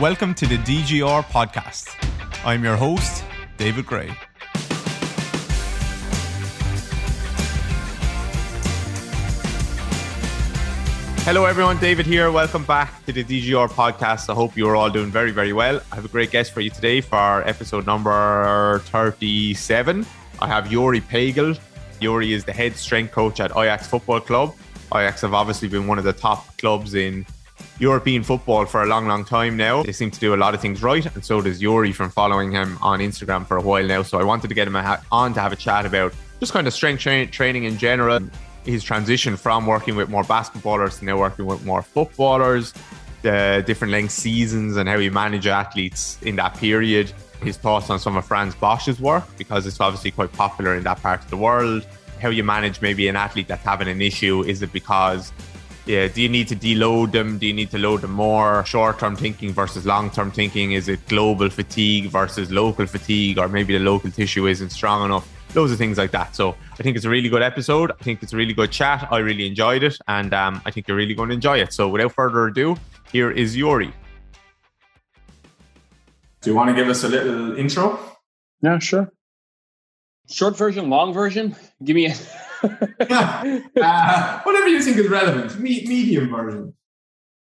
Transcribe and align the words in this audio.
Welcome 0.00 0.32
to 0.36 0.46
the 0.46 0.56
DGR 0.56 1.24
podcast. 1.24 1.94
I'm 2.42 2.64
your 2.64 2.74
host, 2.74 3.22
David 3.58 3.84
Grey. 3.84 4.08
Hello, 11.24 11.44
everyone. 11.44 11.78
David 11.80 12.06
here. 12.06 12.30
Welcome 12.30 12.64
back 12.64 13.04
to 13.04 13.12
the 13.12 13.22
DGR 13.22 13.68
podcast. 13.68 14.30
I 14.30 14.32
hope 14.32 14.56
you're 14.56 14.74
all 14.74 14.88
doing 14.88 15.10
very, 15.10 15.32
very 15.32 15.52
well. 15.52 15.82
I 15.92 15.96
have 15.96 16.06
a 16.06 16.08
great 16.08 16.30
guest 16.30 16.52
for 16.52 16.62
you 16.62 16.70
today 16.70 17.02
for 17.02 17.46
episode 17.46 17.84
number 17.84 18.78
37. 18.86 20.06
I 20.40 20.48
have 20.48 20.68
Yoeri 20.68 21.06
Pegel. 21.06 21.58
Yoeri 22.00 22.30
is 22.30 22.46
the 22.46 22.54
head 22.54 22.74
strength 22.74 23.12
coach 23.12 23.38
at 23.38 23.50
Ajax 23.50 23.86
Football 23.88 24.20
Club. 24.20 24.54
Ajax 24.94 25.20
have 25.20 25.34
obviously 25.34 25.68
been 25.68 25.86
one 25.86 25.98
of 25.98 26.04
the 26.04 26.14
top 26.14 26.56
clubs 26.56 26.94
in 26.94 27.26
European 27.80 28.22
football 28.22 28.66
for 28.66 28.82
a 28.82 28.86
long, 28.86 29.08
long 29.08 29.24
time 29.24 29.56
now. 29.56 29.82
They 29.82 29.92
seem 29.92 30.10
to 30.10 30.20
do 30.20 30.34
a 30.34 30.36
lot 30.36 30.54
of 30.54 30.60
things 30.60 30.82
right, 30.82 31.04
and 31.14 31.24
so 31.24 31.40
does 31.40 31.60
Yoeri 31.60 31.94
from 31.94 32.10
following 32.10 32.52
him 32.52 32.78
on 32.82 33.00
Instagram 33.00 33.46
for 33.46 33.56
a 33.56 33.62
while 33.62 33.86
now. 33.86 34.02
So 34.02 34.20
I 34.20 34.22
wanted 34.22 34.48
to 34.48 34.54
get 34.54 34.68
him 34.68 34.76
on 34.76 35.34
to 35.34 35.40
have 35.40 35.52
a 35.52 35.56
chat 35.56 35.86
about 35.86 36.12
just 36.40 36.52
kind 36.52 36.66
of 36.66 36.74
strength 36.74 37.00
tra- 37.00 37.26
training 37.26 37.64
in 37.64 37.78
general, 37.78 38.20
his 38.66 38.84
transition 38.84 39.34
from 39.34 39.66
working 39.66 39.96
with 39.96 40.10
more 40.10 40.24
basketballers 40.24 40.98
to 40.98 41.06
now 41.06 41.18
working 41.18 41.46
with 41.46 41.64
more 41.64 41.80
footballers, 41.80 42.74
the 43.22 43.64
different 43.66 43.92
length 43.92 44.12
seasons, 44.12 44.76
and 44.76 44.86
how 44.86 44.96
you 44.96 45.10
manage 45.10 45.46
athletes 45.46 46.18
in 46.22 46.36
that 46.36 46.54
period. 46.58 47.10
His 47.42 47.56
thoughts 47.56 47.88
on 47.88 47.98
some 47.98 48.18
of 48.18 48.26
Frans 48.26 48.54
Bosch's 48.54 49.00
work 49.00 49.24
because 49.38 49.66
it's 49.66 49.80
obviously 49.80 50.10
quite 50.10 50.32
popular 50.32 50.74
in 50.74 50.82
that 50.82 51.00
part 51.00 51.24
of 51.24 51.30
the 51.30 51.38
world. 51.38 51.86
How 52.20 52.28
you 52.28 52.44
manage 52.44 52.82
maybe 52.82 53.08
an 53.08 53.16
athlete 53.16 53.48
that's 53.48 53.64
having 53.64 53.88
an 53.88 54.02
issue? 54.02 54.42
Is 54.42 54.60
it 54.60 54.70
because 54.74 55.32
yeah, 55.86 56.08
do 56.08 56.22
you 56.22 56.28
need 56.28 56.48
to 56.48 56.56
deload 56.56 57.12
them? 57.12 57.38
Do 57.38 57.46
you 57.46 57.52
need 57.52 57.70
to 57.70 57.78
load 57.78 58.02
them 58.02 58.12
more? 58.12 58.64
Short 58.64 58.98
term 58.98 59.16
thinking 59.16 59.52
versus 59.52 59.86
long 59.86 60.10
term 60.10 60.30
thinking? 60.30 60.72
Is 60.72 60.88
it 60.88 61.06
global 61.08 61.48
fatigue 61.50 62.06
versus 62.06 62.50
local 62.50 62.86
fatigue? 62.86 63.38
Or 63.38 63.48
maybe 63.48 63.76
the 63.76 63.84
local 63.84 64.10
tissue 64.10 64.46
isn't 64.46 64.70
strong 64.70 65.04
enough? 65.04 65.28
Loads 65.54 65.72
of 65.72 65.78
things 65.78 65.98
like 65.98 66.12
that. 66.12 66.36
So 66.36 66.54
I 66.78 66.82
think 66.82 66.96
it's 66.96 67.06
a 67.06 67.08
really 67.08 67.28
good 67.28 67.42
episode. 67.42 67.90
I 67.90 68.02
think 68.04 68.22
it's 68.22 68.32
a 68.32 68.36
really 68.36 68.52
good 68.52 68.70
chat. 68.70 69.08
I 69.10 69.18
really 69.18 69.46
enjoyed 69.46 69.82
it. 69.82 69.96
And 70.06 70.32
um, 70.32 70.62
I 70.64 70.70
think 70.70 70.86
you're 70.86 70.96
really 70.96 71.14
going 71.14 71.30
to 71.30 71.34
enjoy 71.34 71.58
it. 71.58 71.72
So 71.72 71.88
without 71.88 72.12
further 72.12 72.46
ado, 72.46 72.76
here 73.10 73.30
is 73.30 73.56
Yoeri. 73.56 73.92
Do 76.42 76.50
you 76.50 76.56
want 76.56 76.70
to 76.70 76.76
give 76.76 76.88
us 76.88 77.04
a 77.04 77.08
little 77.08 77.56
intro? 77.56 77.98
Yeah, 78.62 78.78
sure. 78.78 79.12
Short 80.30 80.56
version, 80.56 80.88
long 80.88 81.12
version. 81.12 81.56
Give 81.82 81.96
me 81.96 82.06
a 82.06 82.14
Uh, 83.80 84.40
whatever 84.42 84.68
you 84.68 84.82
think 84.82 84.96
is 84.96 85.08
relevant. 85.08 85.58
Me- 85.58 85.84
medium 85.86 86.28
version. 86.28 86.74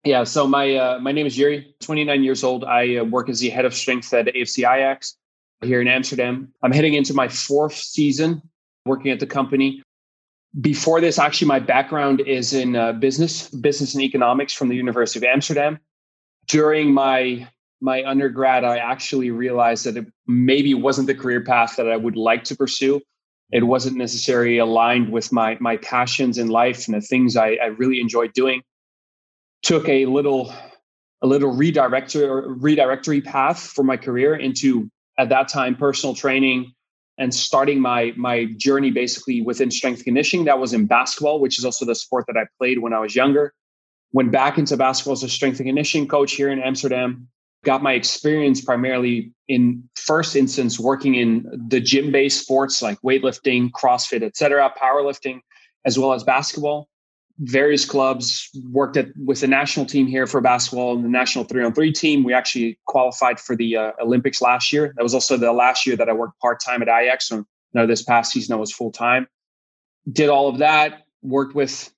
Yeah. 0.03 0.23
So 0.23 0.47
my 0.47 0.75
uh, 0.75 0.99
my 0.99 1.11
name 1.11 1.25
is 1.25 1.37
Yoeri. 1.37 1.73
29 1.81 2.23
years 2.23 2.43
old. 2.43 2.63
I 2.63 2.97
uh, 2.97 3.03
work 3.03 3.29
as 3.29 3.39
the 3.39 3.49
head 3.49 3.65
of 3.65 3.73
strength 3.73 4.13
at 4.13 4.27
AFC 4.27 4.59
Ajax 4.59 5.17
here 5.61 5.81
in 5.81 5.87
Amsterdam. 5.87 6.53
I'm 6.63 6.71
heading 6.71 6.93
into 6.93 7.13
my 7.13 7.27
fourth 7.27 7.75
season 7.75 8.41
working 8.85 9.11
at 9.11 9.19
the 9.19 9.27
company. 9.27 9.83
Before 10.59 10.99
this, 10.99 11.19
actually, 11.19 11.47
my 11.47 11.59
background 11.59 12.21
is 12.21 12.53
in 12.53 12.75
uh, 12.75 12.93
business, 12.93 13.47
business 13.49 13.93
and 13.93 14.03
economics 14.03 14.53
from 14.53 14.69
the 14.69 14.75
University 14.75 15.19
of 15.19 15.29
Amsterdam. 15.31 15.79
During 16.47 16.93
my 16.93 17.47
my 17.79 18.03
undergrad, 18.03 18.63
I 18.63 18.77
actually 18.77 19.31
realized 19.31 19.85
that 19.85 19.97
it 19.97 20.05
maybe 20.27 20.73
wasn't 20.73 21.07
the 21.07 21.15
career 21.15 21.43
path 21.43 21.75
that 21.77 21.89
I 21.89 21.97
would 21.97 22.15
like 22.15 22.43
to 22.45 22.55
pursue 22.55 23.01
it 23.51 23.63
wasn't 23.63 23.97
necessarily 23.97 24.57
aligned 24.57 25.11
with 25.11 25.31
my 25.31 25.57
my 25.59 25.77
passions 25.77 26.37
in 26.37 26.47
life 26.47 26.87
and 26.87 26.95
the 26.95 27.01
things 27.01 27.35
I, 27.35 27.57
I 27.61 27.67
really 27.67 27.99
enjoyed 27.99 28.33
doing. 28.33 28.61
Took 29.63 29.87
a 29.89 30.05
little 30.05 30.53
a 31.21 31.27
little 31.27 31.53
redirector 31.53 32.57
redirectory 32.59 33.23
path 33.23 33.59
for 33.59 33.83
my 33.83 33.97
career 33.97 34.35
into 34.35 34.89
at 35.17 35.29
that 35.29 35.49
time 35.49 35.75
personal 35.75 36.15
training 36.15 36.73
and 37.17 37.33
starting 37.33 37.79
my 37.79 38.13
my 38.15 38.45
journey 38.57 38.89
basically 38.89 39.41
within 39.41 39.69
strength 39.69 40.03
conditioning. 40.03 40.45
That 40.45 40.59
was 40.59 40.73
in 40.73 40.85
basketball, 40.87 41.39
which 41.39 41.59
is 41.59 41.65
also 41.65 41.85
the 41.85 41.95
sport 41.95 42.25
that 42.27 42.37
I 42.37 42.45
played 42.57 42.79
when 42.79 42.93
I 42.93 42.99
was 42.99 43.15
younger. 43.15 43.53
Went 44.13 44.31
back 44.31 44.57
into 44.57 44.75
basketball 44.77 45.13
as 45.13 45.23
a 45.23 45.29
strength 45.29 45.59
and 45.59 45.67
conditioning 45.67 46.07
coach 46.07 46.33
here 46.33 46.49
in 46.49 46.61
Amsterdam 46.61 47.27
got 47.63 47.83
my 47.83 47.93
experience 47.93 48.61
primarily 48.61 49.31
in 49.47 49.83
first 49.95 50.35
instance 50.35 50.79
working 50.79 51.15
in 51.15 51.45
the 51.67 51.79
gym 51.79 52.11
based 52.11 52.41
sports 52.41 52.81
like 52.81 52.99
weightlifting 53.01 53.69
crossfit 53.71 54.23
etc 54.23 54.71
powerlifting 54.81 55.39
as 55.85 55.97
well 55.97 56.13
as 56.13 56.23
basketball. 56.23 56.87
Various 57.39 57.85
clubs 57.85 58.49
worked 58.69 58.97
at 58.97 59.07
with 59.17 59.41
the 59.41 59.47
national 59.47 59.85
team 59.85 60.05
here 60.05 60.27
for 60.27 60.41
basketball 60.41 60.95
and 60.95 61.03
the 61.03 61.09
national 61.09 61.45
3 61.45 61.63
on 61.63 61.73
3 61.73 61.91
team. 61.91 62.23
We 62.23 62.33
actually 62.33 62.77
qualified 62.85 63.39
for 63.39 63.55
the 63.55 63.77
uh, 63.77 63.91
olympics 64.01 64.41
last 64.41 64.71
year. 64.71 64.93
That 64.95 65.03
was 65.03 65.13
also 65.13 65.37
the 65.37 65.51
last 65.51 65.87
year 65.87 65.95
that 65.95 66.09
i 66.09 66.13
worked 66.13 66.39
part-time 66.39 66.81
at 66.81 66.87
ajax 66.87 67.29
so 67.29 67.45
now 67.73 67.85
this 67.85 68.03
past 68.03 68.31
season 68.31 68.53
i 68.53 68.57
was 68.57 68.71
full-time. 68.71 69.27
Did 70.11 70.29
all 70.29 70.49
of 70.49 70.59
that 70.59 71.03
worked 71.23 71.55
with 71.55 71.91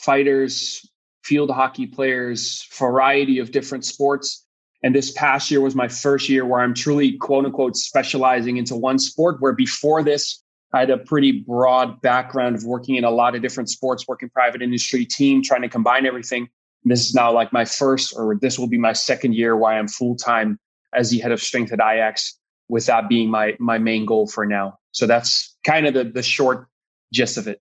fighters 0.00 0.88
field 1.22 1.50
hockey 1.50 1.86
players 1.86 2.66
variety 2.72 3.38
of 3.38 3.52
different 3.52 3.84
sports 3.84 4.46
and 4.82 4.94
this 4.94 5.10
past 5.12 5.50
year 5.50 5.60
was 5.60 5.74
my 5.74 5.88
first 5.88 6.28
year 6.28 6.44
where 6.44 6.60
I'm 6.60 6.74
truly, 6.74 7.16
quote 7.18 7.44
unquote, 7.44 7.76
specializing 7.76 8.58
into 8.58 8.76
one 8.76 8.98
sport. 8.98 9.40
Where 9.40 9.52
before 9.52 10.02
this, 10.02 10.42
I 10.72 10.80
had 10.80 10.90
a 10.90 10.98
pretty 10.98 11.32
broad 11.32 12.00
background 12.00 12.56
of 12.56 12.64
working 12.64 12.94
in 12.94 13.04
a 13.04 13.10
lot 13.10 13.34
of 13.34 13.42
different 13.42 13.70
sports, 13.70 14.06
working 14.06 14.28
private 14.28 14.62
industry 14.62 15.04
team, 15.04 15.42
trying 15.42 15.62
to 15.62 15.68
combine 15.68 16.06
everything. 16.06 16.48
This 16.84 17.06
is 17.06 17.14
now 17.14 17.32
like 17.32 17.52
my 17.52 17.64
first, 17.64 18.14
or 18.16 18.36
this 18.40 18.58
will 18.58 18.68
be 18.68 18.78
my 18.78 18.92
second 18.92 19.34
year 19.34 19.56
where 19.56 19.72
I'm 19.72 19.88
full 19.88 20.14
time 20.14 20.60
as 20.94 21.10
the 21.10 21.18
head 21.18 21.32
of 21.32 21.42
strength 21.42 21.72
at 21.72 21.80
Ajax, 21.80 22.38
with 22.68 22.86
that 22.86 23.08
being 23.08 23.30
my 23.30 23.56
my 23.58 23.78
main 23.78 24.06
goal 24.06 24.28
for 24.28 24.46
now. 24.46 24.78
So 24.92 25.06
that's 25.06 25.56
kind 25.64 25.86
of 25.86 25.94
the 25.94 26.04
the 26.04 26.22
short 26.22 26.68
gist 27.12 27.36
of 27.36 27.48
it. 27.48 27.60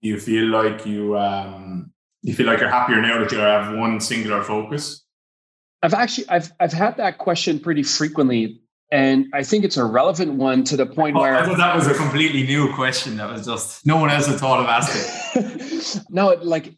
You 0.00 0.18
feel 0.18 0.46
like 0.46 0.86
you 0.86 1.18
um, 1.18 1.92
you 2.22 2.34
feel 2.34 2.46
like 2.46 2.60
you're 2.60 2.70
happier 2.70 3.02
now 3.02 3.18
that 3.18 3.30
you 3.32 3.38
have 3.38 3.76
one 3.76 4.00
singular 4.00 4.42
focus 4.42 5.04
I've 5.82 5.94
actually 5.94 6.28
I've 6.28 6.52
I've 6.58 6.72
had 6.72 6.96
that 6.96 7.18
question 7.18 7.60
pretty 7.60 7.82
frequently, 7.82 8.60
and 8.90 9.26
I 9.32 9.42
think 9.44 9.64
it's 9.64 9.76
a 9.76 9.84
relevant 9.84 10.34
one 10.34 10.64
to 10.64 10.76
the 10.76 10.86
point 10.86 11.16
oh, 11.16 11.20
where 11.20 11.36
I 11.36 11.44
thought 11.44 11.58
that 11.58 11.76
was 11.76 11.86
a 11.86 11.94
completely 11.94 12.42
new 12.44 12.72
question. 12.74 13.16
That 13.16 13.30
was 13.30 13.46
just 13.46 13.86
no 13.86 13.96
one 13.96 14.10
else 14.10 14.26
had 14.26 14.38
thought 14.38 14.60
of 14.60 14.66
asking. 14.66 16.02
no, 16.10 16.34
like 16.42 16.74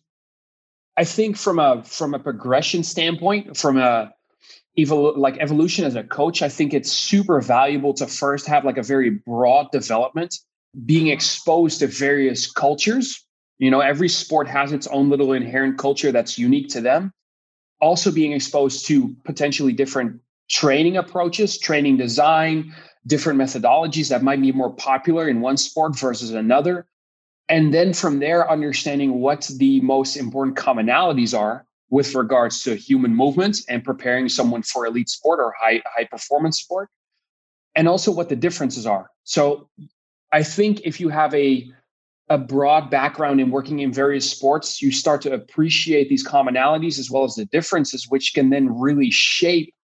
I 0.97 1.05
think 1.05 1.37
from 1.37 1.59
a 1.59 1.83
from 1.85 2.15
a 2.15 2.19
progression 2.19 2.83
standpoint, 2.83 3.57
from 3.57 3.79
a 3.79 4.13
evol- 4.79 5.17
like 5.17 5.39
evolution 5.39 5.87
as 5.87 5.97
a 5.97 6.05
coach, 6.05 6.43
I 6.43 6.51
think 6.51 6.75
it's 6.75 6.93
super 6.93 7.41
valuable 7.41 7.95
to 7.95 8.07
first 8.07 8.47
have 8.49 8.67
like 8.67 8.77
a 8.77 8.83
very 8.83 9.11
broad 9.11 9.71
development, 9.73 10.37
being 10.85 11.07
exposed 11.07 11.79
to 11.79 11.87
various 11.87 12.51
cultures. 12.51 13.25
You 13.59 13.71
know, 13.71 13.81
every 13.81 14.09
sport 14.09 14.47
has 14.49 14.73
its 14.73 14.87
own 14.89 15.09
little 15.09 15.33
inherent 15.33 15.79
culture 15.79 16.13
that's 16.13 16.39
unique 16.39 16.69
to 16.71 16.83
them 16.83 17.13
also 17.81 18.11
being 18.11 18.33
exposed 18.33 18.87
to 18.87 19.15
potentially 19.25 19.73
different 19.73 20.21
training 20.49 20.97
approaches, 20.97 21.59
training 21.59 21.97
design, 21.97 22.75
different 23.07 23.39
methodologies 23.39 24.09
that 24.09 24.23
might 24.23 24.41
be 24.41 24.53
more 24.53 24.73
popular 24.75 25.29
in 25.29 25.41
one 25.41 25.57
sport 25.57 25.99
versus 25.99 26.33
another. 26.33 26.87
And 27.49 27.73
then 27.73 27.93
from 27.93 28.21
there, 28.21 28.49
understanding 28.51 29.21
what 29.21 29.51
the 29.57 29.81
most 29.81 30.17
important 30.17 30.57
commonalities 30.57 31.37
are 31.37 31.67
with 31.89 32.15
regards 32.15 32.63
to 32.63 32.77
human 32.77 33.15
movement 33.15 33.59
and 33.69 33.83
preparing 33.83 34.29
someone 34.29 34.63
for 34.63 34.87
elite 34.87 35.09
sport 35.09 35.41
or 35.41 35.53
high, 35.59 35.83
high 35.87 36.05
performance 36.05 36.61
sport, 36.61 36.89
and 37.75 37.89
also 37.89 38.13
what 38.13 38.29
the 38.29 38.37
differences 38.37 38.87
are. 38.87 39.11
So 39.25 39.69
I 40.33 40.45
think 40.45 40.83
if 40.83 41.01
you 41.01 41.09
have 41.09 41.35
a 41.35 41.73
a 42.31 42.39
broad 42.39 42.91
background 42.91 43.41
in 43.41 43.51
working 43.51 43.81
in 43.81 43.93
various 43.93 44.31
sports, 44.31 44.81
you 44.81 44.93
start 44.93 45.21
to 45.23 45.33
appreciate 45.33 46.09
these 46.09 46.27
commonalities 46.27 47.01
as 47.01 47.11
well 47.11 47.25
as 47.25 47.35
the 47.35 47.45
differences, 47.47 48.07
which 48.09 48.35
can 48.35 48.51
then 48.51 48.79
really 48.79 49.11
shape 49.11 49.75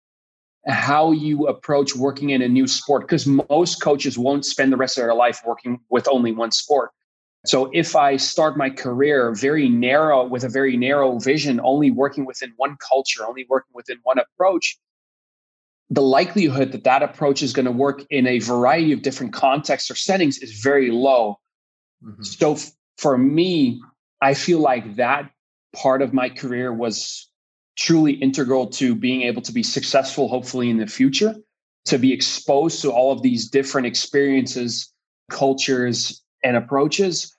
how 0.69 1.11
you 1.11 1.49
approach 1.49 1.97
working 1.97 2.31
in 2.31 2.43
a 2.43 2.49
new 2.49 2.69
sport. 2.69 3.03
Because 3.03 3.27
most 3.27 3.83
coaches 3.83 4.17
won't 4.17 4.45
spend 4.45 4.73
the 4.73 4.77
rest 4.77 4.97
of 4.97 5.03
their 5.03 5.15
life 5.15 5.43
working 5.45 5.81
with 5.91 6.07
only 6.09 6.31
one 6.31 6.53
sport. 6.53 6.91
So 7.47 7.69
if 7.73 7.97
I 7.97 8.17
start 8.17 8.57
my 8.57 8.71
career 8.71 9.35
very 9.35 9.69
narrow 9.69 10.25
with 10.25 10.45
a 10.45 10.49
very 10.49 10.77
narrow 10.77 11.19
vision, 11.19 11.61
only 11.63 11.91
working 11.91 12.27
within 12.27 12.53
one 12.57 12.77
culture, 12.77 13.27
only 13.27 13.47
working 13.49 13.73
within 13.75 13.99
one 14.05 14.19
approach, 14.19 14.79
the 15.91 16.03
likelihood 16.03 16.73
that 16.73 16.85
that 16.85 17.03
approach 17.03 17.43
is 17.43 17.53
going 17.53 17.67
to 17.67 17.73
work 17.73 18.05
in 18.11 18.27
a 18.27 18.39
variety 18.39 18.93
of 18.93 19.03
different 19.03 19.33
contexts 19.33 19.91
or 19.91 19.97
settings 19.97 20.39
is 20.39 20.61
very 20.61 20.91
low 20.91 21.39
Mm-hmm. 22.05 22.23
So 22.23 22.55
f- 22.55 22.71
for 22.99 23.17
me, 23.17 23.83
I 24.21 24.35
feel 24.35 24.59
like 24.59 24.97
that 24.97 25.31
part 25.75 26.03
of 26.03 26.13
my 26.13 26.29
career 26.29 26.73
was 26.73 27.29
truly 27.77 28.13
integral 28.13 28.69
to 28.69 28.95
being 28.95 29.23
able 29.23 29.43
to 29.43 29.53
be 29.53 29.63
successful, 29.63 30.29
hopefully 30.29 30.71
in 30.71 30.79
the 30.79 30.87
future, 30.87 31.35
to 31.85 31.99
be 31.99 32.13
exposed 32.13 32.81
to 32.83 32.91
all 32.91 33.13
of 33.13 33.23
these 33.23 33.49
different 33.49 33.87
experiences, 33.87 34.93
cultures, 35.31 36.23
and 36.43 36.57
approaches 36.57 37.37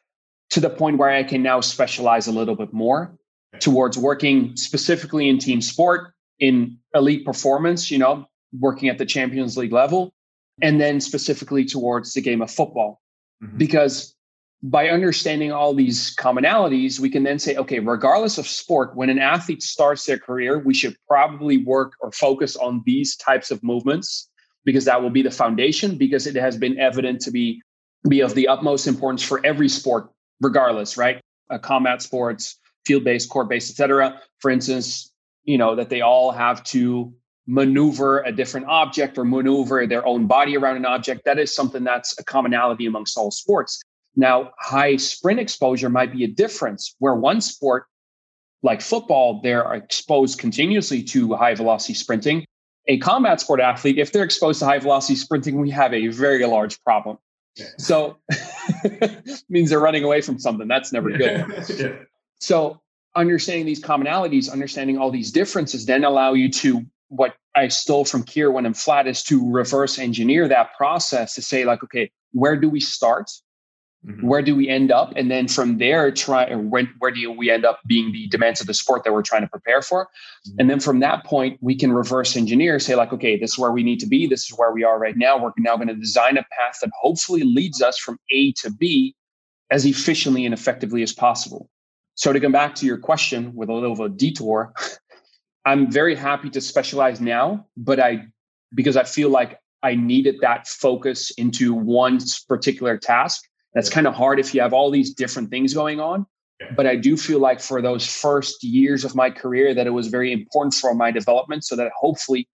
to 0.49 0.59
the 0.59 0.69
point 0.69 0.97
where 0.97 1.09
I 1.09 1.23
can 1.23 1.43
now 1.43 1.61
specialize 1.61 2.27
a 2.27 2.31
little 2.31 2.55
bit 2.55 2.73
more 2.73 3.17
towards 3.59 3.97
working 3.97 4.55
specifically 4.55 5.27
in 5.27 5.39
team 5.39 5.61
sport, 5.61 6.13
in 6.39 6.77
elite 6.93 7.25
performance, 7.25 7.89
you 7.89 7.97
know, 7.97 8.27
working 8.57 8.89
at 8.89 8.97
the 8.97 9.05
Champions 9.05 9.57
League 9.57 9.73
level, 9.73 10.13
and 10.61 10.79
then 10.79 11.01
specifically 11.01 11.65
towards 11.65 12.13
the 12.13 12.21
game 12.21 12.41
of 12.41 12.51
football. 12.51 13.01
Mm-hmm. 13.43 13.57
Because 13.57 14.15
by 14.63 14.89
understanding 14.89 15.51
all 15.51 15.73
these 15.73 16.15
commonalities, 16.15 16.99
we 16.99 17.09
can 17.09 17.23
then 17.23 17.37
say, 17.37 17.55
okay, 17.55 17.79
regardless 17.79 18.37
of 18.37 18.47
sport, 18.47 18.95
when 18.95 19.09
an 19.09 19.19
athlete 19.19 19.61
starts 19.61 20.05
their 20.05 20.17
career, 20.17 20.59
we 20.59 20.73
should 20.73 20.95
probably 21.07 21.57
work 21.63 21.93
or 22.01 22.11
focus 22.11 22.55
on 22.55 22.81
these 22.85 23.15
types 23.15 23.51
of 23.51 23.63
movements 23.63 24.29
because 24.65 24.85
that 24.85 25.01
will 25.01 25.11
be 25.11 25.21
the 25.21 25.31
foundation, 25.31 25.97
because 25.97 26.27
it 26.27 26.35
has 26.35 26.57
been 26.57 26.77
evident 26.79 27.21
to 27.21 27.31
be, 27.31 27.61
be 28.09 28.21
of 28.21 28.33
the 28.33 28.47
utmost 28.47 28.87
importance 28.87 29.21
for 29.21 29.45
every 29.45 29.69
sport, 29.69 30.09
regardless, 30.41 30.97
right? 30.97 31.21
Uh, 31.49 31.57
combat 31.57 32.01
sports, 32.01 32.59
field-based, 32.85 33.29
court-based, 33.29 33.69
etc. 33.69 34.19
For 34.39 34.51
instance, 34.51 35.13
you 35.45 35.57
know, 35.57 35.75
that 35.75 35.89
they 35.89 36.01
all 36.01 36.31
have 36.31 36.63
to 36.65 37.13
maneuver 37.45 38.19
a 38.23 38.31
different 38.31 38.65
object 38.67 39.17
or 39.17 39.23
maneuver 39.23 39.87
their 39.87 40.05
own 40.05 40.27
body 40.27 40.57
around 40.57 40.75
an 40.75 40.85
object. 40.85 41.21
That 41.23 41.39
is 41.39 41.55
something 41.55 41.83
that's 41.83 42.19
a 42.19 42.23
commonality 42.23 42.87
amongst 42.87 43.17
all 43.17 43.31
sports. 43.31 43.81
Now, 44.17 44.51
high 44.57 44.97
sprint 44.97 45.39
exposure 45.39 45.89
might 45.89 46.11
be 46.11 46.23
a 46.23 46.27
difference 46.27 46.95
where 46.97 47.13
one 47.13 47.39
sport, 47.39 47.85
like 48.63 48.81
football, 48.81 49.41
they're 49.43 49.71
exposed 49.75 50.39
continuously 50.39 51.03
to 51.03 51.35
high 51.35 51.53
velocity 51.53 51.93
sprinting. 51.93 52.43
A 52.87 52.97
combat 52.97 53.39
sport 53.39 53.59
athlete, 53.59 53.99
if 53.99 54.11
they're 54.11 54.23
exposed 54.23 54.59
to 54.59 54.65
high 54.65 54.79
velocity 54.79 55.15
sprinting, 55.15 55.61
we 55.61 55.69
have 55.69 55.93
a 55.93 56.07
very 56.07 56.45
large 56.47 56.81
problem. 56.83 57.19
So 57.77 58.17
means 59.49 59.69
they're 59.69 59.79
running 59.79 60.03
away 60.03 60.21
from 60.21 60.39
something. 60.39 60.67
That's 60.67 60.91
never 60.91 61.11
good. 61.11 62.07
So 62.39 62.79
understanding 63.15 63.65
these 63.65 63.81
commonalities, 63.81 64.51
understanding 64.51 64.99
all 64.99 65.09
these 65.09 65.31
differences, 65.31 65.87
then 65.87 66.03
allow 66.03 66.33
you 66.33 66.51
to 66.51 66.85
what 67.07 67.33
I 67.55 67.67
stole 67.69 68.05
from 68.05 68.21
Keir 68.21 68.51
Wenham-Flatt 68.51 69.07
is 69.07 69.23
to 69.23 69.51
reverse 69.51 69.97
engineer 69.97 70.47
that 70.47 70.75
process 70.77 71.33
to 71.33 71.41
say, 71.41 71.65
like, 71.65 71.83
okay, 71.83 72.11
where 72.31 72.55
do 72.55 72.69
we 72.69 72.79
start? 72.79 73.31
Mm-hmm. 74.05 74.27
Where 74.27 74.41
do 74.41 74.55
we 74.55 74.69
end 74.69 74.91
up? 74.91 75.13
And 75.15 75.29
then 75.29 75.47
from 75.47 75.79
there, 75.79 76.11
try 76.11 76.53
when, 76.53 76.93
where 76.99 77.11
do 77.11 77.31
we 77.31 77.49
end 77.49 77.65
up 77.65 77.79
being 77.87 78.11
the 78.11 78.27
demands 78.27 78.61
of 78.61 78.67
the 78.67 78.73
sport 78.73 79.03
that 79.03 79.13
we're 79.13 79.23
trying 79.23 79.41
to 79.41 79.47
prepare 79.47 79.81
for? 79.81 80.05
Mm-hmm. 80.05 80.55
And 80.59 80.69
then 80.69 80.79
from 80.79 80.99
that 80.99 81.25
point, 81.25 81.57
we 81.61 81.75
can 81.75 81.91
reverse 81.91 82.35
engineer, 82.37 82.79
say, 82.79 82.95
like, 82.95 83.11
okay, 83.11 83.37
this 83.37 83.53
is 83.53 83.57
where 83.57 83.71
we 83.71 83.83
need 83.83 83.99
to 83.99 84.07
be. 84.07 84.27
This 84.27 84.43
is 84.43 84.57
where 84.57 84.71
we 84.71 84.83
are 84.83 84.99
right 84.99 85.17
now. 85.17 85.37
We're 85.37 85.51
now 85.57 85.75
going 85.75 85.87
to 85.87 85.95
design 85.95 86.37
a 86.37 86.45
path 86.57 86.77
that 86.81 86.91
hopefully 86.99 87.43
leads 87.43 87.81
us 87.81 87.97
from 87.97 88.19
A 88.31 88.51
to 88.61 88.71
B 88.71 89.15
as 89.71 89.85
efficiently 89.85 90.45
and 90.45 90.53
effectively 90.53 91.03
as 91.03 91.11
possible. 91.11 91.69
So 92.15 92.33
to 92.33 92.39
come 92.39 92.51
back 92.51 92.75
to 92.75 92.85
your 92.85 92.97
question 92.97 93.53
with 93.53 93.69
a 93.69 93.73
little 93.73 93.91
of 93.91 93.99
a 93.99 94.09
detour, 94.09 94.73
I'm 95.65 95.91
very 95.91 96.15
happy 96.15 96.49
to 96.51 96.61
specialize 96.61 97.19
now, 97.19 97.67
but 97.75 97.99
I 97.99 98.27
because 98.73 98.95
I 98.95 99.03
feel 99.03 99.29
like 99.29 99.59
I 99.83 99.95
needed 99.95 100.37
that 100.41 100.67
focus 100.67 101.31
into 101.31 101.73
one 101.73 102.19
particular 102.47 102.97
task 102.97 103.43
that's 103.77 103.91
kind 103.91 104.07
of 104.07 104.15
hard 104.15 104.39
if 104.39 104.55
you 104.55 104.61
have 104.61 104.73
all 104.73 104.89
these 104.89 105.13
different 105.13 105.51
things 105.51 105.71
going 105.71 105.99
on. 105.99 106.25
But 106.75 106.87
I 106.87 106.95
do 106.95 107.15
feel 107.15 107.37
like 107.37 107.61
for 107.61 107.79
those 107.79 108.07
first 108.07 108.63
years 108.63 109.05
of 109.05 109.13
my 109.13 109.29
career 109.29 109.75
that 109.75 109.85
it 109.85 109.91
was 109.91 110.07
very 110.07 110.33
important 110.33 110.73
for 110.73 110.95
my 110.95 111.11
development 111.11 111.63
so 111.63 111.75
that 111.75 111.91
hopefully 111.95 112.47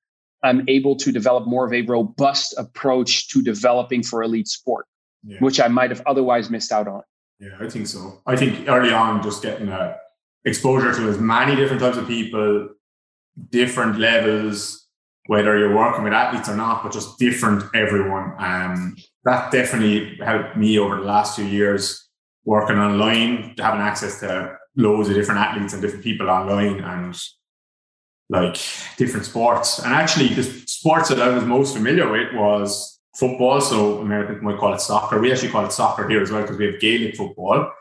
I'm 0.44 0.66
able 0.68 0.98
to 0.98 1.14
develop 1.14 1.48
more 1.48 1.66
of 1.66 1.72
a 1.72 1.84
robust 1.84 2.54
approach 2.58 3.30
to 3.30 3.42
developing 3.42 4.04
for 4.04 4.22
elite 4.22 4.50
sport, 4.50 4.86
yeah. 5.26 5.38
which 5.40 5.62
I 5.62 5.70
might 5.70 5.92
have 5.92 6.02
otherwise 6.06 6.50
missed 6.50 6.74
out 6.74 6.90
on. 6.90 7.04
Yeah, 7.40 7.56
I 7.58 7.70
think 7.70 7.88
so. 7.88 8.22
I 8.26 8.36
think 8.36 8.68
early 8.68 8.92
on, 8.92 9.24
just 9.24 9.42
getting 9.42 9.70
a 9.70 9.76
uh, 9.76 9.98
exposure 10.44 10.94
to 10.94 11.08
as 11.08 11.20
many 11.20 11.56
different 11.56 11.82
types 11.82 11.96
of 11.96 12.06
people, 12.06 12.68
different 13.50 13.98
levels, 13.98 14.90
whether 15.28 15.58
you're 15.58 15.74
working 15.74 16.04
with 16.04 16.12
athletes 16.12 16.50
or 16.50 16.58
not, 16.58 16.84
but 16.84 16.92
just 16.92 17.18
different 17.18 17.64
everyone. 17.74 18.34
Um, 18.38 18.98
that 19.26 19.52
definitely 19.52 20.18
helped 20.18 20.58
me 20.58 20.78
over 20.80 20.98
the 20.98 21.04
last 21.04 21.36
few 21.36 21.46
years 21.46 22.10
working 22.46 22.78
online, 22.78 23.56
having 23.58 23.82
access 23.82 24.20
to 24.20 24.58
loads 24.76 25.10
of 25.10 25.16
different 25.16 25.40
athletes 25.40 25.74
and 25.74 25.82
different 25.82 26.04
people 26.04 26.30
online 26.30 26.80
and 26.82 27.18
like 28.30 28.58
different 28.98 29.26
sports. 29.26 29.80
And 29.80 29.94
actually, 29.94 30.30
the 30.30 30.44
sports 30.44 31.10
that 31.10 31.22
I 31.22 31.30
was 31.30 31.46
most 31.46 31.76
familiar 31.76 32.10
with 32.10 32.34
was 32.34 33.00
football. 33.16 33.62
So 33.62 34.00
Americans 34.00 34.42
might 34.42 34.58
call 34.58 34.74
it 34.74 34.82
soccer. 34.82 35.20
We 35.20 35.32
actually 35.32 35.52
call 35.52 35.66
it 35.66 35.72
soccer 35.72 36.08
here 36.10 36.22
as 36.22 36.32
well 36.32 36.42
because 36.42 36.58
we 36.58 36.66
have 36.66 36.80
Gaelic 36.80 37.16
football. 37.16 37.72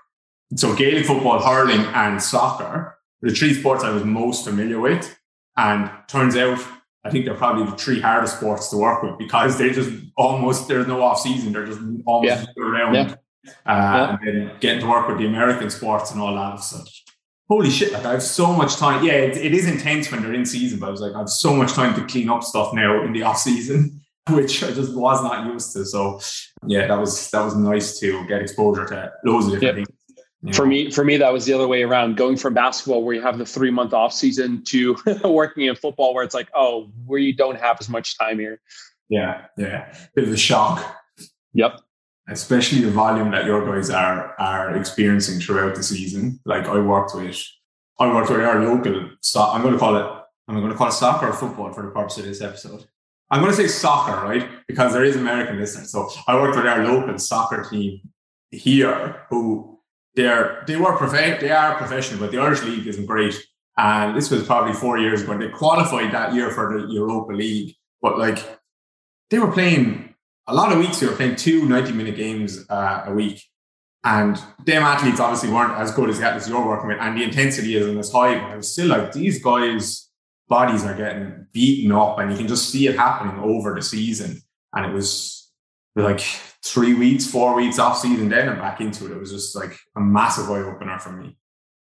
So 0.57 0.75
Gaelic 0.77 1.07
football, 1.07 1.41
hurling, 1.41 1.81
and 1.95 2.23
soccer 2.23 2.99
the 3.23 3.31
three 3.33 3.55
sports 3.55 3.85
I 3.85 3.91
was 3.91 4.05
most 4.05 4.45
familiar 4.45 4.81
with. 4.81 5.17
And 5.57 5.91
turns 6.09 6.37
out 6.37 6.61
I 7.05 7.11
think 7.11 7.25
they're 7.25 7.35
probably 7.35 7.65
the 7.65 7.77
three 7.77 8.01
hardest 8.01 8.37
sports 8.37 8.69
to 8.69 8.77
work 8.77 9.03
with 9.03 9.19
because 9.19 9.59
they 9.59 9.71
just 9.71 9.91
almost 10.17 10.69
there's 10.69 10.87
no 10.87 11.03
off 11.03 11.21
season. 11.21 11.53
They're 11.53 11.67
just 11.67 11.81
almost 12.07 12.49
yeah. 12.57 12.63
around. 12.63 12.95
Yeah. 12.95 13.15
Uh, 13.45 13.49
yeah. 13.67 14.19
And 14.21 14.21
then 14.23 14.57
getting 14.61 14.81
to 14.81 14.87
work 14.87 15.09
with 15.09 15.19
the 15.19 15.27
American 15.27 15.69
sports 15.71 16.13
and 16.13 16.21
all 16.21 16.35
that. 16.37 16.61
So, 16.61 16.79
holy 17.49 17.71
shit! 17.71 17.93
Like 17.93 18.05
I 18.05 18.13
have 18.13 18.23
so 18.23 18.53
much 18.53 18.77
time. 18.77 19.05
Yeah, 19.05 19.15
it, 19.15 19.37
it 19.37 19.53
is 19.53 19.67
intense 19.67 20.13
when 20.13 20.23
they're 20.23 20.33
in 20.33 20.47
season, 20.47 20.79
but 20.79 20.87
I 20.87 20.91
was 20.91 21.01
like, 21.01 21.15
I 21.15 21.19
have 21.19 21.29
so 21.29 21.57
much 21.57 21.73
time 21.73 21.95
to 21.97 22.07
clean 22.07 22.29
up 22.29 22.45
stuff 22.45 22.73
now 22.73 23.03
in 23.03 23.13
the 23.13 23.23
off 23.25 23.39
season, 23.39 24.01
which 24.31 24.63
I 24.63 24.71
just 24.71 24.95
was 24.95 25.23
not 25.25 25.53
used 25.53 25.73
to. 25.73 25.85
So, 25.85 26.21
yeah, 26.69 26.87
that 26.87 26.99
was 26.99 27.31
that 27.33 27.45
was 27.45 27.57
nice 27.57 27.99
to 27.99 28.25
get 28.29 28.43
exposure 28.43 28.87
to 28.87 29.13
loads 29.25 29.47
of 29.47 29.55
different 29.55 29.79
yep. 29.79 29.87
things. 29.87 30.02
For 30.51 30.67
me, 30.67 30.91
for 30.91 31.05
me, 31.05 31.17
that 31.19 31.33
was 31.33 31.47
the 31.47 31.53
other 31.53 31.69
way 31.69 31.85
around. 31.85 32.17
Going 32.17 32.37
from 32.37 32.55
basketball, 32.55 33.05
where 33.05 33.15
you 33.15 33.23
have 33.23 33.39
the 33.39 33.47
three 33.47 33.71
month 33.71 33.95
off 33.95 34.13
season, 34.13 34.65
to 34.65 34.97
working 35.25 35.67
in 35.67 35.77
football, 35.77 36.15
where 36.15 36.25
it's 36.25 36.35
like, 36.35 36.49
oh, 36.53 36.91
where 37.07 37.21
you 37.21 37.33
don't 37.33 37.61
have 37.61 37.77
as 37.79 37.89
much 37.89 38.19
time 38.19 38.41
here. 38.41 38.61
Yeah, 39.09 39.43
yeah, 39.57 39.95
bit 40.17 40.27
of 40.27 40.33
a 40.33 40.37
shock. 40.37 40.97
Yep. 41.53 41.81
Especially 42.29 42.81
the 42.81 42.91
volume 42.91 43.31
that 43.31 43.45
your 43.45 43.65
guys 43.65 43.89
are 43.91 44.35
are 44.41 44.77
experiencing 44.77 45.39
throughout 45.39 45.77
the 45.77 45.83
season. 45.83 46.41
Like 46.45 46.67
I 46.67 46.79
worked 46.79 47.15
with, 47.15 47.41
I 48.01 48.13
worked 48.13 48.31
with 48.31 48.41
our 48.41 48.65
local. 48.65 49.11
I'm 49.37 49.63
going 49.63 49.75
to 49.75 49.79
call 49.79 49.97
it. 49.97 50.07
I'm 50.49 50.57
going 50.57 50.71
to 50.73 50.77
call 50.77 50.89
it 50.89 50.93
soccer 50.93 51.29
or 51.29 51.33
football 51.35 51.73
for 51.73 51.85
the 51.85 51.91
purpose 51.91 52.19
of 52.19 52.25
this 52.25 52.41
episode. 52.41 52.85
I'm 53.31 53.41
going 53.41 53.53
to 53.53 53.57
say 53.57 53.69
soccer, 53.69 54.27
right? 54.27 54.49
Because 54.67 54.93
there 54.93 55.05
is 55.05 55.15
American 55.15 55.59
listeners. 55.59 55.91
So 55.93 56.11
I 56.27 56.35
worked 56.35 56.57
with 56.57 56.67
our 56.67 56.85
local 56.85 57.17
soccer 57.19 57.65
team 57.71 58.01
here 58.51 59.23
who 59.31 59.72
they're 60.15 60.63
they 60.67 60.77
were 60.77 60.97
prof- 60.97 61.41
they 61.41 61.51
are 61.51 61.77
professional, 61.77 62.21
but 62.21 62.31
the 62.31 62.39
Irish 62.39 62.63
League 62.63 62.87
isn't 62.87 63.07
great. 63.07 63.35
And 63.77 64.15
this 64.15 64.31
was 64.31 64.45
probably 64.45 64.75
four 64.75 64.99
years 64.99 65.23
ago. 65.23 65.37
They 65.39 65.49
qualified 65.49 66.13
that 66.13 66.35
year 66.35 66.51
for 66.51 66.79
the 66.79 66.87
Europa 66.93 67.33
League, 67.33 67.75
but 68.03 68.19
like 68.19 68.61
they 69.31 69.39
were 69.39 69.51
playing 69.51 70.15
a 70.47 70.55
lot 70.55 70.73
of 70.73 70.79
weeks. 70.79 71.01
They 71.01 71.07
were 71.07 71.17
playing 71.17 71.37
two 71.37 71.67
90 71.67 71.93
minute 71.93 72.17
games 72.17 72.67
uh, 72.69 73.05
a 73.07 73.15
week, 73.15 73.43
and 74.05 74.37
them 74.67 74.83
athletes 74.83 75.21
obviously 75.21 75.51
weren't 75.51 75.79
as 75.79 75.93
good 75.93 76.11
as 76.11 76.19
the 76.19 76.27
athletes 76.27 76.49
you're 76.49 76.67
working 76.67 76.89
with, 76.89 76.99
and 77.01 77.17
the 77.17 77.25
intensity 77.25 77.77
isn't 77.77 77.99
as 77.99 78.13
high. 78.13 78.35
But 78.35 78.51
I 78.51 78.57
was 78.57 78.73
still 78.73 78.89
like, 78.89 79.13
these 79.13 79.43
guys' 79.43 80.11
bodies 80.49 80.85
are 80.85 80.95
getting 80.95 81.47
beaten 81.53 81.93
up, 81.93 82.19
and 82.19 82.31
you 82.31 82.37
can 82.37 82.49
just 82.49 82.69
see 82.69 82.87
it 82.87 82.97
happening 82.97 83.39
over 83.43 83.75
the 83.75 83.83
season. 83.83 84.43
And 84.75 84.87
it 84.87 84.93
was 84.93 85.42
like 85.95 86.21
three 86.65 86.95
weeks, 86.95 87.27
four 87.27 87.55
weeks 87.55 87.79
off 87.79 87.99
season, 87.99 88.29
then 88.29 88.49
and 88.49 88.59
back 88.59 88.81
into 88.81 89.07
it. 89.07 89.13
It 89.13 89.19
was 89.19 89.31
just 89.31 89.55
like 89.55 89.77
a 89.97 90.01
massive 90.01 90.51
eye 90.51 90.61
opener 90.61 90.99
for 90.99 91.13
me. 91.13 91.37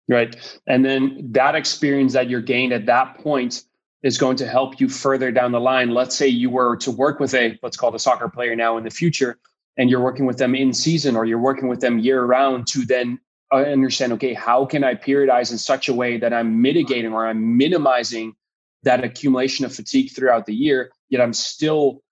Right. 0.08 0.36
And 0.66 0.84
then 0.84 1.28
that 1.32 1.54
experience 1.54 2.12
that 2.12 2.30
you're 2.30 2.40
gained 2.40 2.72
at 2.72 2.86
that 2.86 3.18
point 3.18 3.64
is 4.02 4.18
going 4.18 4.36
to 4.36 4.46
help 4.46 4.80
you 4.80 4.88
further 4.88 5.32
down 5.32 5.50
the 5.50 5.60
line. 5.60 5.90
Let's 5.90 6.14
say 6.14 6.28
you 6.28 6.50
were 6.50 6.76
to 6.76 6.92
work 6.92 7.18
with 7.18 7.34
a, 7.34 7.58
let's 7.62 7.76
call 7.76 7.88
it 7.88 7.96
a 7.96 7.98
soccer 7.98 8.28
player 8.28 8.54
now 8.54 8.76
in 8.76 8.84
the 8.84 8.90
future, 8.90 9.38
and 9.76 9.90
you're 9.90 10.00
working 10.00 10.26
with 10.26 10.38
them 10.38 10.54
in 10.54 10.72
season 10.72 11.16
or 11.16 11.24
you're 11.24 11.40
working 11.40 11.66
with 11.66 11.80
them 11.80 11.98
year 11.98 12.22
round 12.24 12.68
to 12.68 12.84
then 12.86 13.18
uh, 13.52 13.56
understand, 13.56 14.12
okay, 14.12 14.32
how 14.32 14.64
can 14.64 14.84
I 14.84 14.94
periodize 14.94 15.50
in 15.50 15.58
such 15.58 15.88
a 15.88 15.94
way 15.94 16.18
that 16.18 16.32
I'm 16.32 16.62
mitigating 16.62 17.12
or 17.12 17.26
I'm 17.26 17.56
minimizing 17.56 18.34
that 18.84 19.02
accumulation 19.02 19.64
of 19.64 19.74
fatigue 19.74 20.12
throughout 20.12 20.46
the 20.46 20.54
year, 20.54 20.92
yet 21.08 21.20
I'm 21.20 21.32
still 21.32 22.02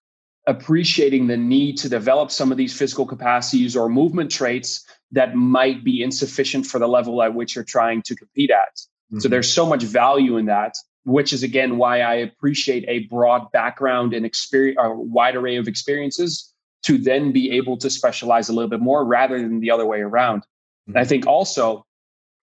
appreciating 0.47 1.27
the 1.27 1.37
need 1.37 1.79
to 1.79 1.89
develop 1.89 2.31
some 2.31 2.53
of 2.53 2.59
these 2.59 2.77
physical 2.77 3.07
capacities 3.07 3.77
or 3.77 3.89
movement 3.89 4.31
traits 4.31 4.85
that 5.13 5.35
might 5.35 5.85
be 5.85 6.03
insufficient 6.03 6.67
for 6.67 6.79
the 6.79 6.89
level 6.89 7.23
at 7.23 7.35
which 7.35 7.55
you're 7.55 7.65
trying 7.65 8.03
to 8.03 8.15
compete 8.15 8.51
at. 8.51 8.77
Mm-hmm. 8.77 9.21
So 9.21 9.29
there's 9.29 9.51
so 9.51 9.65
much 9.65 9.83
value 9.83 10.37
in 10.37 10.47
that, 10.47 10.77
which 11.05 11.33
is 11.33 11.43
again 11.43 11.79
why 11.79 12.01
I 12.01 12.15
appreciate 12.15 12.85
a 12.89 13.07
broad 13.07 13.51
background 13.53 14.13
and 14.13 14.27
experience, 14.27 14.79
a 14.83 14.91
wide 14.93 15.37
array 15.37 15.57
of 15.57 15.69
experiences 15.69 16.53
to 16.83 16.99
then 16.99 17.33
be 17.33 17.53
able 17.53 17.79
to 17.79 17.89
specialize 17.89 18.51
a 18.51 18.53
little 18.53 18.69
bit 18.69 18.81
more 18.81 19.05
rather 19.05 19.41
than 19.41 19.61
the 19.61 19.71
other 19.71 19.87
way 19.87 20.01
around. 20.01 20.43
Mm-hmm. 20.89 20.99
I 20.99 21.05
think 21.05 21.27
also 21.27 21.87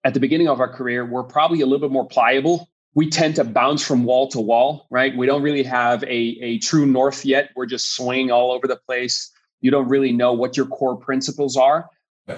at 0.03 0.13
the 0.13 0.19
beginning 0.19 0.47
of 0.47 0.59
our 0.59 0.71
career, 0.71 1.05
we're 1.05 1.23
probably 1.23 1.61
a 1.61 1.65
little 1.65 1.87
bit 1.87 1.93
more 1.93 2.07
pliable 2.07 2.69
we 2.95 3.09
tend 3.09 3.35
to 3.35 3.43
bounce 3.43 3.85
from 3.85 4.03
wall 4.03 4.27
to 4.29 4.39
wall, 4.39 4.87
right? 4.89 5.15
We 5.15 5.25
don't 5.25 5.41
really 5.41 5.63
have 5.63 6.03
a, 6.03 6.37
a 6.41 6.59
true 6.59 6.85
north 6.85 7.25
yet. 7.25 7.49
We're 7.55 7.65
just 7.65 7.95
swinging 7.95 8.31
all 8.31 8.51
over 8.51 8.67
the 8.67 8.75
place. 8.75 9.31
You 9.61 9.71
don't 9.71 9.87
really 9.87 10.11
know 10.11 10.33
what 10.33 10.55
your 10.55 10.67
core 10.67 10.95
principles 10.95 11.57
are. 11.57 11.89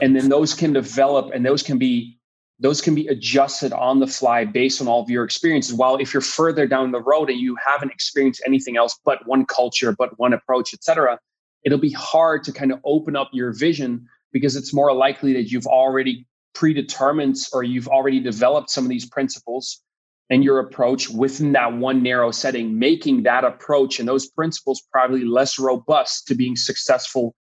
And 0.01 0.15
then 0.15 0.29
those 0.29 0.53
can 0.53 0.73
develop 0.73 1.31
and 1.33 1.45
those 1.45 1.61
can 1.61 1.77
be 1.77 2.17
those 2.57 2.79
can 2.79 2.95
be 2.95 3.05
adjusted 3.07 3.73
on 3.73 3.99
the 3.99 4.07
fly 4.07 4.45
based 4.45 4.79
on 4.79 4.87
all 4.87 5.03
of 5.03 5.09
your 5.09 5.25
experiences. 5.25 5.73
While 5.73 5.97
if 5.97 6.13
you're 6.13 6.21
further 6.21 6.65
down 6.65 6.91
the 6.91 7.01
road 7.01 7.29
and 7.29 7.37
you 7.37 7.57
haven't 7.57 7.91
experienced 7.91 8.41
anything 8.45 8.77
else 8.77 8.97
but 9.03 9.27
one 9.27 9.45
culture, 9.45 9.91
but 9.91 10.17
one 10.17 10.31
approach, 10.31 10.73
etc., 10.73 11.19
it'll 11.65 11.77
be 11.77 11.91
hard 11.91 12.45
to 12.45 12.53
kind 12.53 12.71
of 12.71 12.79
open 12.85 13.17
up 13.17 13.29
your 13.33 13.51
vision 13.51 14.07
because 14.31 14.55
it's 14.55 14.73
more 14.73 14.93
likely 14.93 15.33
that 15.33 15.51
you've 15.51 15.67
already 15.67 16.25
predetermined 16.53 17.35
or 17.51 17.63
you've 17.63 17.89
already 17.89 18.21
developed 18.21 18.69
some 18.69 18.85
of 18.85 18.89
these 18.89 19.05
principles 19.05 19.81
and 20.29 20.43
your 20.43 20.59
approach 20.59 21.09
within 21.09 21.51
that 21.53 21.73
one 21.73 22.01
narrow 22.01 22.31
setting, 22.31 22.77
making 22.79 23.23
that 23.23 23.43
approach 23.43 23.99
and 23.99 24.07
those 24.07 24.27
principles 24.27 24.81
probably 24.91 25.23
less 25.23 25.59
robust 25.59 26.27
to 26.27 26.35
being 26.35 26.55
successful 26.55 27.35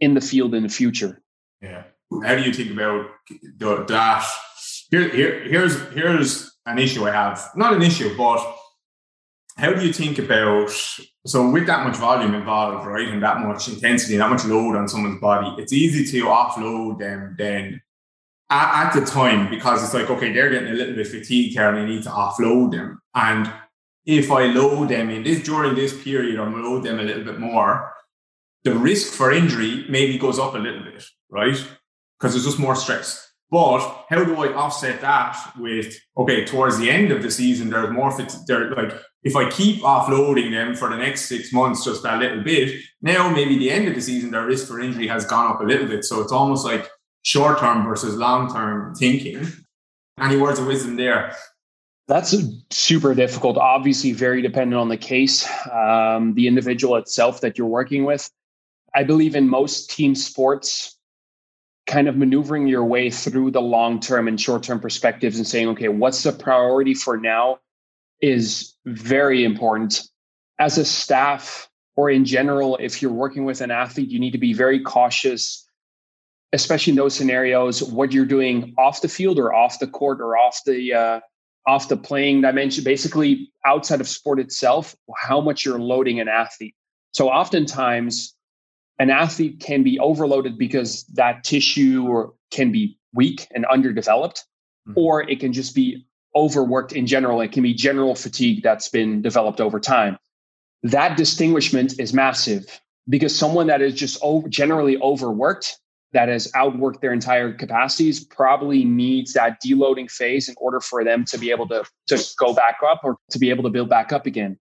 in 0.00 0.14
the 0.14 0.20
field 0.20 0.54
in 0.54 0.62
the 0.62 0.68
future. 0.68 1.22
Yeah. 1.60 1.84
How 2.22 2.34
do 2.34 2.42
you 2.42 2.52
think 2.52 2.72
about 2.72 3.06
that 3.88 4.24
here, 4.90 5.08
here, 5.08 5.40
here's 5.44 5.80
here's 5.92 6.52
an 6.66 6.78
issue 6.78 7.06
I 7.06 7.12
have. 7.12 7.50
Not 7.56 7.74
an 7.74 7.82
issue, 7.82 8.16
but 8.16 8.38
how 9.56 9.72
do 9.72 9.84
you 9.84 9.92
think 9.92 10.18
about 10.18 10.70
so 11.26 11.48
with 11.48 11.66
that 11.66 11.86
much 11.86 11.96
volume 11.96 12.34
involved, 12.34 12.86
right, 12.86 13.08
and 13.08 13.22
that 13.22 13.40
much 13.40 13.68
intensity, 13.68 14.16
that 14.16 14.30
much 14.30 14.44
load 14.44 14.76
on 14.76 14.88
someone's 14.88 15.20
body, 15.20 15.54
it's 15.60 15.72
easy 15.72 16.04
to 16.12 16.26
offload 16.26 16.98
them 16.98 17.34
then 17.38 17.80
at, 18.54 18.92
the 18.94 19.04
time 19.04 19.50
because 19.50 19.82
it's 19.82 19.94
like 19.94 20.10
okay, 20.10 20.32
they're 20.32 20.50
getting 20.50 20.68
a 20.68 20.74
little 20.74 20.94
bit 20.94 21.06
fatigued 21.06 21.54
here, 21.54 21.68
and 21.68 21.78
I 21.78 21.84
need 21.84 22.02
to 22.04 22.10
offload 22.10 22.72
them. 22.72 23.00
And 23.14 23.50
if 24.06 24.30
I 24.30 24.46
load 24.46 24.88
them 24.88 25.10
in 25.10 25.22
this 25.22 25.42
during 25.42 25.74
this 25.74 26.02
period, 26.02 26.38
I'm 26.38 26.62
load 26.62 26.84
them 26.84 27.00
a 27.00 27.02
little 27.02 27.24
bit 27.24 27.40
more, 27.40 27.92
the 28.64 28.74
risk 28.74 29.14
for 29.14 29.32
injury 29.32 29.84
maybe 29.88 30.18
goes 30.18 30.38
up 30.38 30.54
a 30.54 30.58
little 30.58 30.82
bit, 30.82 31.04
right? 31.30 31.56
Because 32.18 32.32
there's 32.34 32.44
just 32.44 32.58
more 32.58 32.76
stress. 32.76 33.20
But 33.50 34.06
how 34.08 34.24
do 34.24 34.34
I 34.42 34.52
offset 34.52 35.00
that 35.02 35.52
with 35.58 35.94
okay, 36.16 36.44
towards 36.44 36.78
the 36.78 36.90
end 36.90 37.12
of 37.12 37.22
the 37.22 37.30
season, 37.30 37.70
there's 37.70 37.92
more 37.92 38.10
fit 38.10 38.34
there 38.46 38.70
like 38.70 38.92
if 39.22 39.36
I 39.36 39.48
keep 39.48 39.82
offloading 39.82 40.50
them 40.50 40.74
for 40.74 40.90
the 40.90 40.96
next 40.96 41.26
six 41.26 41.52
months 41.52 41.84
just 41.84 42.04
a 42.04 42.16
little 42.16 42.42
bit, 42.42 42.80
now 43.00 43.30
maybe 43.30 43.58
the 43.58 43.70
end 43.70 43.88
of 43.88 43.94
the 43.94 44.00
season 44.00 44.30
their 44.30 44.46
risk 44.46 44.68
for 44.68 44.80
injury 44.80 45.06
has 45.06 45.24
gone 45.24 45.50
up 45.50 45.60
a 45.60 45.64
little 45.64 45.86
bit. 45.86 46.04
So 46.04 46.20
it's 46.20 46.32
almost 46.32 46.64
like 46.64 46.88
short 47.24 47.58
term 47.58 47.84
versus 47.84 48.14
long 48.14 48.52
term 48.52 48.94
thinking. 48.94 49.46
Any 50.20 50.36
words 50.36 50.60
of 50.60 50.66
wisdom 50.66 50.94
there? 50.96 51.34
That's 52.06 52.34
super 52.70 53.14
difficult. 53.14 53.56
Obviously, 53.56 54.12
very 54.12 54.42
dependent 54.42 54.78
on 54.78 54.88
the 54.88 54.96
case, 54.96 55.48
um, 55.72 56.34
the 56.34 56.46
individual 56.46 56.96
itself 56.96 57.40
that 57.40 57.58
you're 57.58 57.66
working 57.66 58.04
with. 58.04 58.30
I 58.94 59.02
believe 59.02 59.34
in 59.34 59.48
most 59.48 59.90
team 59.90 60.14
sports, 60.14 60.96
kind 61.86 62.06
of 62.06 62.16
maneuvering 62.16 62.68
your 62.68 62.84
way 62.84 63.10
through 63.10 63.50
the 63.50 63.60
long 63.60 64.00
term 64.00 64.28
and 64.28 64.40
short 64.40 64.62
term 64.62 64.80
perspectives 64.80 65.38
and 65.38 65.46
saying, 65.46 65.68
okay, 65.70 65.88
what's 65.88 66.22
the 66.22 66.32
priority 66.32 66.94
for 66.94 67.16
now 67.16 67.58
is 68.20 68.74
very 68.84 69.42
important. 69.42 70.02
As 70.58 70.78
a 70.78 70.84
staff 70.84 71.68
or 71.96 72.10
in 72.10 72.24
general, 72.24 72.76
if 72.76 73.02
you're 73.02 73.12
working 73.12 73.44
with 73.44 73.60
an 73.60 73.70
athlete, 73.70 74.10
you 74.10 74.20
need 74.20 74.32
to 74.32 74.38
be 74.38 74.52
very 74.52 74.80
cautious, 74.80 75.63
especially 76.54 76.92
in 76.92 76.96
those 76.96 77.14
scenarios, 77.14 77.82
what 77.82 78.12
you're 78.12 78.24
doing 78.24 78.74
off 78.78 79.00
the 79.00 79.08
field 79.08 79.38
or 79.38 79.52
off 79.52 79.80
the 79.80 79.88
court 79.88 80.20
or 80.20 80.36
off 80.36 80.60
the 80.64 80.94
uh, 80.94 81.20
off 81.66 81.88
the 81.88 81.96
playing 81.96 82.42
dimension, 82.42 82.84
basically 82.84 83.50
outside 83.66 84.00
of 84.00 84.08
sport 84.08 84.38
itself, 84.38 84.94
how 85.16 85.40
much 85.40 85.64
you're 85.64 85.78
loading 85.78 86.20
an 86.20 86.28
athlete. 86.28 86.74
So 87.12 87.28
oftentimes 87.28 88.34
an 88.98 89.10
athlete 89.10 89.60
can 89.60 89.82
be 89.82 89.98
overloaded 89.98 90.56
because 90.56 91.04
that 91.14 91.42
tissue 91.42 92.06
or 92.06 92.34
can 92.50 92.70
be 92.70 92.98
weak 93.12 93.48
and 93.54 93.64
underdeveloped, 93.66 94.44
mm-hmm. 94.88 94.98
or 94.98 95.28
it 95.28 95.40
can 95.40 95.52
just 95.52 95.74
be 95.74 96.06
overworked 96.36 96.92
in 96.92 97.06
general. 97.06 97.40
It 97.40 97.50
can 97.50 97.62
be 97.62 97.74
general 97.74 98.14
fatigue 98.14 98.62
that's 98.62 98.88
been 98.88 99.22
developed 99.22 99.60
over 99.60 99.80
time. 99.80 100.18
That 100.84 101.16
distinguishment 101.16 101.98
is 101.98 102.12
massive 102.12 102.80
because 103.08 103.36
someone 103.36 103.66
that 103.68 103.80
is 103.80 103.94
just 103.94 104.18
over, 104.22 104.48
generally 104.48 104.98
overworked, 104.98 105.78
that 106.14 106.28
has 106.28 106.50
outworked 106.52 107.00
their 107.00 107.12
entire 107.12 107.52
capacities, 107.52 108.24
probably 108.24 108.84
needs 108.84 109.32
that 109.32 109.60
deloading 109.60 110.08
phase 110.08 110.48
in 110.48 110.54
order 110.58 110.80
for 110.80 111.04
them 111.04 111.24
to 111.24 111.36
be 111.36 111.50
able 111.50 111.68
to, 111.68 111.84
to 112.06 112.24
go 112.38 112.54
back 112.54 112.76
up 112.86 113.00
or 113.02 113.16
to 113.30 113.38
be 113.38 113.50
able 113.50 113.64
to 113.64 113.68
build 113.68 113.90
back 113.90 114.12
up 114.12 114.24
again. 114.24 114.56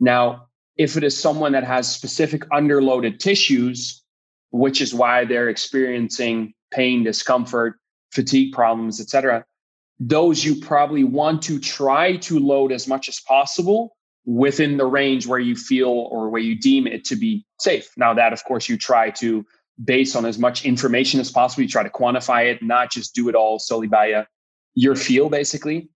Now, 0.00 0.48
if 0.76 0.96
it 0.96 1.04
is 1.04 1.18
someone 1.18 1.52
that 1.52 1.64
has 1.64 1.90
specific 1.90 2.42
underloaded 2.50 3.20
tissues, 3.20 4.02
which 4.50 4.80
is 4.80 4.92
why 4.92 5.24
they're 5.24 5.48
experiencing 5.48 6.52
pain, 6.72 7.04
discomfort, 7.04 7.78
fatigue 8.10 8.52
problems, 8.52 9.00
etc., 9.00 9.44
those 10.00 10.44
you 10.44 10.56
probably 10.56 11.04
want 11.04 11.40
to 11.42 11.58
try 11.60 12.16
to 12.16 12.38
load 12.38 12.72
as 12.72 12.88
much 12.88 13.08
as 13.08 13.20
possible 13.20 13.96
within 14.26 14.76
the 14.76 14.84
range 14.84 15.26
where 15.26 15.38
you 15.38 15.54
feel 15.54 15.88
or 15.88 16.28
where 16.28 16.42
you 16.42 16.58
deem 16.58 16.86
it 16.88 17.04
to 17.04 17.14
be 17.14 17.46
safe. 17.60 17.88
Now, 17.96 18.12
that 18.14 18.32
of 18.32 18.42
course 18.44 18.68
you 18.68 18.76
try 18.76 19.10
to 19.10 19.46
base 19.82 20.16
on 20.16 20.24
as 20.24 20.38
much 20.38 20.64
information 20.64 21.20
as 21.20 21.30
possible. 21.30 21.62
You 21.62 21.68
try 21.68 21.82
to 21.82 21.90
quantify 21.90 22.50
it, 22.50 22.62
not 22.62 22.90
just 22.90 23.14
do 23.14 23.28
it 23.28 23.34
all 23.34 23.58
solely 23.58 23.88
by 23.88 24.06
a, 24.06 24.20
uh, 24.20 24.24
your 24.74 24.94
feel, 24.94 25.28
basically. 25.28 25.88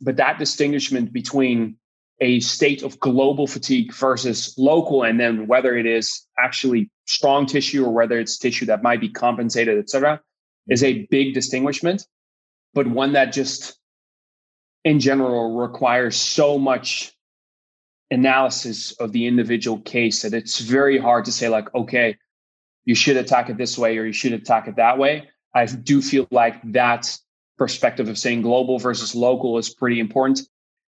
But 0.00 0.16
that 0.16 0.38
distinguishment 0.38 1.12
between 1.12 1.76
a 2.20 2.40
state 2.40 2.82
of 2.82 2.98
global 3.00 3.46
fatigue 3.46 3.92
versus 3.94 4.54
local 4.58 5.04
and 5.04 5.20
then 5.20 5.46
whether 5.46 5.76
it 5.76 5.86
is 5.86 6.26
actually 6.38 6.90
strong 7.06 7.46
tissue 7.46 7.84
or 7.84 7.92
whether 7.92 8.18
it's 8.18 8.38
tissue 8.38 8.66
that 8.66 8.82
might 8.82 9.00
be 9.00 9.08
compensated 9.08 9.78
etc 9.78 10.20
is 10.68 10.82
a 10.82 11.06
big 11.10 11.32
distinguishment 11.32 12.06
but 12.74 12.86
one 12.86 13.12
that 13.12 13.32
just 13.32 13.78
in 14.84 14.98
general 15.00 15.56
requires 15.56 16.16
so 16.16 16.58
much 16.58 17.12
analysis 18.10 18.92
of 18.92 19.12
the 19.12 19.26
individual 19.26 19.78
case 19.80 20.22
that 20.22 20.34
it's 20.34 20.58
very 20.58 20.98
hard 20.98 21.24
to 21.24 21.32
say 21.32 21.48
like 21.48 21.72
okay 21.74 22.16
you 22.84 22.94
should 22.94 23.16
attack 23.16 23.50
it 23.50 23.56
this 23.56 23.76
way 23.76 23.98
or 23.98 24.04
you 24.04 24.12
should 24.12 24.32
attack 24.32 24.68
it 24.68 24.76
that 24.76 24.98
way 24.98 25.28
i 25.54 25.64
do 25.66 26.00
feel 26.02 26.26
like 26.30 26.60
that 26.72 27.16
perspective 27.56 28.08
of 28.08 28.18
saying 28.18 28.42
global 28.42 28.78
versus 28.78 29.14
local 29.14 29.58
is 29.58 29.74
pretty 29.74 30.00
important 30.00 30.40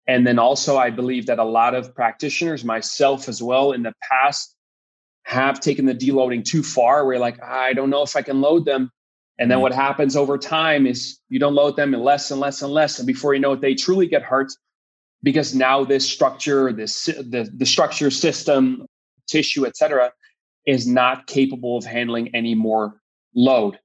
and 0.07 0.25
then 0.25 0.39
also, 0.39 0.77
I 0.77 0.89
believe 0.89 1.27
that 1.27 1.39
a 1.39 1.43
lot 1.43 1.75
of 1.75 1.93
practitioners, 1.93 2.65
myself 2.65 3.29
as 3.29 3.41
well, 3.41 3.71
in 3.71 3.83
the 3.83 3.93
past, 4.01 4.55
have 5.23 5.59
taken 5.59 5.85
the 5.85 5.93
deloading 5.93 6.43
too 6.43 6.63
far. 6.63 7.05
Where 7.05 7.19
like, 7.19 7.41
I 7.41 7.73
don't 7.73 7.89
know 7.89 8.01
if 8.01 8.15
I 8.15 8.21
can 8.21 8.41
load 8.41 8.65
them. 8.65 8.91
And 9.37 9.49
then 9.49 9.57
mm-hmm. 9.57 9.63
what 9.63 9.73
happens 9.73 10.15
over 10.15 10.37
time 10.37 10.85
is 10.85 11.19
you 11.29 11.39
don't 11.39 11.55
load 11.55 11.75
them 11.75 11.93
and 11.93 12.03
less 12.03 12.31
and 12.31 12.39
less 12.39 12.61
and 12.61 12.71
less. 12.71 12.99
And 12.99 13.07
before 13.07 13.33
you 13.33 13.39
know 13.39 13.53
it, 13.53 13.61
they 13.61 13.75
truly 13.75 14.07
get 14.07 14.21
hurt 14.21 14.51
because 15.23 15.55
now 15.55 15.83
this 15.83 16.07
structure, 16.09 16.73
this 16.73 17.05
the, 17.05 17.49
the 17.55 17.65
structure 17.65 18.11
system, 18.11 18.85
tissue, 19.27 19.65
etc., 19.65 20.11
is 20.65 20.87
not 20.87 21.27
capable 21.27 21.77
of 21.77 21.85
handling 21.85 22.33
any 22.35 22.55
more 22.55 23.01
load 23.35 23.79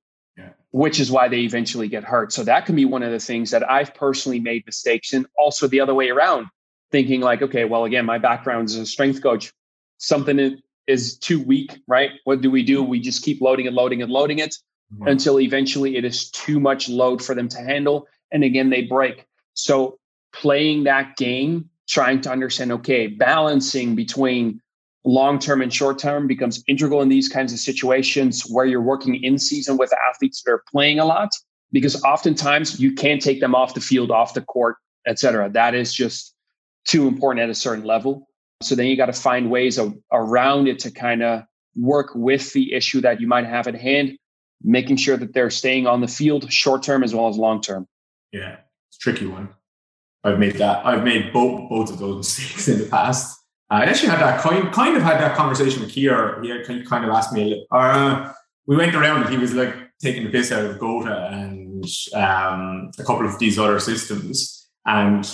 which 0.77 1.01
is 1.01 1.11
why 1.11 1.27
they 1.27 1.41
eventually 1.41 1.89
get 1.89 2.05
hurt. 2.05 2.35
So 2.35 2.45
that 2.45 2.67
can 2.67 2.77
be 2.77 2.85
one 2.85 3.03
of 3.03 3.11
the 3.11 3.19
things 3.19 3.51
that 3.51 3.69
I've 3.71 3.95
personally 3.95 4.41
made 4.41 4.67
mistakes 4.67 5.15
in. 5.15 5.25
Also, 5.39 5.67
the 5.67 5.81
other 5.81 5.95
way 5.95 6.11
around, 6.11 6.49
thinking 6.93 7.23
like, 7.23 7.41
okay, 7.41 7.65
well, 7.65 7.87
again, 7.87 8.05
my 8.05 8.19
background 8.19 8.69
is 8.69 8.77
a 8.77 8.85
strength 8.85 9.23
coach. 9.23 9.55
Something 9.97 10.61
is 10.87 11.17
too 11.17 11.43
weak, 11.43 11.79
right? 11.87 12.11
What 12.25 12.43
do 12.43 12.51
we 12.51 12.63
do? 12.63 12.83
We 12.83 13.01
just 13.01 13.25
keep 13.25 13.41
loading 13.41 13.67
and 13.67 13.75
loading 13.75 14.03
and 14.03 14.13
loading 14.13 14.39
it 14.39 14.55
mm-hmm. 14.93 15.09
until 15.09 15.41
eventually 15.41 15.97
it 15.97 16.05
is 16.05 16.31
too 16.31 16.61
much 16.61 16.91
load 16.91 17.25
for 17.25 17.35
them 17.35 17.49
to 17.49 17.59
handle. 17.59 18.07
And 18.31 18.45
again, 18.45 18.69
they 18.69 18.83
break. 18.83 19.25
So 19.55 19.99
playing 20.35 20.85
that 20.85 21.17
game, 21.17 21.71
trying 21.89 22.21
to 22.21 22.31
understand, 22.31 22.71
okay, 22.73 23.07
balancing 23.07 23.95
between 23.95 24.61
long 25.07 25.39
term 25.39 25.63
and 25.63 25.73
short 25.73 25.99
term 25.99 26.27
becomes 26.27 26.63
integral 26.67 27.01
in 27.01 27.09
these 27.09 27.29
kinds 27.29 27.53
of 27.53 27.59
situations 27.59 28.43
where 28.43 28.67
you're 28.67 28.83
working 28.83 29.23
in 29.23 29.39
season 29.39 29.77
with 29.77 29.93
athletes 30.11 30.43
that 30.43 30.53
are 30.53 30.65
playing 30.71 30.99
a 30.99 31.05
lot 31.05 31.31
because 31.73 32.03
oftentimes 32.05 32.79
you 32.81 32.93
can't 32.93 33.23
take 33.23 33.41
them 33.41 33.55
off 33.55 33.75
the 33.75 33.81
field 33.81 34.11
off 34.11 34.35
the 34.35 34.43
court 34.43 34.77
etc 35.07 35.49
that 35.49 35.75
is 35.75 35.95
just 35.95 36.35
too 36.87 37.09
important 37.09 37.43
at 37.43 37.51
a 37.51 37.55
certain 37.55 37.85
level. 37.85 38.29
So 38.63 38.75
then 38.75 38.87
you 38.87 38.97
got 38.97 39.07
to 39.07 39.13
find 39.13 39.51
ways 39.51 39.77
of, 39.77 39.95
around 40.13 40.67
it 40.69 40.79
to 40.81 40.91
kind 40.91 41.23
of 41.23 41.43
work 41.77 42.13
with 42.15 42.53
the 42.53 42.73
issue 42.73 43.03
that 43.03 43.21
you 43.21 43.27
might 43.27 43.45
have 43.45 43.67
at 43.67 43.75
hand 43.75 44.17
making 44.63 44.97
sure 44.97 45.19
that 45.19 45.35
they're 45.35 45.51
staying 45.51 45.87
on 45.87 46.01
the 46.01 46.09
field 46.09 46.51
short 46.51 46.83
term 46.83 47.05
as 47.05 47.15
well 47.15 47.29
as 47.29 47.37
long 47.37 47.61
term 47.61 47.87
yeah 48.33 48.57
it's 48.89 48.97
tricky 48.97 49.27
one. 49.27 49.51
I've 50.25 50.39
made 50.39 50.55
that 50.55 50.87
i've 50.87 51.05
made 51.05 51.31
both 51.35 51.69
both 51.69 51.93
of 51.93 51.99
those 51.99 52.17
mistakes 52.39 52.67
in 52.69 52.79
the 52.79 52.87
past 52.87 53.39
I 53.69 53.85
actually 53.85 54.11
had 54.11 54.21
that 54.21 54.41
kind 54.41 54.73
kind 54.73 54.97
of 54.97 55.03
had 55.03 55.21
that 55.21 55.37
conversation 55.37 55.83
with 55.83 55.91
Keir. 55.91 56.41
He 56.43 56.85
kind 56.85 57.05
of 57.05 57.11
asked 57.11 57.33
me, 57.33 57.67
or 57.71 57.81
uh, 57.81 58.33
we 58.67 58.77
went 58.77 58.95
around 58.95 59.23
and 59.23 59.31
he 59.31 59.39
was 59.39 59.55
like 59.55 59.75
taking 60.01 60.25
the 60.25 60.31
piss 60.31 60.53
out 60.53 60.65
of 60.65 60.79
GOATA 60.79 61.33
and 61.33 61.85
um, 62.15 62.91
a 62.99 63.05
couple 63.05 63.27
of 63.27 63.39
these 63.39 63.59
other 63.59 63.81
systems. 63.81 64.69
And 64.85 65.25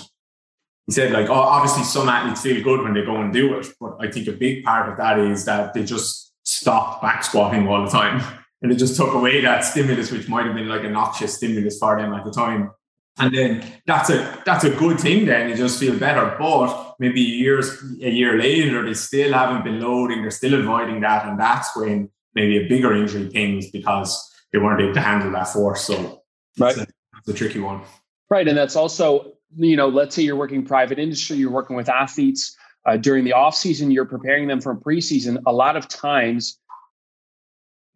he 0.86 0.92
said, 0.92 1.12
like, 1.12 1.28
oh, 1.28 1.34
obviously 1.34 1.84
some 1.84 2.08
athletes 2.08 2.42
feel 2.42 2.62
good 2.62 2.82
when 2.82 2.94
they 2.94 3.04
go 3.04 3.16
and 3.16 3.32
do 3.32 3.54
it, 3.58 3.66
but 3.80 3.96
I 4.00 4.10
think 4.10 4.28
a 4.28 4.32
big 4.32 4.64
part 4.64 4.88
of 4.88 4.96
that 4.98 5.18
is 5.18 5.44
that 5.44 5.74
they 5.74 5.84
just 5.84 6.32
stop 6.44 7.02
back 7.02 7.22
squatting 7.24 7.68
all 7.68 7.84
the 7.84 7.90
time, 7.90 8.22
and 8.62 8.72
it 8.72 8.76
just 8.76 8.96
took 8.96 9.14
away 9.14 9.40
that 9.42 9.60
stimulus, 9.60 10.10
which 10.10 10.28
might 10.28 10.46
have 10.46 10.54
been 10.54 10.68
like 10.68 10.84
a 10.84 10.90
noxious 10.90 11.36
stimulus 11.36 11.78
for 11.78 12.00
them 12.00 12.12
at 12.14 12.24
the 12.24 12.32
time. 12.32 12.70
And 13.18 13.34
then 13.34 13.64
that's 13.86 14.10
a 14.10 14.42
that's 14.46 14.64
a 14.64 14.70
good 14.70 14.98
thing. 14.98 15.26
Then 15.26 15.50
you 15.50 15.56
just 15.56 15.78
feel 15.78 15.98
better. 15.98 16.34
But 16.38 16.96
maybe 16.98 17.20
years 17.20 17.82
a 18.00 18.10
year 18.10 18.38
later, 18.38 18.84
they 18.84 18.94
still 18.94 19.32
haven't 19.32 19.64
been 19.64 19.80
loading. 19.80 20.22
They're 20.22 20.30
still 20.30 20.58
avoiding 20.58 21.00
that, 21.02 21.26
and 21.26 21.38
that's 21.38 21.76
when 21.76 22.08
maybe 22.34 22.64
a 22.64 22.68
bigger 22.68 22.94
injury 22.94 23.28
pings 23.28 23.70
because 23.70 24.32
they 24.52 24.58
weren't 24.58 24.80
able 24.80 24.94
to 24.94 25.00
handle 25.00 25.30
that 25.32 25.48
force. 25.48 25.84
So 25.84 26.22
right, 26.58 26.74
that's 26.74 26.78
a, 26.78 26.86
that's 27.12 27.28
a 27.28 27.34
tricky 27.34 27.60
one. 27.60 27.82
Right, 28.30 28.48
and 28.48 28.56
that's 28.56 28.76
also 28.76 29.34
you 29.56 29.76
know, 29.76 29.88
let's 29.88 30.14
say 30.14 30.22
you're 30.22 30.36
working 30.36 30.64
private 30.64 30.98
industry, 30.98 31.36
you're 31.36 31.50
working 31.50 31.76
with 31.76 31.88
athletes 31.88 32.56
uh, 32.86 32.96
during 32.96 33.24
the 33.24 33.32
off 33.32 33.54
season, 33.54 33.90
you're 33.90 34.04
preparing 34.04 34.48
them 34.48 34.60
for 34.60 34.74
preseason. 34.74 35.40
A 35.46 35.52
lot 35.52 35.76
of 35.76 35.88
times 35.88 36.58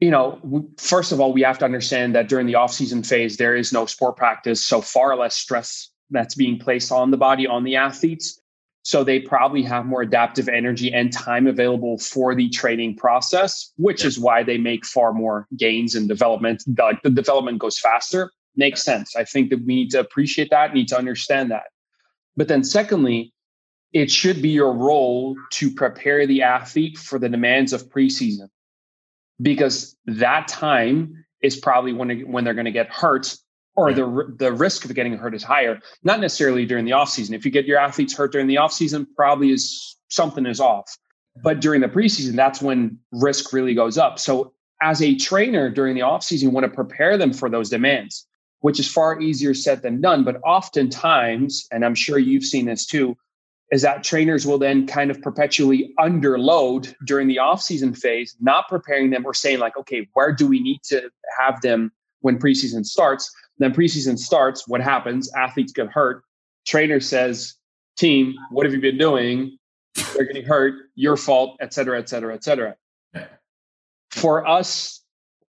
you 0.01 0.11
know, 0.11 0.69
first 0.79 1.13
of 1.13 1.21
all, 1.21 1.33
we 1.33 1.43
have 1.43 1.59
to 1.59 1.65
understand 1.65 2.15
that 2.15 2.29
during 2.29 2.47
the 2.47 2.55
off-season 2.55 3.03
phase, 3.03 3.37
there 3.37 3.57
is 3.57 3.73
no 3.73 3.87
sport 3.87 4.17
practice, 4.17 4.63
so 4.65 4.81
far 4.81 5.17
less 5.17 5.35
stress 5.35 5.91
that's 6.11 6.35
being 6.35 6.59
placed 6.59 6.93
on 6.93 7.11
the 7.11 7.17
body, 7.17 7.47
on 7.47 7.65
the 7.65 7.77
athletes. 7.77 8.41
So 8.83 9.03
they 9.03 9.19
probably 9.19 9.63
have 9.63 9.85
more 9.87 10.03
adaptive 10.03 10.49
energy 10.49 10.93
and 10.93 11.13
time 11.13 11.49
available 11.49 11.99
for 11.99 12.37
the 12.37 12.49
training 12.51 12.97
process, 12.97 13.73
which 13.77 14.03
yeah. 14.03 14.09
is 14.09 14.19
why 14.19 14.45
they 14.45 14.59
make 14.59 14.87
far 14.87 15.13
more 15.13 15.49
gains 15.57 15.97
in 15.97 16.07
development. 16.07 16.63
Like 16.79 17.03
the 17.03 17.11
development 17.11 17.59
goes 17.59 17.79
faster. 17.79 18.31
Makes 18.55 18.85
sense. 18.85 19.17
I 19.17 19.25
think 19.25 19.51
that 19.51 19.65
we 19.65 19.75
need 19.75 19.91
to 19.91 20.01
appreciate 20.01 20.51
that, 20.51 20.73
need 20.73 20.89
to 20.89 20.99
understand 20.99 21.51
that. 21.51 21.65
But 22.37 22.49
then 22.49 22.63
secondly, 22.63 23.33
it 23.93 24.11
should 24.11 24.41
be 24.41 24.51
your 24.51 24.73
role 24.73 25.37
to 25.53 25.71
prepare 25.73 26.27
the 26.27 26.43
athlete 26.43 26.97
for 26.97 27.19
the 27.19 27.29
demands 27.29 27.73
of 27.73 27.89
preseason 27.89 28.49
because 29.41 29.97
that 30.07 30.49
time 30.49 31.25
is 31.43 31.57
probably 31.57 31.93
when 31.93 32.21
when 32.31 32.45
they're 32.45 32.55
going 32.55 32.67
to 32.67 32.73
get 32.73 32.91
hurt 32.91 33.37
or 33.77 33.93
the 33.93 34.35
the 34.39 34.53
risk 34.53 34.85
of 34.85 34.95
getting 34.95 35.17
hurt 35.17 35.35
is 35.35 35.43
higher. 35.43 35.79
Not 36.03 36.21
necessarily 36.21 36.65
during 36.67 36.85
the 36.85 36.93
off 36.93 37.11
season. 37.11 37.35
If 37.35 37.45
you 37.45 37.51
get 37.51 37.67
your 37.67 37.79
athletes 37.79 38.17
hurt 38.17 38.33
during 38.33 38.47
the 38.47 38.59
off 38.59 38.73
season 38.73 39.07
probably 39.17 39.51
is 39.51 39.97
something 40.09 40.47
is 40.47 40.61
off. 40.61 40.97
But 41.43 41.61
during 41.61 41.83
the 41.83 41.89
preseason 41.89 42.35
that's 42.35 42.63
when 42.63 42.99
risk 43.13 43.53
really 43.53 43.75
goes 43.75 43.99
up. 43.99 44.19
So 44.19 44.53
as 44.81 45.03
a 45.03 45.15
trainer 45.17 45.71
during 45.71 45.95
the 45.95 46.03
off 46.03 46.23
season 46.23 46.49
you 46.49 46.55
want 46.55 46.65
to 46.65 46.73
prepare 46.73 47.17
them 47.19 47.33
for 47.33 47.49
those 47.49 47.71
demands 47.71 48.27
which 48.61 48.81
is 48.81 48.91
far 48.91 49.21
easier 49.21 49.55
said 49.55 49.83
than 49.83 50.01
done. 50.01 50.25
But 50.25 50.41
oftentimes 50.43 51.69
and 51.71 51.85
i'm 51.85 51.95
sure 51.95 52.19
you've 52.19 52.45
seen 52.45 52.65
this 52.65 52.87
too 52.87 53.17
is 53.73 53.83
that 53.83 54.05
trainers 54.05 54.47
will 54.47 54.59
then 54.59 54.87
kind 54.87 55.11
of 55.11 55.21
perpetually 55.21 55.93
underload 55.99 56.95
during 57.05 57.27
the 57.27 57.39
off-season 57.39 57.95
phase, 57.95 58.37
not 58.41 58.69
preparing 58.69 59.11
them 59.11 59.27
or 59.27 59.35
saying 59.35 59.59
like, 59.59 59.77
okay, 59.77 60.09
where 60.13 60.33
do 60.33 60.47
we 60.47 60.61
need 60.61 60.81
to 60.85 61.11
have 61.39 61.61
them 61.63 61.91
when 62.21 62.39
preseason 62.39 62.85
starts? 62.85 63.31
Then 63.59 63.73
preseason 63.73 64.19
starts, 64.19 64.69
what 64.69 64.81
happens? 64.81 65.33
Athletes 65.35 65.73
get 65.73 65.89
hurt. 65.89 66.23
Trainer 66.65 67.01
says, 67.01 67.55
team, 67.97 68.35
what 68.51 68.67
have 68.67 68.73
you 68.73 68.81
been 68.81 68.99
doing? 68.99 69.59
They're 70.15 70.27
getting 70.27 70.45
hurt, 70.45 70.75
your 70.95 71.17
fault, 71.17 71.57
et 71.61 71.73
cetera, 71.73 71.99
et 71.99 72.09
cetera, 72.09 72.35
et 72.35 72.45
cetera. 72.45 72.77
For 74.11 74.47
us, 74.47 75.03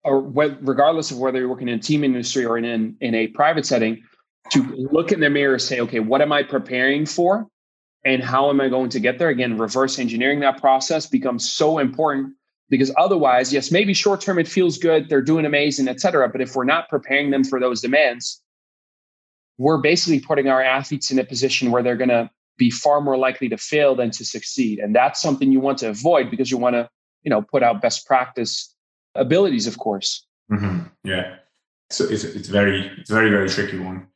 or 0.05 0.21
regardless 0.21 1.11
of 1.11 1.19
whether 1.19 1.39
you're 1.39 1.49
working 1.49 1.69
in 1.69 1.79
a 1.79 1.83
team 1.83 2.05
industry 2.05 2.45
or 2.45 2.59
in, 2.59 2.65
in, 2.65 2.97
in 3.01 3.15
a 3.15 3.29
private 3.29 3.67
setting, 3.67 4.03
to 4.51 4.63
look 4.93 5.11
in 5.11 5.21
the 5.21 5.31
mirror 5.31 5.55
and 5.55 5.63
say, 5.63 5.81
okay, 5.81 6.01
what 6.01 6.21
am 6.21 6.31
I 6.31 6.43
preparing 6.43 7.07
for? 7.07 7.47
And 8.05 8.23
how 8.23 8.51
am 8.51 8.61
I 8.61 8.69
going 8.69 8.91
to 8.91 9.01
get 9.01 9.19
there? 9.19 9.29
Again, 9.29 9.59
reverse 9.59 9.99
engineering 9.99 10.41
that 10.41 10.61
process 10.61 11.07
becomes 11.07 11.51
so 11.51 11.79
important 11.79 12.35
because 12.69 12.93
otherwise, 12.97 13.53
yes, 13.53 13.71
maybe 13.71 13.95
short 13.95 14.21
term 14.21 14.39
it 14.39 14.49
feels 14.49 14.79
good, 14.79 15.09
they're 15.09 15.23
doing 15.23 15.47
amazing, 15.47 15.89
et 15.89 16.01
cetera. 16.01 16.29
But 16.29 16.41
if 16.41 16.55
we're 16.55 16.65
not 16.65 16.89
preparing 16.89 17.31
them 17.31 17.45
for 17.45 17.61
those 17.61 17.81
demands, 17.81 18.43
we're 19.59 19.79
basically 19.79 20.21
putting 20.21 20.49
our 20.49 20.63
athletes 20.63 21.11
in 21.11 21.19
a 21.19 21.25
position 21.25 21.71
where 21.71 21.83
they're 21.83 21.97
going 21.97 22.09
to 22.11 22.31
be 22.57 22.71
far 22.71 23.01
more 23.01 23.17
likely 23.17 23.49
to 23.49 23.57
fail 23.57 23.95
than 23.95 24.11
to 24.11 24.25
succeed. 24.25 24.79
And 24.79 24.95
that's 24.95 25.21
something 25.21 25.53
you 25.53 25.61
want 25.61 25.79
to 25.79 25.89
avoid 25.89 26.31
because 26.31 26.51
you 26.51 26.59
want 26.59 26.75
to, 26.75 26.89
you 27.23 27.31
know, 27.31 27.43
put 27.43 27.63
out 27.63 27.83
best 27.83 28.07
practice 28.07 28.75
abilities, 29.15 29.67
of 29.67 29.79
course. 29.79 30.27
Mm-hmm. 30.51 30.81
Yeah. 31.05 31.37
So 31.91 32.05
it's, 32.05 32.25
it's 32.25 32.49
very, 32.49 32.91
it's 32.99 33.11
very, 33.11 33.31
very 33.31 33.49
tricky 33.49 33.79
one. 33.79 34.09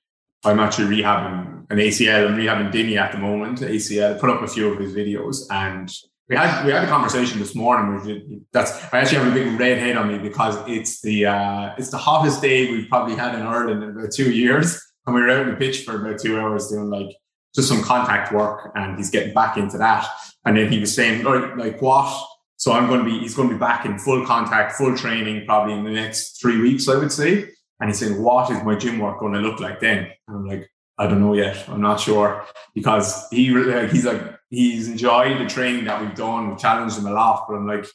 I'm 0.44 0.60
actually 0.60 0.96
rehabbing 0.96 1.66
an 1.70 1.78
ACL. 1.78 2.28
I'm 2.28 2.36
rehabbing 2.36 2.72
Dini 2.72 2.96
at 2.96 3.12
the 3.12 3.18
moment. 3.18 3.60
ACL. 3.60 4.18
Put 4.20 4.30
up 4.30 4.42
a 4.42 4.46
few 4.46 4.72
of 4.72 4.78
his 4.78 4.94
videos, 4.94 5.46
and 5.50 5.90
we 6.28 6.36
had 6.36 6.64
we 6.64 6.72
had 6.72 6.84
a 6.84 6.88
conversation 6.88 7.38
this 7.38 7.54
morning. 7.54 8.44
That's 8.52 8.72
I 8.92 9.00
actually 9.00 9.18
have 9.18 9.28
a 9.28 9.34
big 9.34 9.58
red 9.58 9.78
head 9.78 9.96
on 9.96 10.08
me 10.08 10.18
because 10.18 10.56
it's 10.68 11.00
the 11.00 11.26
uh, 11.26 11.74
it's 11.76 11.90
the 11.90 11.98
hottest 11.98 12.40
day 12.40 12.70
we've 12.70 12.88
probably 12.88 13.16
had 13.16 13.34
in 13.34 13.42
Ireland 13.42 13.82
in 13.82 13.90
about 13.90 14.12
two 14.12 14.30
years, 14.30 14.80
and 15.06 15.14
we 15.14 15.22
were 15.22 15.30
out 15.30 15.42
on 15.42 15.50
the 15.50 15.56
pitch 15.56 15.84
for 15.84 16.00
about 16.00 16.20
two 16.20 16.38
hours 16.38 16.68
doing 16.68 16.90
like 16.90 17.16
just 17.54 17.68
some 17.68 17.82
contact 17.82 18.32
work, 18.32 18.70
and 18.74 18.96
he's 18.96 19.10
getting 19.10 19.34
back 19.34 19.56
into 19.56 19.78
that. 19.78 20.06
And 20.44 20.56
then 20.56 20.70
he 20.70 20.78
was 20.78 20.94
saying, 20.94 21.26
All 21.26 21.36
right, 21.36 21.56
like, 21.56 21.82
what? 21.82 22.26
So 22.56 22.72
I'm 22.72 22.88
going 22.88 23.00
to 23.00 23.04
be, 23.04 23.18
he's 23.20 23.34
going 23.34 23.48
to 23.48 23.54
be 23.54 23.58
back 23.58 23.86
in 23.86 23.98
full 23.98 24.26
contact, 24.26 24.72
full 24.72 24.96
training, 24.96 25.46
probably 25.46 25.74
in 25.74 25.84
the 25.84 25.90
next 25.90 26.40
three 26.40 26.60
weeks, 26.60 26.88
I 26.88 26.96
would 26.96 27.12
say. 27.12 27.50
And 27.80 27.90
he's 27.90 27.98
saying, 27.98 28.20
what 28.20 28.50
is 28.50 28.62
my 28.64 28.74
gym 28.74 28.98
work 28.98 29.20
going 29.20 29.34
to 29.34 29.40
look 29.40 29.60
like 29.60 29.80
then? 29.80 30.10
And 30.26 30.36
I'm 30.36 30.46
like, 30.46 30.70
I 30.98 31.06
don't 31.06 31.20
know 31.20 31.34
yet. 31.34 31.68
I'm 31.68 31.80
not 31.80 32.00
sure 32.00 32.44
because 32.74 33.28
he 33.30 33.46
he's 33.88 34.04
like 34.04 34.20
he's 34.50 34.88
enjoyed 34.88 35.40
the 35.40 35.46
training 35.46 35.84
that 35.84 36.00
we've 36.00 36.14
done. 36.14 36.48
We've 36.48 36.58
challenged 36.58 36.98
him 36.98 37.06
a 37.06 37.12
lot, 37.12 37.46
but 37.48 37.54
I'm 37.54 37.66
like, 37.66 37.86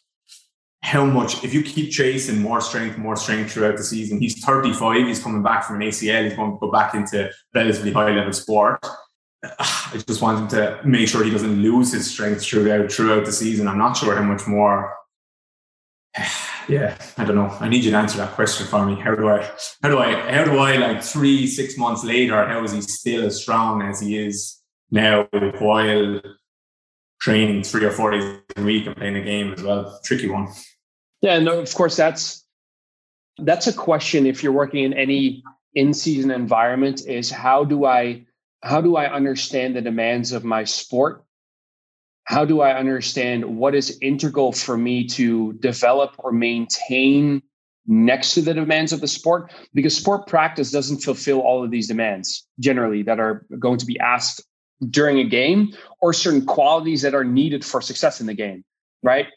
how 0.82 1.06
much? 1.06 1.44
If 1.44 1.54
you 1.54 1.64
keep 1.64 1.92
chasing 1.92 2.42
more 2.42 2.62
strength, 2.62 2.98
more 2.98 3.18
strength 3.18 3.52
throughout 3.52 3.78
the 3.78 3.84
season, 3.84 4.20
he's 4.20 4.44
35. 4.44 5.06
He's 5.08 5.22
coming 5.22 5.44
back 5.44 5.66
from 5.66 5.82
an 5.82 5.88
ACL. 5.88 6.24
He's 6.24 6.36
going 6.36 6.54
to 6.54 6.58
go 6.60 6.72
back 6.72 6.94
into 6.94 7.30
relatively 7.54 7.92
high 7.92 8.12
level 8.12 8.34
sport. 8.34 8.86
I 9.44 10.02
just 10.08 10.22
want 10.22 10.40
him 10.40 10.48
to 10.60 10.80
make 10.86 11.10
sure 11.10 11.24
he 11.24 11.32
doesn't 11.32 11.62
lose 11.62 11.92
his 11.92 12.10
strength 12.10 12.46
throughout 12.46 12.92
throughout 12.92 13.26
the 13.26 13.34
season. 13.34 13.68
I'm 13.68 13.78
not 13.78 13.98
sure 13.98 14.16
how 14.16 14.24
much 14.24 14.48
more 14.48 14.96
yeah, 16.68 16.98
I 17.18 17.26
don't 17.26 17.36
know. 17.36 17.56
I 17.60 17.70
need 17.70 17.84
you 17.84 17.92
to 17.92 17.98
answer 17.98 18.18
that 18.18 18.34
question 18.34 18.66
for 18.68 18.86
me. 18.86 18.96
How 19.00 19.16
do 19.16 19.30
I, 19.30 19.44
how 19.82 19.90
do 19.90 20.00
I, 20.00 20.32
how 20.32 20.44
do 20.44 20.58
I, 20.58 20.78
like 20.78 21.04
three, 21.04 21.48
six 21.48 21.78
months 21.78 22.04
later, 22.04 22.46
how 22.48 22.64
is 22.64 22.72
he 22.72 22.82
still 22.82 23.26
as 23.26 23.42
strong 23.42 23.82
as 23.82 24.00
he 24.00 24.18
is 24.18 24.62
now 24.92 25.28
while 25.60 26.22
training 27.20 27.64
three 27.64 27.86
or 27.86 27.92
four 27.92 28.12
days 28.12 28.40
a 28.56 28.62
week 28.62 28.86
and 28.86 28.96
playing 28.96 29.16
a 29.16 29.22
game 29.22 29.54
as 29.54 29.62
well? 29.62 30.00
Tricky 30.04 30.30
one. 30.30 30.48
Yeah, 31.22 31.40
no, 31.40 31.60
of 31.60 31.74
course 31.74 31.96
that's 31.96 32.46
that's 33.38 33.68
a 33.68 33.74
question. 33.74 34.26
If 34.26 34.44
you're 34.44 34.52
working 34.52 34.84
in 34.84 34.94
any 34.94 35.44
in-season 35.74 36.32
environment, 36.32 37.08
is 37.08 37.32
how 37.32 37.64
do 37.64 37.86
I 37.86 38.26
how 38.62 38.82
do 38.82 38.96
I 38.96 39.12
understand 39.12 39.76
the 39.76 39.82
demands 39.82 40.32
of 40.32 40.44
my 40.44 40.64
sport 40.64 41.24
how 42.26 42.46
do 42.46 42.62
I 42.62 42.74
understand 42.74 43.44
what 43.46 43.76
is 43.76 43.98
integral 44.02 44.52
for 44.54 44.78
me 44.78 45.06
to 45.10 45.54
develop 45.54 46.16
or 46.20 46.32
maintain 46.32 47.42
next 47.86 48.34
to 48.36 48.42
the 48.42 48.54
demands 48.54 48.94
of 48.94 49.02
the 49.02 49.08
sport? 49.08 49.52
Because 49.74 49.96
sport 49.96 50.28
practice 50.28 50.72
doesn't 50.72 51.00
fulfill 51.00 51.42
all 51.42 51.64
of 51.64 51.72
these 51.72 51.88
demands 51.88 52.48
generally 52.60 53.04
that 53.04 53.20
are 53.20 53.46
going 53.60 53.78
to 53.78 53.86
be 53.86 54.00
asked 54.00 54.42
during 54.90 55.20
a 55.20 55.24
game 55.24 55.74
or 56.02 56.14
certain 56.14 56.46
qualities 56.46 57.02
that 57.02 57.14
are 57.14 57.24
needed 57.24 57.64
for 57.64 57.82
success 57.82 58.22
in 58.22 58.28
the 58.28 58.34
game, 58.34 58.64
right? 59.02 59.28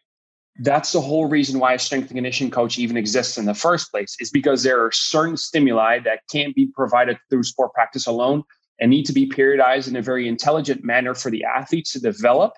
That's 0.61 0.93
the 0.93 1.01
whole 1.01 1.27
reason 1.27 1.61
why 1.61 1.75
a 1.75 1.79
strength 1.79 2.09
and 2.09 2.17
conditioning 2.17 2.51
coach 2.51 2.79
even 2.79 2.97
exists 2.97 3.37
in 3.37 3.45
the 3.45 3.55
first 3.55 3.91
place, 3.91 4.17
is 4.21 4.31
because 4.31 4.63
there 4.63 4.83
are 4.83 4.91
certain 4.91 5.37
stimuli 5.37 5.99
that 6.01 6.21
can't 6.31 6.55
be 6.55 6.67
provided 6.67 7.19
through 7.29 7.43
sport 7.43 7.75
practice 7.75 8.07
alone 8.07 8.43
and 8.81 8.91
need 8.91 9.05
to 9.07 9.13
be 9.13 9.29
periodized 9.29 9.89
in 9.89 9.97
a 9.97 10.03
very 10.03 10.29
intelligent 10.29 10.85
manner 10.85 11.15
for 11.15 11.31
the 11.31 11.45
athletes 11.45 11.93
to 11.93 12.01
develop 12.01 12.53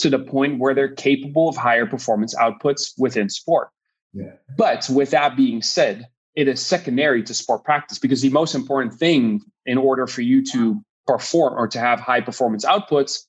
to 0.00 0.10
the 0.10 0.18
point 0.18 0.58
where 0.58 0.74
they're 0.74 0.94
capable 0.94 1.48
of 1.48 1.56
higher 1.56 1.86
performance 1.86 2.34
outputs 2.34 2.92
within 2.98 3.28
sport. 3.28 3.68
Yeah. 4.12 4.32
But 4.56 4.88
with 4.90 5.10
that 5.10 5.36
being 5.36 5.62
said, 5.62 6.08
it 6.34 6.48
is 6.48 6.64
secondary 6.64 7.22
to 7.22 7.34
sport 7.34 7.64
practice 7.64 7.98
because 7.98 8.22
the 8.22 8.30
most 8.30 8.54
important 8.54 8.94
thing 8.94 9.42
in 9.66 9.78
order 9.78 10.06
for 10.06 10.22
you 10.22 10.44
to 10.46 10.82
perform 11.06 11.54
or 11.54 11.68
to 11.68 11.78
have 11.78 12.00
high 12.00 12.20
performance 12.20 12.64
outputs 12.64 13.20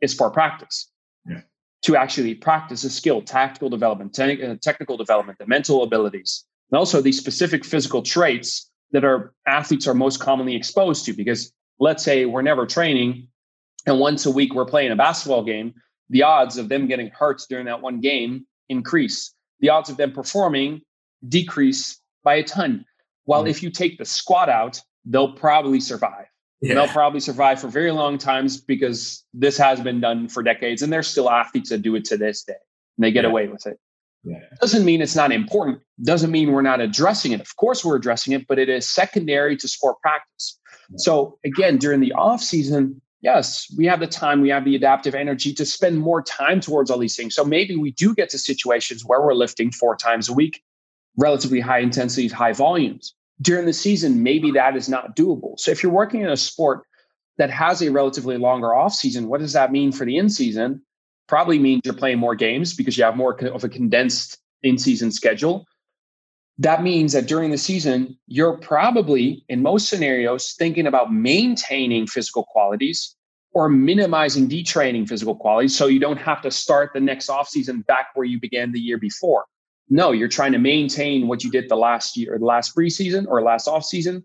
is 0.00 0.12
sport 0.12 0.34
practice. 0.34 0.90
Yeah. 1.26 1.40
To 1.82 1.96
actually 1.96 2.34
practice 2.34 2.84
a 2.84 2.90
skill, 2.90 3.22
tactical 3.22 3.70
development, 3.70 4.14
te- 4.14 4.44
uh, 4.44 4.56
technical 4.60 4.96
development, 4.96 5.38
the 5.38 5.46
mental 5.46 5.82
abilities, 5.82 6.44
and 6.70 6.78
also 6.78 7.00
these 7.00 7.18
specific 7.18 7.64
physical 7.64 8.02
traits 8.02 8.70
that 8.92 9.04
our 9.04 9.32
athletes 9.46 9.86
are 9.86 9.94
most 9.94 10.20
commonly 10.20 10.56
exposed 10.56 11.06
to. 11.06 11.12
Because 11.14 11.52
let's 11.78 12.04
say 12.04 12.26
we're 12.26 12.42
never 12.42 12.66
training 12.66 13.28
and 13.86 13.98
once 13.98 14.26
a 14.26 14.30
week 14.30 14.54
we're 14.54 14.66
playing 14.66 14.92
a 14.92 14.96
basketball 14.96 15.42
game, 15.42 15.74
the 16.10 16.22
odds 16.22 16.58
of 16.58 16.68
them 16.68 16.86
getting 16.86 17.08
hurt 17.08 17.42
during 17.48 17.66
that 17.66 17.82
one 17.82 18.00
game 18.00 18.46
increase. 18.68 19.34
The 19.60 19.70
odds 19.70 19.90
of 19.90 19.96
them 19.96 20.12
performing 20.12 20.82
decrease 21.28 22.00
by 22.22 22.36
a 22.36 22.44
ton. 22.44 22.84
While 23.24 23.44
mm 23.44 23.50
if 23.50 23.62
you 23.62 23.70
take 23.70 23.98
the 23.98 24.04
squat 24.04 24.48
out, 24.48 24.80
they'll 25.04 25.32
probably 25.32 25.80
survive. 25.80 26.26
Yeah. 26.60 26.74
They'll 26.74 26.88
probably 26.88 27.20
survive 27.20 27.60
for 27.60 27.68
very 27.68 27.92
long 27.92 28.18
times 28.18 28.60
because 28.60 29.24
this 29.34 29.56
has 29.58 29.80
been 29.80 30.00
done 30.00 30.28
for 30.28 30.42
decades, 30.42 30.82
and 30.82 30.92
there's 30.92 31.06
still 31.06 31.30
athletes 31.30 31.70
that 31.70 31.82
do 31.82 31.94
it 31.94 32.04
to 32.06 32.16
this 32.16 32.42
day, 32.42 32.54
and 32.96 33.04
they 33.04 33.12
get 33.12 33.24
yeah. 33.24 33.30
away 33.30 33.48
with 33.48 33.66
it. 33.66 33.78
Yeah. 34.24 34.40
Doesn't 34.60 34.84
mean 34.84 35.00
it's 35.00 35.14
not 35.14 35.30
important. 35.30 35.80
Doesn't 36.02 36.30
mean 36.30 36.52
we're 36.52 36.62
not 36.62 36.80
addressing 36.80 37.32
it. 37.32 37.40
Of 37.40 37.54
course, 37.56 37.84
we're 37.84 37.96
addressing 37.96 38.32
it, 38.32 38.46
but 38.48 38.58
it 38.58 38.68
is 38.68 38.88
secondary 38.88 39.56
to 39.56 39.68
sport 39.68 40.00
practice. 40.02 40.58
So 40.96 41.38
again, 41.44 41.76
during 41.76 42.00
the 42.00 42.12
off 42.12 42.42
season, 42.42 43.00
yes, 43.20 43.72
we 43.76 43.86
have 43.86 44.00
the 44.00 44.06
time, 44.06 44.40
we 44.40 44.50
have 44.50 44.64
the 44.64 44.76
adaptive 44.76 45.14
energy 45.14 45.52
to 45.54 45.66
spend 45.66 45.98
more 45.98 46.22
time 46.22 46.60
towards 46.60 46.90
all 46.90 46.98
these 46.98 47.16
things. 47.16 47.34
So 47.34 47.44
maybe 47.44 47.76
we 47.76 47.92
do 47.92 48.14
get 48.14 48.30
to 48.30 48.38
situations 48.38 49.04
where 49.04 49.20
we're 49.20 49.34
lifting 49.34 49.70
four 49.70 49.96
times 49.96 50.28
a 50.28 50.32
week, 50.32 50.62
relatively 51.16 51.60
high 51.60 51.80
intensities, 51.80 52.32
high 52.32 52.52
volumes. 52.52 53.14
During 53.40 53.66
the 53.66 53.72
season, 53.72 54.22
maybe 54.22 54.50
that 54.52 54.76
is 54.76 54.88
not 54.88 55.16
doable. 55.16 55.58
So 55.58 55.70
if 55.70 55.82
you're 55.82 55.92
working 55.92 56.22
in 56.22 56.28
a 56.28 56.36
sport 56.36 56.82
that 57.38 57.50
has 57.50 57.82
a 57.82 57.90
relatively 57.90 58.36
longer 58.36 58.74
off 58.74 58.94
season, 58.94 59.28
what 59.28 59.40
does 59.40 59.52
that 59.52 59.70
mean 59.70 59.92
for 59.92 60.04
the 60.04 60.16
in 60.16 60.28
season? 60.28 60.82
Probably 61.28 61.58
means 61.58 61.82
you're 61.84 61.94
playing 61.94 62.18
more 62.18 62.34
games 62.34 62.74
because 62.74 62.98
you 62.98 63.04
have 63.04 63.16
more 63.16 63.38
of 63.44 63.62
a 63.62 63.68
condensed 63.68 64.38
in 64.62 64.78
season 64.78 65.12
schedule 65.12 65.66
that 66.58 66.82
means 66.82 67.12
that 67.12 67.26
during 67.26 67.50
the 67.50 67.58
season, 67.58 68.18
you're 68.26 68.56
probably, 68.56 69.44
in 69.48 69.62
most 69.62 69.88
scenarios, 69.88 70.54
thinking 70.58 70.86
about 70.86 71.12
maintaining 71.12 72.06
physical 72.06 72.44
qualities 72.44 73.14
or 73.52 73.68
minimizing 73.68 74.48
detraining 74.48 75.08
physical 75.08 75.36
qualities 75.36 75.76
so 75.76 75.86
you 75.86 76.00
don't 76.00 76.18
have 76.18 76.42
to 76.42 76.50
start 76.50 76.90
the 76.92 77.00
next 77.00 77.28
offseason 77.28 77.86
back 77.86 78.08
where 78.14 78.26
you 78.26 78.40
began 78.40 78.72
the 78.72 78.80
year 78.80 78.98
before. 78.98 79.44
No, 79.88 80.10
you're 80.12 80.28
trying 80.28 80.52
to 80.52 80.58
maintain 80.58 81.28
what 81.28 81.44
you 81.44 81.50
did 81.50 81.68
the 81.68 81.76
last 81.76 82.16
year 82.16 82.34
or 82.34 82.38
the 82.38 82.44
last 82.44 82.76
preseason 82.76 83.26
or 83.26 83.40
last 83.40 83.68
offseason, 83.68 84.24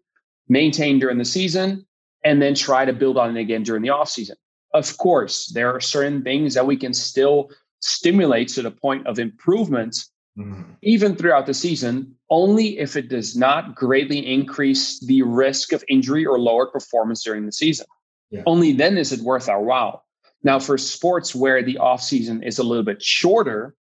maintain 0.50 1.00
during 1.00 1.18
the 1.18 1.26
season, 1.26 1.86
and 2.26 2.42
then 2.42 2.56
try 2.56 2.84
to 2.84 2.94
build 2.94 3.18
on 3.18 3.38
it 3.38 3.40
again 3.40 3.64
during 3.64 3.82
the 3.82 3.90
offseason. 3.90 4.36
Of 4.74 4.98
course, 4.98 5.52
there 5.54 5.72
are 5.74 5.80
certain 5.80 6.24
things 6.24 6.56
that 6.56 6.66
we 6.66 6.78
can 6.78 6.94
still 6.94 7.52
stimulate 7.80 8.48
to 8.50 8.62
the 8.62 8.72
point 8.72 9.06
of 9.08 9.20
improvement 9.20 9.96
mm-hmm. 10.38 10.74
even 10.82 11.16
throughout 11.16 11.46
the 11.46 11.54
season, 11.54 12.16
only 12.30 12.80
if 12.80 12.96
it 12.96 13.10
does 13.10 13.36
not 13.36 13.76
greatly 13.76 14.20
increase 14.20 15.00
the 15.06 15.22
risk 15.22 15.72
of 15.72 15.84
injury 15.90 16.26
or 16.26 16.40
lower 16.40 16.68
performance 16.68 17.24
during 17.24 17.46
the 17.46 17.52
season. 17.52 17.86
Yeah. 18.32 18.44
Only 18.46 18.74
then 18.74 18.98
is 18.98 19.12
it 19.12 19.22
worth 19.22 19.50
our 19.50 19.62
while. 19.62 20.06
Now, 20.44 20.60
for 20.60 20.78
sports 20.78 21.34
where 21.34 21.64
the 21.64 21.78
off 21.78 22.02
season 22.02 22.44
is 22.44 22.60
a 22.60 22.64
little 22.64 22.84
bit 22.84 23.02
shorter, 23.02 23.76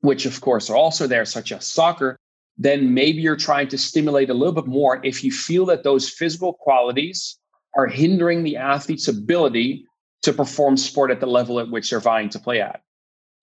which 0.00 0.26
of 0.26 0.40
course 0.40 0.70
are 0.70 0.76
also 0.76 1.06
there, 1.06 1.24
such 1.24 1.52
as 1.52 1.66
soccer, 1.66 2.18
then 2.56 2.94
maybe 2.94 3.20
you're 3.20 3.36
trying 3.36 3.68
to 3.68 3.78
stimulate 3.78 4.30
a 4.30 4.34
little 4.34 4.54
bit 4.54 4.66
more 4.66 5.00
if 5.04 5.24
you 5.24 5.32
feel 5.32 5.66
that 5.66 5.82
those 5.82 6.08
physical 6.08 6.52
qualities 6.54 7.38
are 7.76 7.86
hindering 7.86 8.42
the 8.42 8.56
athlete's 8.56 9.08
ability 9.08 9.86
to 10.22 10.32
perform 10.32 10.76
sport 10.76 11.10
at 11.10 11.20
the 11.20 11.26
level 11.26 11.60
at 11.60 11.70
which 11.70 11.90
they're 11.90 12.00
vying 12.00 12.28
to 12.30 12.38
play 12.38 12.60
at 12.60 12.83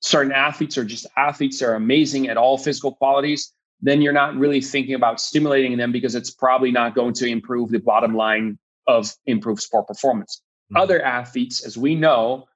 certain 0.01 0.31
athletes 0.31 0.77
are 0.77 0.83
just 0.83 1.07
athletes 1.15 1.59
that 1.59 1.67
are 1.67 1.75
amazing 1.75 2.27
at 2.27 2.37
all 2.37 2.57
physical 2.57 2.93
qualities, 2.93 3.53
then 3.81 4.01
you're 4.01 4.13
not 4.13 4.35
really 4.35 4.61
thinking 4.61 4.95
about 4.95 5.19
stimulating 5.19 5.77
them 5.77 5.91
because 5.91 6.15
it's 6.15 6.31
probably 6.31 6.71
not 6.71 6.93
going 6.93 7.13
to 7.13 7.27
improve 7.27 7.69
the 7.69 7.79
bottom 7.79 8.13
line 8.15 8.59
of 8.87 9.13
improved 9.25 9.61
sport 9.61 9.87
performance. 9.87 10.41
Mm-hmm. 10.71 10.81
Other 10.81 11.01
athletes, 11.01 11.65
as 11.65 11.77
we 11.77 11.95
know, 11.95 12.47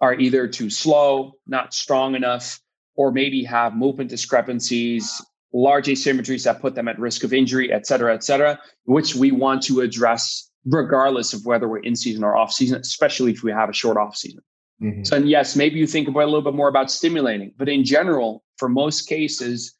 are 0.00 0.14
either 0.14 0.46
too 0.46 0.70
slow, 0.70 1.32
not 1.46 1.74
strong 1.74 2.14
enough, 2.14 2.60
or 2.94 3.12
maybe 3.12 3.44
have 3.44 3.74
movement 3.74 4.10
discrepancies, 4.10 5.22
large 5.52 5.86
asymmetries 5.86 6.44
that 6.44 6.60
put 6.60 6.74
them 6.74 6.88
at 6.88 6.98
risk 6.98 7.24
of 7.24 7.32
injury, 7.32 7.72
et 7.72 7.86
cetera, 7.86 8.14
et 8.14 8.22
cetera, 8.24 8.58
which 8.84 9.14
we 9.14 9.30
want 9.30 9.62
to 9.62 9.80
address 9.80 10.50
regardless 10.66 11.32
of 11.32 11.44
whether 11.44 11.68
we're 11.68 11.78
in 11.78 11.96
season 11.96 12.22
or 12.24 12.36
off 12.36 12.52
season, 12.52 12.80
especially 12.80 13.32
if 13.32 13.42
we 13.42 13.50
have 13.50 13.68
a 13.68 13.72
short 13.72 13.96
off 13.96 14.16
season. 14.16 14.42
Mm-hmm. 14.82 15.04
So, 15.04 15.16
and 15.16 15.28
yes, 15.28 15.56
maybe 15.56 15.78
you 15.78 15.86
think 15.86 16.08
about 16.08 16.22
a 16.22 16.26
little 16.26 16.42
bit 16.42 16.54
more 16.54 16.68
about 16.68 16.90
stimulating, 16.90 17.52
but 17.58 17.68
in 17.68 17.84
general, 17.84 18.42
for 18.56 18.68
most 18.68 19.02
cases, 19.02 19.74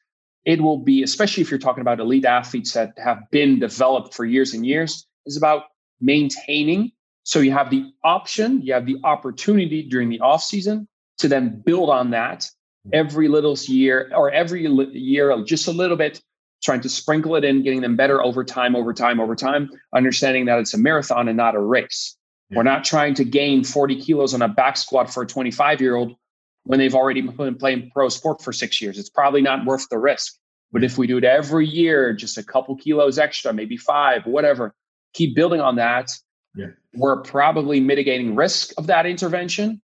it 0.45 0.61
will 0.61 0.77
be, 0.77 1.03
especially 1.03 1.41
if 1.41 1.51
you're 1.51 1.59
talking 1.59 1.81
about 1.81 1.99
elite 1.99 2.25
athletes 2.25 2.73
that 2.73 2.93
have 3.03 3.19
been 3.31 3.59
developed 3.59 4.13
for 4.13 4.25
years 4.25 4.53
and 4.53 4.65
years, 4.65 5.05
is 5.25 5.37
about 5.37 5.65
maintaining. 5.99 6.91
So 7.23 7.39
you 7.39 7.51
have 7.51 7.69
the 7.69 7.91
option, 8.03 8.61
you 8.61 8.73
have 8.73 8.85
the 8.85 8.97
opportunity 9.03 9.83
during 9.83 10.09
the 10.09 10.19
off 10.19 10.43
season 10.43 10.87
to 11.19 11.27
then 11.27 11.61
build 11.63 11.89
on 11.89 12.11
that 12.11 12.49
every 12.93 13.27
little 13.27 13.55
year 13.65 14.11
or 14.15 14.31
every 14.31 14.65
year, 14.65 15.43
just 15.43 15.67
a 15.67 15.71
little 15.71 15.97
bit, 15.97 16.21
trying 16.63 16.81
to 16.81 16.89
sprinkle 16.89 17.35
it 17.35 17.43
in, 17.43 17.63
getting 17.63 17.81
them 17.81 17.95
better 17.95 18.23
over 18.23 18.43
time, 18.43 18.75
over 18.75 18.93
time, 18.93 19.19
over 19.19 19.35
time, 19.35 19.69
understanding 19.95 20.45
that 20.45 20.59
it's 20.59 20.73
a 20.73 20.77
marathon 20.77 21.27
and 21.27 21.37
not 21.37 21.55
a 21.55 21.59
race. 21.59 22.17
We're 22.51 22.63
not 22.63 22.83
trying 22.83 23.13
to 23.15 23.23
gain 23.23 23.63
40 23.63 24.01
kilos 24.01 24.33
on 24.33 24.41
a 24.41 24.47
back 24.47 24.77
squat 24.77 25.13
for 25.13 25.23
a 25.23 25.27
25 25.27 25.81
year 25.81 25.95
old 25.95 26.15
when 26.63 26.79
they've 26.79 26.93
already 26.93 27.21
been 27.21 27.55
playing 27.55 27.91
pro 27.93 28.09
sport 28.09 28.41
for 28.41 28.51
six 28.51 28.81
years. 28.81 28.97
It's 28.99 29.09
probably 29.09 29.41
not 29.41 29.65
worth 29.65 29.87
the 29.89 29.97
risk. 29.97 30.37
But 30.71 30.83
if 30.83 30.97
we 30.97 31.07
do 31.07 31.17
it 31.17 31.23
every 31.23 31.67
year, 31.67 32.13
just 32.13 32.37
a 32.37 32.43
couple 32.43 32.75
kilos 32.75 33.17
extra, 33.17 33.51
maybe 33.51 33.77
five, 33.77 34.25
whatever, 34.25 34.73
keep 35.13 35.35
building 35.35 35.59
on 35.59 35.75
that. 35.77 36.09
Yeah. 36.55 36.67
We're 36.93 37.21
probably 37.21 37.79
mitigating 37.79 38.35
risk 38.35 38.73
of 38.77 38.87
that 38.87 39.05
intervention. 39.05 39.81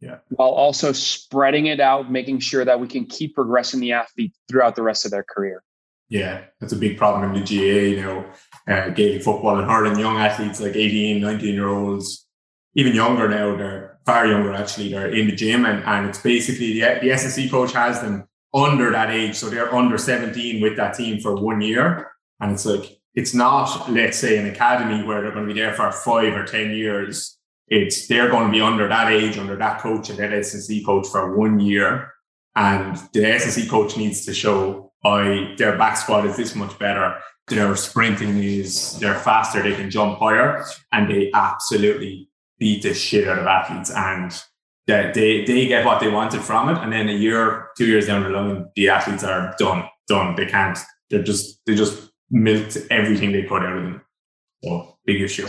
Yeah. 0.00 0.18
While 0.28 0.50
also 0.50 0.92
spreading 0.92 1.66
it 1.66 1.80
out, 1.80 2.10
making 2.10 2.40
sure 2.40 2.64
that 2.64 2.80
we 2.80 2.88
can 2.88 3.06
keep 3.06 3.34
progressing 3.34 3.80
the 3.80 3.92
athlete 3.92 4.34
throughout 4.48 4.76
the 4.76 4.82
rest 4.82 5.06
of 5.06 5.10
their 5.10 5.24
career. 5.24 5.62
Yeah, 6.08 6.44
that's 6.60 6.72
a 6.72 6.76
big 6.76 6.98
problem 6.98 7.34
in 7.34 7.40
the 7.40 7.46
GAA. 7.46 7.96
you 7.96 8.02
know, 8.02 8.24
uh, 8.68 8.88
Gaelic 8.90 9.22
football 9.22 9.58
and 9.58 9.70
hurling 9.70 9.98
young 9.98 10.16
athletes 10.16 10.60
like 10.60 10.76
18, 10.76 11.20
19 11.20 11.54
year 11.54 11.68
olds, 11.68 12.26
even 12.74 12.94
younger 12.94 13.28
now, 13.28 13.56
they're 13.56 13.98
far 14.04 14.26
younger 14.26 14.52
actually, 14.52 14.90
they're 14.90 15.12
in 15.12 15.26
the 15.26 15.34
gym 15.34 15.64
and, 15.64 15.82
and 15.84 16.08
it's 16.08 16.20
basically 16.20 16.74
the, 16.74 16.98
the 17.00 17.10
S&C 17.10 17.48
coach 17.48 17.72
has 17.72 18.00
them 18.00 18.28
under 18.54 18.90
that 18.90 19.10
age. 19.10 19.34
So 19.34 19.48
they're 19.48 19.74
under 19.74 19.98
17 19.98 20.60
with 20.62 20.76
that 20.76 20.94
team 20.94 21.20
for 21.20 21.34
one 21.36 21.60
year. 21.60 22.10
And 22.40 22.52
it's 22.52 22.66
like, 22.66 22.98
it's 23.14 23.34
not, 23.34 23.90
let's 23.90 24.18
say, 24.18 24.38
an 24.38 24.46
academy 24.46 25.02
where 25.04 25.22
they're 25.22 25.32
going 25.32 25.48
to 25.48 25.54
be 25.54 25.58
there 25.58 25.72
for 25.72 25.90
five 25.90 26.34
or 26.34 26.44
10 26.44 26.70
years. 26.70 27.38
It's 27.68 28.06
they're 28.06 28.30
going 28.30 28.46
to 28.46 28.52
be 28.52 28.60
under 28.60 28.88
that 28.88 29.10
age, 29.10 29.38
under 29.38 29.56
that 29.56 29.80
coach 29.80 30.10
and 30.10 30.18
that 30.18 30.32
S&C 30.32 30.84
coach 30.84 31.06
for 31.08 31.36
one 31.36 31.58
year. 31.58 32.12
And 32.54 32.96
the 33.12 33.26
S&C 33.26 33.68
coach 33.68 33.96
needs 33.96 34.24
to 34.26 34.34
show 34.34 34.85
I 35.06 35.54
their 35.56 35.78
back 35.78 35.96
squat 35.96 36.26
is 36.26 36.36
this 36.36 36.54
much 36.54 36.78
better. 36.78 37.18
Their 37.48 37.76
sprinting 37.76 38.42
is 38.42 38.98
they're 38.98 39.18
faster, 39.18 39.62
they 39.62 39.74
can 39.74 39.90
jump 39.90 40.18
higher, 40.18 40.64
and 40.92 41.08
they 41.08 41.30
absolutely 41.32 42.28
beat 42.58 42.82
the 42.82 42.92
shit 42.92 43.28
out 43.28 43.38
of 43.38 43.46
athletes. 43.46 43.90
And 43.90 44.32
they, 44.86 45.12
they 45.14 45.44
they 45.44 45.66
get 45.68 45.84
what 45.84 46.00
they 46.00 46.08
wanted 46.08 46.42
from 46.42 46.68
it. 46.68 46.78
And 46.78 46.92
then 46.92 47.08
a 47.08 47.12
year, 47.12 47.68
two 47.76 47.86
years 47.86 48.06
down 48.06 48.24
the 48.24 48.30
line, 48.30 48.66
the 48.74 48.88
athletes 48.88 49.24
are 49.24 49.54
done, 49.58 49.84
done. 50.08 50.34
They 50.34 50.46
can't. 50.46 50.78
They're 51.10 51.22
just 51.22 51.60
they 51.66 51.76
just 51.76 52.10
milked 52.30 52.76
everything 52.90 53.32
they 53.32 53.42
put 53.42 53.62
out 53.62 53.76
of 53.76 53.84
them. 53.84 54.02
So 54.64 54.98
big 55.04 55.20
issue. 55.20 55.46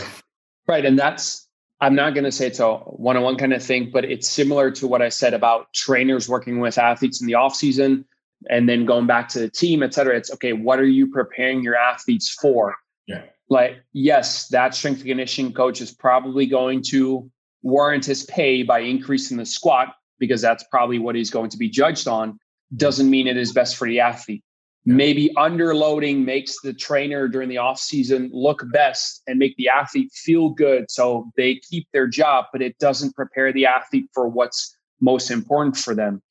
Right, 0.68 0.84
and 0.84 0.98
that's 0.98 1.48
I'm 1.80 1.94
not 1.94 2.14
going 2.14 2.24
to 2.24 2.32
say 2.32 2.46
it's 2.46 2.60
a 2.60 2.74
one-on-one 2.74 3.36
kind 3.36 3.52
of 3.52 3.62
thing, 3.62 3.90
but 3.92 4.04
it's 4.04 4.28
similar 4.28 4.70
to 4.72 4.86
what 4.86 5.00
I 5.00 5.08
said 5.08 5.32
about 5.32 5.72
trainers 5.72 6.28
working 6.28 6.60
with 6.60 6.76
athletes 6.76 7.20
in 7.20 7.26
the 7.26 7.34
off 7.34 7.54
season 7.54 8.04
and 8.48 8.68
then 8.68 8.84
going 8.84 9.06
back 9.06 9.28
to 9.30 9.38
the 9.38 9.50
team, 9.50 9.82
et 9.82 9.94
cetera, 9.94 10.16
it's 10.16 10.32
okay, 10.32 10.52
what 10.52 10.78
are 10.78 10.86
you 10.86 11.10
preparing 11.10 11.62
your 11.62 11.76
athletes 11.76 12.30
for? 12.30 12.76
Yeah. 13.06 13.22
Like, 13.50 13.78
yes, 13.92 14.48
that 14.48 14.74
strength 14.74 14.98
and 14.98 15.08
conditioning 15.08 15.52
coach 15.52 15.80
is 15.80 15.92
probably 15.92 16.46
going 16.46 16.82
to 16.90 17.30
warrant 17.62 18.04
his 18.04 18.24
pay 18.24 18.62
by 18.62 18.80
increasing 18.80 19.36
the 19.36 19.46
squat 19.46 19.94
because 20.18 20.40
that's 20.40 20.64
probably 20.70 20.98
what 20.98 21.14
he's 21.14 21.30
going 21.30 21.50
to 21.50 21.56
be 21.56 21.68
judged 21.68 22.06
on. 22.06 22.38
Doesn't 22.76 23.08
mean 23.08 23.26
it 23.26 23.36
is 23.36 23.52
best 23.52 23.76
for 23.76 23.88
the 23.88 24.00
athlete. 24.00 24.44
Maybe 24.84 25.30
underloading 25.36 26.24
makes 26.24 26.60
the 26.62 26.72
trainer 26.72 27.28
during 27.28 27.50
the 27.50 27.58
off 27.58 27.78
season 27.78 28.30
look 28.32 28.64
best 28.72 29.22
and 29.26 29.38
make 29.38 29.54
the 29.56 29.68
athlete 29.68 30.10
feel 30.12 30.48
good 30.48 30.90
so 30.90 31.30
they 31.36 31.56
keep 31.56 31.86
their 31.92 32.06
job, 32.06 32.46
but 32.52 32.62
it 32.62 32.78
doesn't 32.78 33.14
prepare 33.14 33.52
the 33.52 33.66
athlete 33.66 34.06
for 34.14 34.28
what's 34.28 34.74
most 35.00 35.30
important 35.30 35.76
for 35.76 35.94
them. 35.94 36.22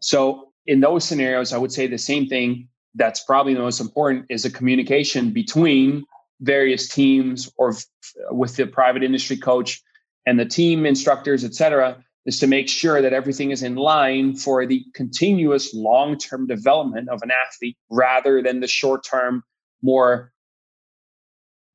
So 0.00 0.47
in 0.68 0.80
those 0.80 1.04
scenarios, 1.04 1.52
I 1.52 1.58
would 1.58 1.72
say 1.72 1.88
the 1.88 1.98
same 1.98 2.28
thing. 2.28 2.68
That's 2.94 3.24
probably 3.24 3.54
the 3.54 3.60
most 3.60 3.80
important 3.80 4.26
is 4.28 4.44
a 4.44 4.50
communication 4.50 5.30
between 5.30 6.04
various 6.40 6.88
teams 6.88 7.50
or 7.56 7.70
f- 7.70 7.84
with 8.30 8.54
the 8.56 8.66
private 8.66 9.02
industry 9.02 9.38
coach 9.38 9.80
and 10.26 10.38
the 10.38 10.44
team 10.44 10.84
instructors, 10.84 11.42
et 11.42 11.54
cetera, 11.54 12.04
is 12.26 12.38
to 12.40 12.46
make 12.46 12.68
sure 12.68 13.00
that 13.00 13.14
everything 13.14 13.50
is 13.50 13.62
in 13.62 13.76
line 13.76 14.36
for 14.36 14.66
the 14.66 14.84
continuous 14.94 15.72
long-term 15.72 16.46
development 16.46 17.08
of 17.08 17.22
an 17.22 17.30
athlete 17.30 17.78
rather 17.90 18.42
than 18.42 18.60
the 18.60 18.66
short-term, 18.66 19.42
more 19.82 20.30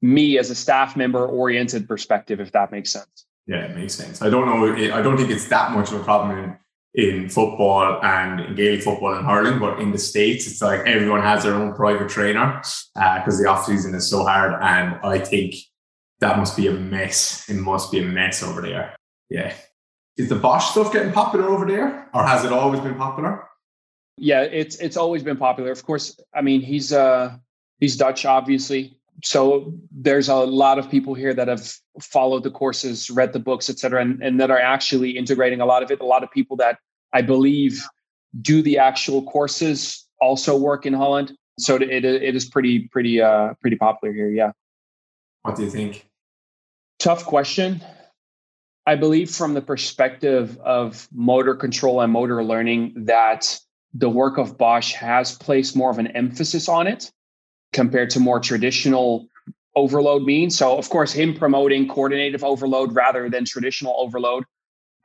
me 0.03 0.37
as 0.37 0.51
a 0.51 0.55
staff 0.55 0.95
member 0.95 1.25
oriented 1.25 1.87
perspective, 1.87 2.39
if 2.39 2.51
that 2.51 2.71
makes 2.71 2.91
sense. 2.91 3.25
Yeah, 3.47 3.65
it 3.65 3.75
makes 3.75 3.95
sense. 3.95 4.21
I 4.21 4.29
don't 4.29 4.45
know. 4.45 4.93
I 4.93 5.01
don't 5.01 5.17
think 5.17 5.31
it's 5.31 5.47
that 5.47 5.71
much 5.71 5.91
of 5.91 6.01
a 6.01 6.03
problem 6.03 6.37
in 6.37 6.57
in 6.95 7.27
football 7.27 7.99
and 8.03 8.39
in 8.39 8.55
Gaelic 8.55 8.83
football 8.83 9.15
and 9.15 9.25
hurling, 9.25 9.59
but 9.59 9.79
in 9.79 9.91
the 9.91 9.97
States, 9.97 10.45
it's 10.45 10.61
like 10.61 10.81
everyone 10.81 11.21
has 11.21 11.43
their 11.43 11.55
own 11.55 11.73
private 11.73 12.09
trainer 12.09 12.61
because 12.93 13.39
uh, 13.39 13.43
the 13.43 13.49
off 13.49 13.65
season 13.65 13.95
is 13.95 14.09
so 14.09 14.23
hard. 14.23 14.53
And 14.61 14.99
I 15.03 15.19
think 15.19 15.55
that 16.19 16.37
must 16.37 16.55
be 16.55 16.67
a 16.67 16.71
mess. 16.71 17.49
It 17.49 17.55
must 17.55 17.91
be 17.91 17.99
a 17.99 18.03
mess 18.03 18.43
over 18.43 18.61
there. 18.61 18.95
Yeah. 19.29 19.53
Is 20.17 20.29
the 20.29 20.35
Bosch 20.35 20.71
stuff 20.71 20.93
getting 20.93 21.11
popular 21.11 21.49
over 21.49 21.65
there 21.65 22.09
or 22.13 22.23
has 22.23 22.45
it 22.45 22.51
always 22.51 22.79
been 22.79 22.95
popular? 22.95 23.47
Yeah, 24.17 24.41
it's 24.41 24.75
it's 24.75 24.95
always 24.95 25.23
been 25.23 25.37
popular. 25.37 25.71
Of 25.71 25.83
course, 25.83 26.19
I 26.35 26.41
mean 26.41 26.61
he's 26.61 26.93
uh 26.93 27.35
he's 27.79 27.97
Dutch, 27.97 28.25
obviously. 28.25 28.99
So 29.23 29.73
there's 29.91 30.29
a 30.29 30.35
lot 30.35 30.79
of 30.79 30.89
people 30.89 31.13
here 31.13 31.33
that 31.33 31.47
have 31.47 31.71
followed 32.01 32.43
the 32.43 32.51
courses, 32.51 33.09
read 33.09 33.33
the 33.33 33.39
books, 33.39 33.69
et 33.69 33.79
cetera, 33.79 34.01
and, 34.01 34.21
and 34.21 34.39
that 34.39 34.49
are 34.51 34.59
actually 34.59 35.11
integrating 35.11 35.61
a 35.61 35.65
lot 35.65 35.83
of 35.83 35.91
it. 35.91 36.01
A 36.01 36.05
lot 36.05 36.23
of 36.23 36.31
people 36.31 36.57
that 36.57 36.79
I 37.13 37.21
believe 37.21 37.81
do 38.41 38.61
the 38.61 38.79
actual 38.79 39.23
courses 39.23 40.07
also 40.19 40.57
work 40.57 40.85
in 40.85 40.93
Holland. 40.93 41.33
So 41.59 41.75
it, 41.75 41.83
it 42.03 42.35
is 42.35 42.45
pretty, 42.45 42.87
pretty, 42.87 43.21
uh, 43.21 43.53
pretty 43.61 43.77
popular 43.77 44.13
here. 44.13 44.29
Yeah. 44.29 44.51
What 45.43 45.55
do 45.55 45.63
you 45.63 45.69
think? 45.69 46.07
Tough 46.99 47.25
question. 47.25 47.83
I 48.85 48.95
believe 48.95 49.29
from 49.29 49.53
the 49.53 49.61
perspective 49.61 50.57
of 50.59 51.07
motor 51.13 51.55
control 51.55 52.01
and 52.01 52.11
motor 52.11 52.43
learning 52.43 53.05
that 53.05 53.59
the 53.93 54.09
work 54.09 54.37
of 54.37 54.57
Bosch 54.57 54.93
has 54.93 55.37
placed 55.37 55.75
more 55.75 55.91
of 55.91 55.99
an 55.99 56.07
emphasis 56.07 56.67
on 56.67 56.87
it 56.87 57.11
compared 57.73 58.09
to 58.11 58.19
more 58.19 58.39
traditional 58.39 59.27
overload 59.75 60.23
means. 60.23 60.57
So, 60.57 60.77
of 60.77 60.89
course, 60.89 61.11
him 61.11 61.33
promoting 61.33 61.87
coordinative 61.87 62.43
overload 62.43 62.95
rather 62.95 63.29
than 63.29 63.45
traditional 63.45 63.95
overload, 63.97 64.45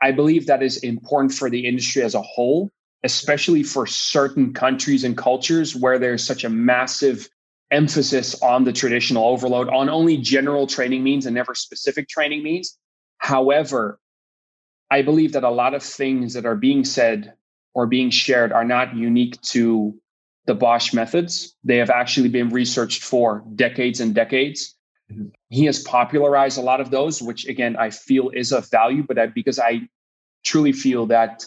I 0.02 0.12
believe 0.12 0.46
that 0.46 0.62
is 0.62 0.78
important 0.78 1.32
for 1.32 1.50
the 1.50 1.66
industry 1.66 2.02
as 2.02 2.14
a 2.14 2.22
whole, 2.22 2.70
especially 3.02 3.62
for 3.62 3.86
certain 3.86 4.52
countries 4.52 5.04
and 5.04 5.16
cultures 5.16 5.74
where 5.74 5.98
there's 5.98 6.24
such 6.24 6.44
a 6.44 6.48
massive 6.48 7.28
emphasis 7.70 8.40
on 8.42 8.64
the 8.64 8.72
traditional 8.72 9.24
overload, 9.24 9.68
on 9.68 9.88
only 9.88 10.16
general 10.16 10.66
training 10.66 11.02
means 11.02 11.26
and 11.26 11.34
never 11.34 11.54
specific 11.54 12.08
training 12.08 12.42
means. 12.42 12.78
However, 13.18 13.98
I 14.90 15.02
believe 15.02 15.32
that 15.32 15.44
a 15.44 15.50
lot 15.50 15.74
of 15.74 15.82
things 15.82 16.34
that 16.34 16.46
are 16.46 16.56
being 16.56 16.84
said 16.84 17.34
or 17.74 17.86
being 17.86 18.10
shared 18.10 18.52
are 18.52 18.64
not 18.64 18.96
unique 18.96 19.40
to 19.42 19.94
the 20.48 20.54
Bosch 20.54 20.94
methods. 20.94 21.54
They 21.62 21.76
have 21.76 21.90
actually 21.90 22.30
been 22.30 22.48
researched 22.48 23.04
for 23.04 23.44
decades 23.54 24.00
and 24.00 24.14
decades. 24.14 24.74
Mm-hmm. 25.12 25.26
He 25.50 25.66
has 25.66 25.82
popularized 25.82 26.56
a 26.56 26.62
lot 26.62 26.80
of 26.80 26.90
those, 26.90 27.20
which 27.22 27.46
again, 27.46 27.76
I 27.76 27.90
feel 27.90 28.30
is 28.30 28.50
of 28.50 28.68
value, 28.70 29.04
but 29.06 29.18
I, 29.18 29.26
because 29.26 29.58
I 29.58 29.82
truly 30.44 30.72
feel 30.72 31.04
that 31.06 31.44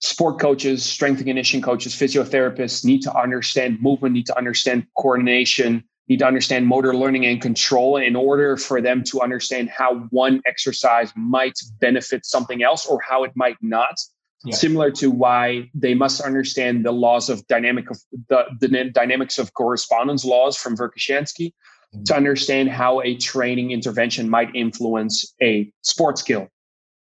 sport 0.00 0.38
coaches, 0.38 0.84
strength 0.84 1.16
and 1.18 1.26
conditioning 1.26 1.62
coaches, 1.62 1.94
physiotherapists 1.94 2.84
need 2.84 3.00
to 3.02 3.16
understand 3.18 3.80
movement, 3.80 4.14
need 4.14 4.26
to 4.26 4.36
understand 4.36 4.86
coordination, 4.98 5.82
need 6.08 6.18
to 6.18 6.26
understand 6.26 6.66
motor 6.66 6.94
learning 6.94 7.24
and 7.24 7.40
control 7.40 7.96
in 7.96 8.14
order 8.14 8.58
for 8.58 8.82
them 8.82 9.02
to 9.04 9.22
understand 9.22 9.70
how 9.70 10.00
one 10.10 10.42
exercise 10.46 11.10
might 11.16 11.58
benefit 11.80 12.26
something 12.26 12.62
else 12.62 12.84
or 12.84 13.00
how 13.00 13.24
it 13.24 13.32
might 13.34 13.56
not 13.62 13.98
yeah. 14.44 14.54
similar 14.54 14.90
to 14.90 15.10
why 15.10 15.70
they 15.74 15.94
must 15.94 16.20
understand 16.20 16.84
the 16.84 16.92
laws 16.92 17.28
of 17.30 17.46
dynamic 17.46 17.90
of 17.90 17.98
the, 18.28 18.44
the 18.60 18.90
dynamics 18.92 19.38
of 19.38 19.54
correspondence 19.54 20.24
laws 20.24 20.56
from 20.56 20.76
Verkhoshansky 20.76 21.52
mm-hmm. 21.94 22.02
to 22.04 22.16
understand 22.16 22.68
how 22.68 23.00
a 23.02 23.16
training 23.16 23.70
intervention 23.70 24.28
might 24.28 24.54
influence 24.54 25.34
a 25.42 25.72
sport 25.82 26.18
skill. 26.18 26.48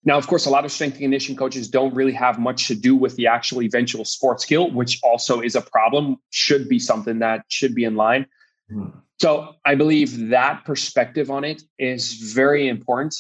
Now, 0.06 0.18
of 0.18 0.28
course, 0.28 0.46
a 0.46 0.50
lot 0.50 0.66
of 0.66 0.72
strength 0.72 0.96
and 0.96 1.04
conditioning 1.04 1.38
coaches 1.38 1.70
don't 1.70 1.94
really 1.96 2.12
have 2.12 2.38
much 2.38 2.68
to 2.68 2.76
do 2.76 2.94
with 2.96 3.16
the 3.16 3.28
actual 3.28 3.62
eventual 3.62 4.04
sport 4.04 4.42
skill, 4.42 4.70
which 4.70 5.00
also 5.02 5.40
is 5.40 5.56
a 5.56 5.62
problem, 5.62 6.18
should 6.30 6.68
be 6.68 6.78
something 6.78 7.20
that 7.20 7.46
should 7.48 7.74
be 7.74 7.86
in 7.86 7.96
line. 7.96 8.26
Mm-hmm. 8.72 8.98
So 9.20 9.54
I 9.66 9.76
believe 9.76 10.30
that 10.30 10.66
perspective 10.66 11.32
on 11.32 11.46
it 11.46 11.64
is 11.80 12.34
very 12.34 12.68
important. 12.68 13.16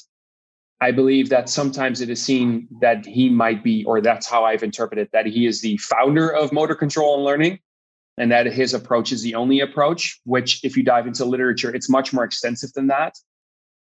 I 0.84 0.92
believe 0.92 1.30
that 1.30 1.48
sometimes 1.48 2.02
it 2.02 2.10
is 2.10 2.22
seen 2.22 2.68
that 2.82 3.06
he 3.06 3.30
might 3.30 3.64
be, 3.64 3.86
or 3.86 4.02
that's 4.02 4.28
how 4.28 4.44
I've 4.44 4.64
interpreted 4.64 5.08
that 5.14 5.26
he 5.26 5.46
is 5.46 5.62
the 5.62 5.78
founder 5.78 6.28
of 6.28 6.52
motor 6.52 6.76
control 6.76 7.16
and 7.16 7.24
learning, 7.24 7.60
and 8.18 8.30
that 8.34 8.48
his 8.48 8.74
approach 8.74 9.14
is 9.14 9.22
the 9.22 9.36
only 9.36 9.62
approach, 9.62 10.20
which, 10.26 10.62
if 10.62 10.76
you 10.76 10.84
dive 10.84 11.08
into 11.08 11.24
literature, 11.24 11.74
it's 11.74 11.90
much 11.90 12.12
more 12.12 12.26
extensive 12.26 12.74
than 12.74 12.88
that. 12.88 13.14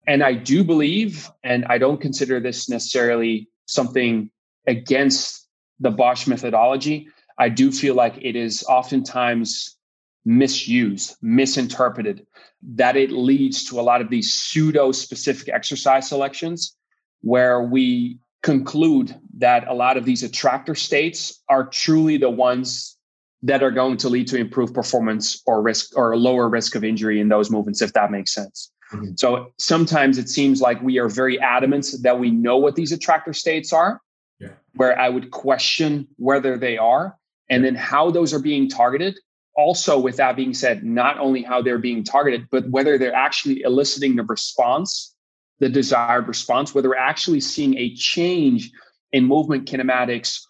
And 0.07 0.23
I 0.23 0.35
do 0.35 0.63
believe, 0.63 1.29
and 1.43 1.65
I 1.65 1.79
don't 1.79 1.99
consider 1.99 2.39
this 2.39 2.69
necessarily 2.69 3.49
something 3.65 4.31
against 4.65 5.49
the 5.81 5.91
Bosch 5.91 6.27
methodology. 6.27 7.09
I 7.37 7.49
do 7.49 7.73
feel 7.73 7.95
like 7.95 8.15
it 8.21 8.37
is 8.37 8.63
oftentimes 8.69 9.75
misused, 10.23 11.17
misinterpreted, 11.21 12.25
that 12.63 12.95
it 12.95 13.11
leads 13.11 13.65
to 13.65 13.81
a 13.81 13.83
lot 13.83 13.99
of 13.99 14.09
these 14.09 14.31
pseudo 14.31 14.93
specific 14.93 15.49
exercise 15.49 16.07
selections 16.07 16.77
where 17.21 17.61
we 17.61 18.19
conclude 18.43 19.15
that 19.37 19.67
a 19.67 19.73
lot 19.73 19.97
of 19.97 20.05
these 20.05 20.23
attractor 20.23 20.75
states 20.75 21.41
are 21.49 21.65
truly 21.65 22.17
the 22.17 22.29
ones 22.29 22.95
that 23.41 23.63
are 23.63 23.71
going 23.71 23.97
to 23.97 24.09
lead 24.09 24.27
to 24.27 24.37
improved 24.37 24.73
performance 24.73 25.41
or 25.45 25.61
risk 25.61 25.97
or 25.97 26.11
a 26.11 26.17
lower 26.17 26.47
risk 26.47 26.75
of 26.75 26.83
injury 26.83 27.19
in 27.19 27.27
those 27.27 27.51
movements, 27.51 27.81
if 27.81 27.93
that 27.93 28.11
makes 28.11 28.33
sense. 28.33 28.71
Mm-hmm. 28.93 29.13
So 29.17 29.53
sometimes 29.57 30.17
it 30.17 30.29
seems 30.29 30.61
like 30.61 30.81
we 30.81 30.99
are 30.99 31.09
very 31.09 31.39
adamant 31.39 31.87
that 32.01 32.19
we 32.19 32.31
know 32.31 32.57
what 32.57 32.75
these 32.75 32.91
attractor 32.91 33.33
states 33.33 33.73
are, 33.73 33.99
yeah. 34.39 34.49
where 34.75 34.99
I 34.99 35.09
would 35.09 35.31
question 35.31 36.07
whether 36.17 36.57
they 36.57 36.77
are 36.77 37.17
and 37.49 37.63
then 37.63 37.75
how 37.75 38.11
those 38.11 38.33
are 38.33 38.39
being 38.39 38.69
targeted. 38.69 39.17
Also, 39.57 39.97
with 39.97 40.17
that 40.17 40.35
being 40.35 40.53
said, 40.53 40.83
not 40.83 41.17
only 41.17 41.41
how 41.41 41.61
they're 41.61 41.79
being 41.79 42.03
targeted, 42.03 42.47
but 42.51 42.69
whether 42.69 42.97
they're 42.97 43.15
actually 43.15 43.61
eliciting 43.61 44.15
the 44.15 44.23
response 44.23 45.14
the 45.59 45.69
desired 45.69 46.27
response, 46.27 46.75
whether 46.75 46.89
we're 46.89 46.95
actually 46.95 47.39
seeing 47.39 47.77
a 47.77 47.93
change 47.95 48.71
in 49.11 49.25
movement 49.25 49.69
kinematics 49.69 50.41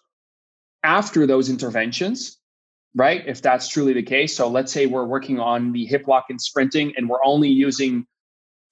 after 0.82 1.26
those 1.26 1.48
interventions, 1.48 2.38
right? 2.94 3.22
If 3.26 3.42
that's 3.42 3.68
truly 3.68 3.92
the 3.92 4.02
case. 4.02 4.36
So 4.36 4.48
let's 4.48 4.72
say 4.72 4.86
we're 4.86 5.04
working 5.04 5.38
on 5.38 5.72
the 5.72 5.84
hip 5.84 6.08
lock 6.08 6.26
and 6.30 6.40
sprinting 6.40 6.92
and 6.96 7.08
we're 7.08 7.24
only 7.24 7.48
using 7.48 8.06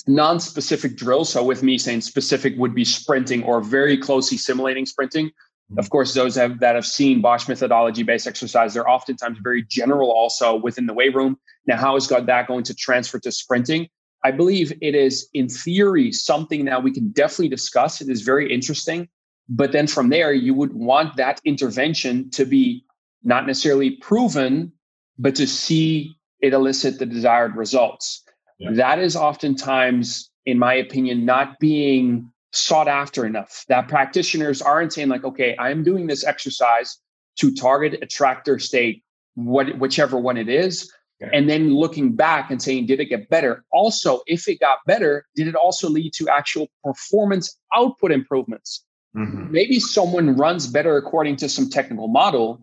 non-specific 0.07 0.97
drills. 0.97 1.31
So 1.31 1.42
with 1.42 1.62
me 1.62 1.79
saying 1.79 2.03
specific 2.03 2.55
would 2.57 2.75
be 2.75 2.85
sprinting 2.85 3.42
or 3.44 3.61
very 3.61 3.97
closely 3.97 4.37
simulating 4.37 4.87
sprinting. 4.87 5.27
Mm-hmm. 5.29 5.79
Of 5.79 5.90
course, 5.90 6.14
those 6.14 6.35
have, 6.35 6.61
that 6.61 6.75
have 6.75 6.87
seen 6.87 7.23
Bosch 7.23 7.49
methodology 7.49 8.03
based 8.03 8.27
exercise, 8.27 8.75
they're 8.75 8.88
oftentimes 8.88 9.38
very 9.42 9.62
general 9.62 10.11
also 10.11 10.57
within 10.57 10.87
the 10.87 10.94
weight 10.94 11.14
room. 11.14 11.38
Now, 11.66 11.77
how 11.77 11.97
is 11.97 12.09
that 12.09 12.47
going 12.49 12.64
to 12.64 12.75
transfer 12.75 13.18
to 13.20 13.33
sprinting? 13.33 13.88
I 14.24 14.30
believe 14.30 14.72
it 14.80 14.94
is, 14.94 15.28
in 15.34 15.48
theory, 15.48 16.10
something 16.10 16.64
that 16.64 16.82
we 16.82 16.90
can 16.90 17.10
definitely 17.10 17.50
discuss. 17.50 18.00
It 18.00 18.08
is 18.08 18.22
very 18.22 18.52
interesting. 18.52 19.08
But 19.48 19.72
then 19.72 19.87
from 19.87 20.08
there, 20.08 20.32
you 20.32 20.54
would 20.54 20.72
want 20.72 21.16
that 21.16 21.40
intervention 21.44 22.30
to 22.30 22.46
be 22.46 22.87
not 23.22 23.46
necessarily 23.46 23.90
proven, 23.96 24.72
but 25.18 25.34
to 25.37 25.46
see 25.46 26.16
it 26.40 26.54
elicit 26.54 26.98
the 26.98 27.06
desired 27.06 27.54
results. 27.54 28.24
Yeah. 28.58 28.70
That 28.72 28.98
is 28.98 29.14
oftentimes, 29.14 30.30
in 30.46 30.58
my 30.58 30.74
opinion, 30.74 31.26
not 31.26 31.58
being 31.60 32.30
sought 32.52 32.88
after 32.88 33.26
enough. 33.26 33.64
That 33.68 33.88
practitioners 33.88 34.62
aren't 34.62 34.94
saying, 34.94 35.08
like, 35.08 35.24
okay, 35.24 35.54
I'm 35.58 35.84
doing 35.84 36.06
this 36.06 36.24
exercise 36.24 36.98
to 37.40 37.54
target 37.54 37.98
attractor 38.00 38.58
state, 38.58 39.02
what, 39.34 39.78
whichever 39.78 40.18
one 40.18 40.38
it 40.38 40.48
is 40.48 40.90
and 41.20 41.48
then 41.48 41.72
looking 41.74 42.14
back 42.16 42.50
and 42.50 42.61
saying, 42.61 42.87
did 42.87 43.00
it 43.00 43.07
get 43.07 43.29
better? 43.29 43.64
Also, 43.70 44.20
if 44.27 44.48
it 44.48 44.61
got 44.61 44.79
better, 44.87 45.27
did 45.35 45.48
it 45.48 45.55
also 45.55 45.88
lead 45.88 46.12
to 46.14 46.29
actual 46.29 46.68
performance 46.83 47.59
output 47.74 48.12
improvements? 48.12 48.85
Mm-hmm. 49.16 49.53
Maybe 49.53 49.81
someone 49.81 50.37
runs 50.37 50.66
better 50.66 50.96
according 50.96 51.37
to 51.37 51.48
some 51.48 51.70
technical 51.70 52.09
model. 52.09 52.61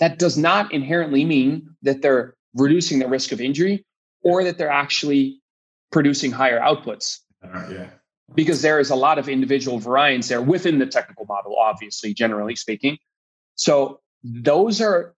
That 0.00 0.18
does 0.18 0.36
not 0.36 0.72
inherently 0.72 1.24
mean 1.24 1.70
that 1.82 2.02
they're 2.02 2.34
reducing 2.54 2.98
the 2.98 3.08
risk 3.08 3.32
of 3.32 3.40
injury 3.40 3.84
or 4.22 4.44
that 4.44 4.58
they're 4.58 4.70
actually 4.70 5.40
producing 5.90 6.30
higher 6.30 6.60
outputs. 6.60 7.20
Uh, 7.42 7.68
yeah. 7.70 7.90
Because 8.34 8.62
there 8.62 8.80
is 8.80 8.90
a 8.90 8.96
lot 8.96 9.18
of 9.18 9.28
individual 9.28 9.78
variance 9.78 10.28
there 10.28 10.42
within 10.42 10.78
the 10.78 10.86
technical 10.86 11.24
model, 11.26 11.56
obviously, 11.58 12.14
generally 12.14 12.56
speaking. 12.56 12.98
So 13.54 14.00
those 14.22 14.80
are 14.80 15.14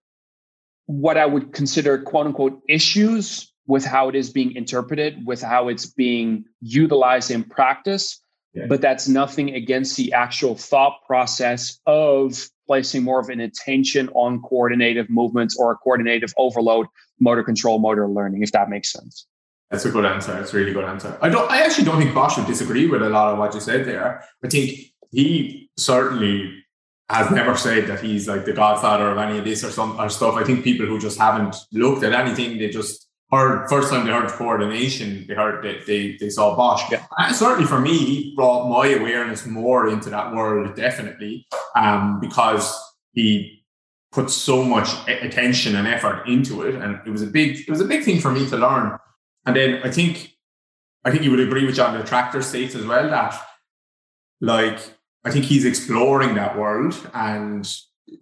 what 0.87 1.17
I 1.17 1.25
would 1.25 1.53
consider 1.53 1.99
quote 1.99 2.25
unquote 2.25 2.61
issues 2.67 3.51
with 3.67 3.85
how 3.85 4.09
it 4.09 4.15
is 4.15 4.29
being 4.29 4.55
interpreted, 4.55 5.25
with 5.25 5.41
how 5.41 5.67
it's 5.67 5.85
being 5.85 6.45
utilized 6.61 7.29
in 7.29 7.43
practice. 7.43 8.19
Yeah. 8.53 8.65
But 8.67 8.81
that's 8.81 9.07
nothing 9.07 9.53
against 9.53 9.97
the 9.97 10.13
actual 10.13 10.55
thought 10.55 10.99
process 11.05 11.79
of 11.85 12.49
placing 12.65 13.03
more 13.03 13.19
of 13.19 13.29
an 13.29 13.39
attention 13.39 14.09
on 14.09 14.41
coordinative 14.41 15.09
movements 15.09 15.55
or 15.59 15.71
a 15.71 15.75
coordinative 15.75 16.33
overload, 16.37 16.87
motor 17.19 17.43
control, 17.43 17.77
motor 17.77 18.07
learning, 18.07 18.41
if 18.41 18.51
that 18.53 18.69
makes 18.69 18.91
sense. 18.91 19.27
That's 19.69 19.85
a 19.85 19.91
good 19.91 20.05
answer. 20.05 20.31
That's 20.31 20.53
a 20.53 20.57
really 20.57 20.73
good 20.73 20.85
answer. 20.85 21.17
I 21.21 21.29
don't 21.29 21.51
I 21.51 21.61
actually 21.61 21.83
don't 21.83 21.99
think 21.99 22.15
Bosch 22.15 22.37
would 22.37 22.47
disagree 22.47 22.87
with 22.87 23.01
a 23.01 23.09
lot 23.09 23.33
of 23.33 23.37
what 23.37 23.53
you 23.53 23.59
said 23.59 23.85
there. 23.85 24.23
I 24.43 24.47
think 24.47 24.79
he 25.11 25.69
certainly 25.77 26.56
has 27.09 27.31
never 27.31 27.55
said 27.55 27.87
that 27.87 28.01
he's 28.01 28.27
like 28.27 28.45
the 28.45 28.53
godfather 28.53 29.09
of 29.09 29.17
any 29.17 29.37
of 29.37 29.45
this 29.45 29.63
or 29.63 29.71
some 29.71 29.99
or 29.99 30.09
stuff. 30.09 30.35
I 30.35 30.43
think 30.43 30.63
people 30.63 30.85
who 30.85 30.99
just 30.99 31.17
haven't 31.17 31.55
looked 31.71 32.03
at 32.03 32.13
anything, 32.13 32.57
they 32.57 32.69
just 32.69 33.07
heard 33.31 33.67
first 33.69 33.89
time 33.89 34.05
they 34.05 34.11
heard 34.11 34.29
coordination, 34.29 35.25
they 35.27 35.33
heard 35.33 35.63
that 35.63 35.85
they, 35.85 36.17
they 36.17 36.29
saw 36.29 36.55
Bosch. 36.55 36.83
Yeah. 36.91 37.05
And 37.17 37.35
certainly 37.35 37.65
for 37.65 37.79
me, 37.79 37.97
he 37.97 38.35
brought 38.35 38.69
my 38.69 38.87
awareness 38.87 39.45
more 39.45 39.87
into 39.87 40.09
that 40.09 40.33
world, 40.33 40.75
definitely, 40.75 41.47
um, 41.75 42.19
because 42.19 42.77
he 43.13 43.63
put 44.11 44.29
so 44.29 44.63
much 44.63 44.89
attention 45.07 45.75
and 45.75 45.87
effort 45.87 46.27
into 46.27 46.63
it, 46.63 46.75
and 46.75 46.99
it 47.05 47.09
was 47.09 47.21
a 47.21 47.27
big 47.27 47.59
it 47.59 47.69
was 47.69 47.81
a 47.81 47.85
big 47.85 48.03
thing 48.03 48.19
for 48.19 48.31
me 48.31 48.47
to 48.49 48.57
learn. 48.57 48.97
And 49.45 49.55
then 49.55 49.81
I 49.83 49.91
think 49.91 50.33
I 51.05 51.11
think 51.11 51.23
you 51.23 51.31
would 51.31 51.39
agree 51.39 51.65
with 51.65 51.75
John 51.75 51.93
the 51.93 52.03
attractor 52.03 52.41
states 52.41 52.75
as 52.75 52.85
well 52.85 53.09
that 53.09 53.39
like 54.41 54.79
I 55.25 55.31
think 55.31 55.45
he's 55.45 55.65
exploring 55.65 56.35
that 56.35 56.57
world 56.57 57.09
and 57.13 57.67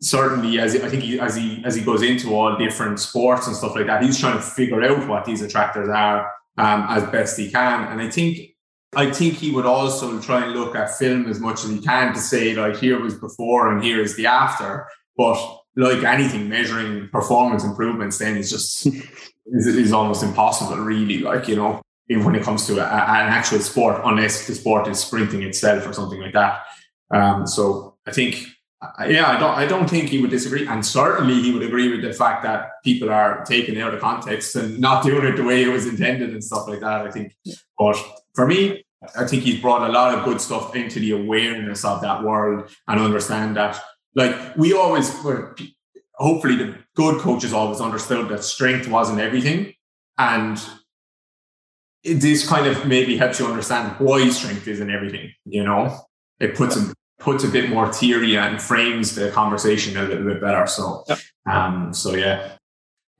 certainly 0.01 0.59
as 0.59 0.75
I 0.75 0.89
think 0.89 1.03
he, 1.03 1.19
as 1.19 1.35
he 1.35 1.61
as 1.65 1.75
he 1.75 1.83
goes 1.83 2.01
into 2.01 2.35
all 2.35 2.57
different 2.57 2.99
sports 2.99 3.47
and 3.47 3.55
stuff 3.55 3.75
like 3.75 3.87
that, 3.87 4.03
he's 4.03 4.19
trying 4.19 4.37
to 4.37 4.41
figure 4.41 4.83
out 4.83 5.07
what 5.07 5.25
these 5.25 5.41
attractors 5.41 5.89
are 5.89 6.31
um, 6.57 6.85
as 6.89 7.03
best 7.11 7.37
he 7.37 7.51
can. 7.51 7.87
And 7.87 8.01
I 8.01 8.09
think 8.09 8.39
I 8.95 9.11
think 9.11 9.35
he 9.35 9.51
would 9.51 9.65
also 9.65 10.19
try 10.21 10.45
and 10.45 10.53
look 10.53 10.75
at 10.75 10.97
film 10.97 11.27
as 11.27 11.39
much 11.39 11.63
as 11.63 11.69
he 11.69 11.79
can 11.79 12.13
to 12.13 12.19
say 12.19 12.55
like 12.55 12.77
here 12.77 12.99
was 12.99 13.15
before 13.15 13.71
and 13.71 13.83
here 13.83 14.01
is 14.01 14.15
the 14.15 14.27
after. 14.27 14.87
But 15.17 15.37
like 15.75 16.03
anything, 16.03 16.49
measuring 16.49 17.09
performance 17.09 17.63
improvements 17.63 18.17
then 18.17 18.37
is 18.37 18.49
just 18.49 18.85
is, 19.45 19.67
is 19.67 19.93
almost 19.93 20.23
impossible, 20.23 20.77
really. 20.77 21.19
Like 21.19 21.47
you 21.47 21.57
know, 21.57 21.81
when 22.07 22.35
it 22.35 22.43
comes 22.43 22.65
to 22.67 22.79
a, 22.79 22.85
an 22.85 23.29
actual 23.29 23.59
sport, 23.59 24.01
unless 24.03 24.47
the 24.47 24.55
sport 24.55 24.87
is 24.87 24.99
sprinting 24.99 25.43
itself 25.43 25.87
or 25.87 25.93
something 25.93 26.19
like 26.19 26.33
that. 26.33 26.63
Um, 27.11 27.47
so 27.47 27.97
I 28.05 28.11
think 28.11 28.47
yeah, 29.07 29.29
I 29.29 29.39
don't 29.39 29.55
I 29.57 29.65
don't 29.65 29.89
think 29.89 30.09
he 30.09 30.19
would 30.19 30.29
disagree. 30.29 30.67
And 30.67 30.85
certainly 30.85 31.41
he 31.41 31.51
would 31.51 31.63
agree 31.63 31.89
with 31.89 32.01
the 32.01 32.13
fact 32.13 32.43
that 32.43 32.83
people 32.83 33.09
are 33.09 33.43
taking 33.45 33.75
it 33.75 33.81
out 33.81 33.93
of 33.93 34.01
context 34.01 34.55
and 34.55 34.79
not 34.79 35.03
doing 35.03 35.25
it 35.25 35.35
the 35.35 35.43
way 35.43 35.63
it 35.63 35.69
was 35.69 35.87
intended 35.87 36.31
and 36.31 36.43
stuff 36.43 36.67
like 36.67 36.81
that. 36.81 37.07
I 37.07 37.11
think. 37.11 37.35
But 37.77 37.97
for 38.33 38.47
me, 38.47 38.85
I 39.17 39.25
think 39.25 39.43
he's 39.43 39.61
brought 39.61 39.89
a 39.89 39.91
lot 39.91 40.17
of 40.17 40.25
good 40.25 40.41
stuff 40.41 40.75
into 40.75 40.99
the 40.99 41.11
awareness 41.11 41.85
of 41.85 42.01
that 42.01 42.23
world 42.23 42.69
and 42.87 42.99
understand 42.99 43.55
that 43.57 43.79
like 44.15 44.55
we 44.55 44.73
always 44.73 45.09
hopefully 46.15 46.55
the 46.55 46.75
good 46.95 47.19
coaches 47.19 47.53
always 47.53 47.81
understood 47.81 48.29
that 48.29 48.43
strength 48.43 48.87
wasn't 48.87 49.19
everything. 49.19 49.73
And 50.17 50.61
this 52.03 52.47
kind 52.47 52.67
of 52.67 52.85
maybe 52.85 53.17
helps 53.17 53.39
you 53.39 53.47
understand 53.47 53.95
why 53.99 54.29
strength 54.29 54.67
isn't 54.67 54.89
everything, 54.89 55.33
you 55.45 55.63
know? 55.63 55.99
It 56.39 56.55
puts 56.55 56.75
a 56.75 56.93
puts 57.19 57.43
a 57.43 57.47
bit 57.47 57.69
more 57.69 57.91
theory 57.91 58.37
and 58.37 58.61
frames 58.61 59.15
the 59.15 59.31
conversation 59.31 59.97
a 59.97 60.03
little 60.03 60.25
bit 60.25 60.41
better. 60.41 60.67
So, 60.67 61.03
yep. 61.07 61.19
um, 61.49 61.93
so 61.93 62.13
yeah, 62.15 62.57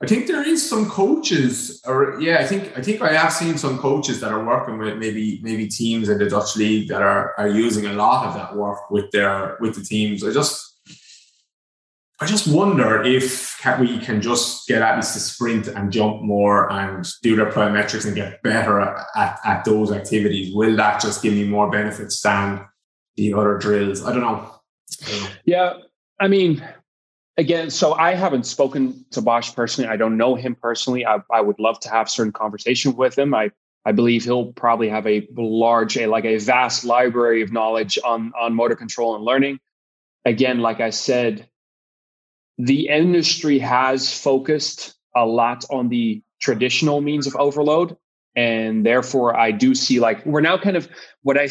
I 0.02 0.06
think 0.06 0.26
there 0.26 0.46
is 0.46 0.68
some 0.68 0.90
coaches, 0.90 1.82
or 1.86 2.20
yeah, 2.20 2.38
I 2.38 2.44
think 2.44 2.76
I 2.76 2.82
think 2.82 3.00
I 3.00 3.14
have 3.14 3.32
seen 3.32 3.56
some 3.56 3.78
coaches 3.78 4.20
that 4.20 4.30
are 4.30 4.44
working 4.44 4.76
with 4.76 4.98
maybe 4.98 5.40
maybe 5.42 5.66
teams 5.68 6.10
in 6.10 6.18
the 6.18 6.28
Dutch 6.28 6.54
league 6.56 6.88
that 6.88 7.00
are 7.00 7.34
are 7.38 7.48
using 7.48 7.86
a 7.86 7.94
lot 7.94 8.26
of 8.26 8.34
that 8.34 8.54
work 8.54 8.90
with 8.90 9.10
their 9.10 9.56
with 9.58 9.74
the 9.74 9.82
teams. 9.82 10.22
I 10.22 10.32
just 10.32 10.78
I 12.20 12.26
just 12.26 12.46
wonder 12.46 13.02
if 13.02 13.58
we 13.80 13.98
can 13.98 14.20
just 14.20 14.68
get 14.68 14.82
at 14.82 14.96
least 14.96 15.14
to 15.14 15.20
sprint 15.20 15.68
and 15.68 15.90
jump 15.90 16.20
more 16.22 16.70
and 16.70 17.06
do 17.22 17.34
their 17.34 17.50
plyometrics 17.50 18.04
and 18.06 18.14
get 18.14 18.42
better 18.42 18.80
at, 18.80 19.38
at 19.44 19.64
those 19.64 19.92
activities. 19.92 20.54
Will 20.54 20.76
that 20.76 21.00
just 21.00 21.22
give 21.22 21.32
me 21.32 21.44
more 21.44 21.70
benefits 21.70 22.20
than 22.20 22.66
the 23.16 23.34
other 23.34 23.58
drills? 23.58 24.04
I 24.04 24.12
don't 24.12 24.22
know. 24.22 24.52
Yeah, 25.44 25.74
I 26.20 26.28
mean, 26.28 26.66
again, 27.36 27.70
so 27.70 27.94
I 27.94 28.14
haven't 28.14 28.46
spoken 28.46 29.04
to 29.10 29.20
Bosch 29.20 29.54
personally. 29.54 29.90
I 29.90 29.96
don't 29.96 30.16
know 30.16 30.34
him 30.34 30.54
personally. 30.54 31.04
I, 31.06 31.18
I 31.30 31.40
would 31.40 31.58
love 31.58 31.80
to 31.80 31.90
have 31.90 32.08
certain 32.08 32.32
conversation 32.32 32.96
with 32.96 33.18
him. 33.18 33.34
I 33.34 33.50
I 33.84 33.92
believe 33.92 34.24
he'll 34.24 34.52
probably 34.52 34.88
have 34.88 35.06
a 35.06 35.28
large, 35.36 35.96
a, 35.96 36.08
like 36.08 36.24
a 36.24 36.38
vast 36.38 36.84
library 36.84 37.42
of 37.42 37.52
knowledge 37.52 38.00
on 38.04 38.32
on 38.38 38.52
motor 38.52 38.74
control 38.74 39.14
and 39.14 39.24
learning. 39.24 39.60
Again, 40.24 40.58
like 40.58 40.80
I 40.80 40.90
said, 40.90 41.48
the 42.58 42.88
industry 42.88 43.60
has 43.60 44.12
focused 44.12 44.96
a 45.14 45.24
lot 45.24 45.64
on 45.70 45.88
the 45.88 46.20
traditional 46.40 47.00
means 47.00 47.28
of 47.28 47.36
overload, 47.36 47.96
and 48.34 48.84
therefore 48.84 49.36
I 49.36 49.52
do 49.52 49.72
see 49.72 50.00
like 50.00 50.26
we're 50.26 50.40
now 50.40 50.58
kind 50.58 50.76
of 50.76 50.88
what 51.22 51.38
I 51.38 51.48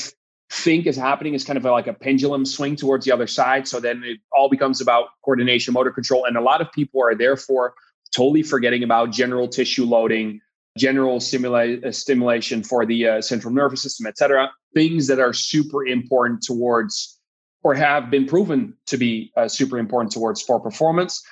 think 0.51 0.86
is 0.86 0.95
happening 0.95 1.34
is 1.34 1.43
kind 1.43 1.58
of 1.58 1.63
like 1.63 1.88
a 1.88 1.93
pendulum 1.93 2.45
swing 2.45 2.75
towards 2.75 3.05
the 3.05 3.12
other 3.12 3.27
side. 3.27 3.67
So 3.67 3.79
then 3.79 4.03
it 4.03 4.19
all 4.31 4.49
becomes 4.49 4.81
about 4.81 5.08
coordination, 5.23 5.73
motor 5.73 5.91
control. 5.91 6.25
And 6.25 6.38
a 6.38 6.41
lot 6.41 6.62
of 6.62 6.71
people 6.71 7.01
are 7.03 7.15
therefore 7.15 7.73
totally 8.15 8.43
forgetting 8.43 8.84
about 8.84 9.12
general 9.12 9.47
tissue 9.47 9.86
loading, 9.86 10.39
general 10.77 11.17
uh, 11.17 11.91
stimulation 11.91 12.63
for 12.63 12.86
the 12.86 13.08
uh, 13.08 13.21
central 13.21 13.53
nervous 13.53 13.81
system, 13.81 14.05
et 14.05 14.17
cetera. 14.17 14.51
Things 14.73 15.08
that 15.08 15.19
are 15.19 15.34
super 15.34 15.86
important 15.86 16.43
towards 16.43 17.19
or 17.63 17.73
have 17.73 18.12
been 18.12 18.27
proven 18.27 18.75
to 18.86 18.97
be 18.97 19.31
uh, 19.36 19.47
super 19.47 19.79
important 19.79 20.12
towards 20.12 20.41
sport 20.41 20.62
performance 20.62 21.23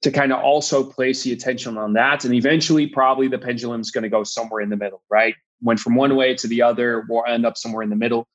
to 0.00 0.10
kind 0.10 0.32
of 0.32 0.40
also 0.40 0.82
place 0.82 1.22
the 1.22 1.32
attention 1.32 1.76
on 1.76 1.92
that. 1.92 2.24
And 2.24 2.34
eventually, 2.34 2.86
probably 2.86 3.28
the 3.28 3.38
pendulum 3.38 3.82
is 3.82 3.90
going 3.90 4.02
to 4.02 4.08
go 4.08 4.24
somewhere 4.24 4.62
in 4.62 4.70
the 4.70 4.76
middle, 4.76 5.02
right? 5.10 5.34
Went 5.60 5.78
from 5.78 5.94
one 5.94 6.16
way 6.16 6.34
to 6.36 6.48
the 6.48 6.62
other, 6.62 7.04
we'll 7.08 7.24
end 7.26 7.44
up 7.44 7.58
somewhere 7.58 7.82
in 7.82 7.90
the 7.90 7.96
middle. 7.96 8.26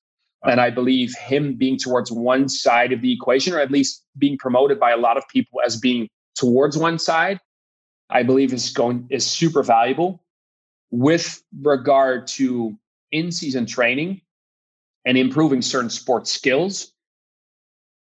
Uh, 0.45 0.52
and 0.52 0.62
I 0.62 0.69
believe 0.69 1.15
him 1.15 1.56
being 1.56 1.78
towards 1.78 2.12
one 2.12 2.47
side 2.50 2.93
of 2.93 3.02
the 3.02 3.12
equation, 3.12 3.54
or 3.54 3.60
at 3.60 3.71
least 3.71 4.04
being 4.17 4.38
promoted 4.38 4.80
by 4.80 4.91
a 4.91 4.97
lot 4.97 5.17
of 5.17 5.28
people 5.28 5.60
as 5.65 5.78
being 5.78 6.10
towards 6.36 6.78
one 6.78 7.00
side, 7.00 7.39
I 8.10 8.23
believe 8.23 8.54
is 8.54 8.69
going 8.71 9.08
is 9.10 9.26
super 9.26 9.63
valuable 9.63 10.23
with 10.91 11.41
regard 11.62 12.28
to 12.28 12.78
in-season 13.12 13.65
training 13.65 14.21
and 15.06 15.17
improving 15.17 15.62
certain 15.62 15.89
sports 15.89 16.32
skills. 16.32 16.93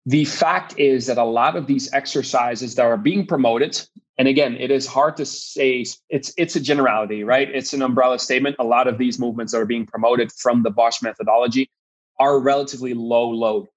The 0.06 0.24
fact 0.24 0.78
is 0.78 1.06
that 1.06 1.18
a 1.18 1.24
lot 1.24 1.56
of 1.56 1.66
these 1.66 1.92
exercises 1.92 2.74
that 2.74 2.84
are 2.84 2.96
being 2.96 3.26
promoted, 3.26 3.80
and 4.18 4.28
again, 4.28 4.56
it 4.56 4.70
is 4.70 4.87
hard 4.87 5.16
to 5.16 5.26
say 5.26 5.84
it's 6.08 6.32
it's 6.37 6.56
a 6.56 6.60
generality, 6.60 7.24
right? 7.24 7.48
It's 7.48 7.72
an 7.72 7.82
umbrella 7.82 8.18
statement. 8.18 8.56
A 8.58 8.64
lot 8.64 8.87
of 8.87 8.98
these 8.98 9.18
movements 9.18 9.52
that 9.52 9.58
are 9.58 9.66
being 9.66 9.87
promoted 9.87 10.32
from 10.32 10.62
the 10.62 10.70
Bosch 10.70 11.02
methodology 11.02 11.70
are 12.18 12.38
relatively 12.38 12.94
low 12.94 13.31
load. 13.31 13.68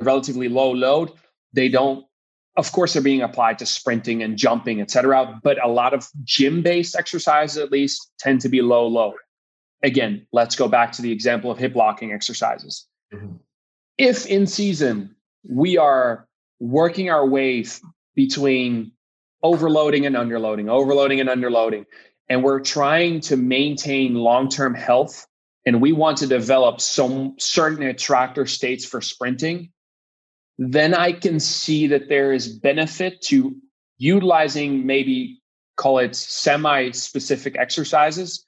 Relatively 0.00 0.48
low 0.48 0.72
load. 0.72 1.12
They 1.52 1.68
don't, 1.68 2.04
of 2.56 2.72
course, 2.72 2.92
they're 2.92 3.02
being 3.02 3.22
applied 3.22 3.58
to 3.60 3.66
sprinting 3.66 4.22
and 4.22 4.36
jumping, 4.36 4.80
et 4.80 4.90
cetera. 4.90 5.40
But 5.42 5.64
a 5.64 5.68
lot 5.68 5.94
of 5.94 6.08
gym 6.24 6.62
based 6.62 6.96
exercises, 6.96 7.58
at 7.58 7.70
least, 7.70 8.10
tend 8.18 8.40
to 8.40 8.48
be 8.48 8.60
low 8.60 8.86
load. 8.86 9.14
Again, 9.82 10.26
let's 10.32 10.56
go 10.56 10.66
back 10.66 10.92
to 10.92 11.02
the 11.02 11.12
example 11.12 11.50
of 11.50 11.58
hip 11.58 11.74
locking 11.74 12.12
exercises. 12.12 12.86
Mm-hmm. 13.12 13.36
If 13.98 14.26
in 14.26 14.46
season 14.46 15.14
we 15.48 15.76
are 15.78 16.26
working 16.58 17.10
our 17.10 17.26
way 17.26 17.64
between 18.14 18.92
overloading 19.42 20.06
and 20.06 20.16
underloading, 20.16 20.68
overloading 20.68 21.20
and 21.20 21.28
underloading, 21.28 21.84
and 22.28 22.42
we're 22.42 22.60
trying 22.60 23.20
to 23.20 23.36
maintain 23.36 24.14
long 24.14 24.48
term 24.48 24.74
health 24.74 25.26
and 25.66 25.80
we 25.80 25.92
want 25.92 26.18
to 26.18 26.26
develop 26.26 26.80
some 26.80 27.34
certain 27.38 27.82
attractor 27.84 28.46
states 28.46 28.84
for 28.84 29.00
sprinting, 29.00 29.70
then 30.58 30.94
I 30.94 31.12
can 31.12 31.40
see 31.40 31.86
that 31.88 32.08
there 32.08 32.32
is 32.32 32.48
benefit 32.48 33.20
to 33.22 33.56
utilizing 33.98 34.86
maybe 34.86 35.40
call 35.76 35.98
it 35.98 36.14
semi 36.14 36.90
specific 36.92 37.56
exercises 37.58 38.46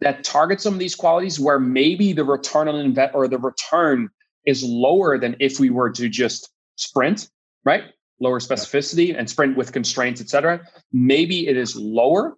that 0.00 0.24
target 0.24 0.60
some 0.60 0.72
of 0.72 0.80
these 0.80 0.94
qualities 0.94 1.38
where 1.38 1.60
maybe 1.60 2.12
the 2.12 2.24
return 2.24 2.68
on 2.68 2.76
invest 2.76 3.14
or 3.14 3.28
the 3.28 3.38
return 3.38 4.08
is 4.46 4.62
lower 4.62 5.18
than 5.18 5.36
if 5.40 5.60
we 5.60 5.70
were 5.70 5.90
to 5.90 6.08
just 6.08 6.50
sprint, 6.76 7.28
right? 7.64 7.84
Lower 8.20 8.40
specificity 8.40 9.16
and 9.16 9.28
sprint 9.28 9.56
with 9.56 9.72
constraints, 9.72 10.20
etc. 10.20 10.60
Maybe 10.92 11.48
it 11.48 11.56
is 11.56 11.76
lower, 11.76 12.36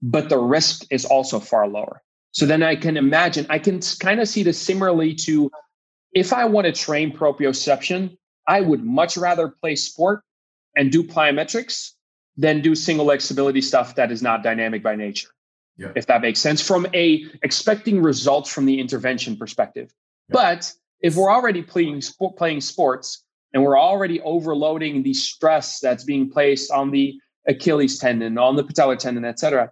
but 0.00 0.28
the 0.28 0.38
risk 0.38 0.84
is 0.90 1.04
also 1.04 1.40
far 1.40 1.68
lower. 1.68 2.02
So 2.32 2.46
then 2.46 2.62
I 2.62 2.76
can 2.76 2.96
imagine, 2.96 3.46
I 3.50 3.58
can 3.58 3.80
kind 4.00 4.20
of 4.20 4.28
see 4.28 4.42
this 4.42 4.58
similarly 4.58 5.14
to 5.26 5.50
if 6.12 6.32
I 6.32 6.44
want 6.46 6.66
to 6.66 6.72
train 6.72 7.16
proprioception, 7.16 8.16
I 8.46 8.60
would 8.60 8.82
much 8.84 9.16
rather 9.16 9.48
play 9.48 9.76
sport 9.76 10.22
and 10.76 10.90
do 10.90 11.02
plyometrics 11.02 11.92
than 12.36 12.60
do 12.62 12.74
single 12.74 13.06
leg 13.06 13.20
stability 13.20 13.60
stuff 13.60 13.94
that 13.96 14.10
is 14.10 14.22
not 14.22 14.42
dynamic 14.42 14.82
by 14.82 14.96
nature. 14.96 15.28
Yeah. 15.76 15.92
If 15.94 16.06
that 16.06 16.22
makes 16.22 16.40
sense 16.40 16.66
from 16.66 16.86
a 16.94 17.26
expecting 17.42 18.02
results 18.02 18.52
from 18.52 18.66
the 18.66 18.80
intervention 18.80 19.36
perspective. 19.36 19.92
Yeah. 20.28 20.32
But 20.32 20.72
if 21.00 21.16
we're 21.16 21.32
already 21.32 21.62
playing 21.62 22.02
playing 22.36 22.62
sports 22.62 23.24
and 23.52 23.62
we're 23.62 23.78
already 23.78 24.20
overloading 24.22 25.02
the 25.02 25.14
stress 25.14 25.80
that's 25.80 26.04
being 26.04 26.30
placed 26.30 26.70
on 26.70 26.90
the 26.90 27.18
Achilles 27.46 27.98
tendon, 27.98 28.38
on 28.38 28.56
the 28.56 28.64
patellar 28.64 28.98
tendon, 28.98 29.24
et 29.24 29.38
cetera, 29.38 29.70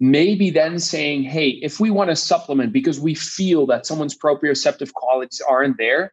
maybe 0.00 0.50
then 0.50 0.78
saying, 0.78 1.24
hey, 1.24 1.48
if 1.48 1.80
we 1.80 1.90
want 1.90 2.10
to 2.10 2.16
supplement 2.16 2.72
because 2.72 3.00
we 3.00 3.14
feel 3.14 3.66
that 3.66 3.86
someone's 3.86 4.16
proprioceptive 4.16 4.92
qualities 4.92 5.42
aren't 5.48 5.76
there 5.76 6.12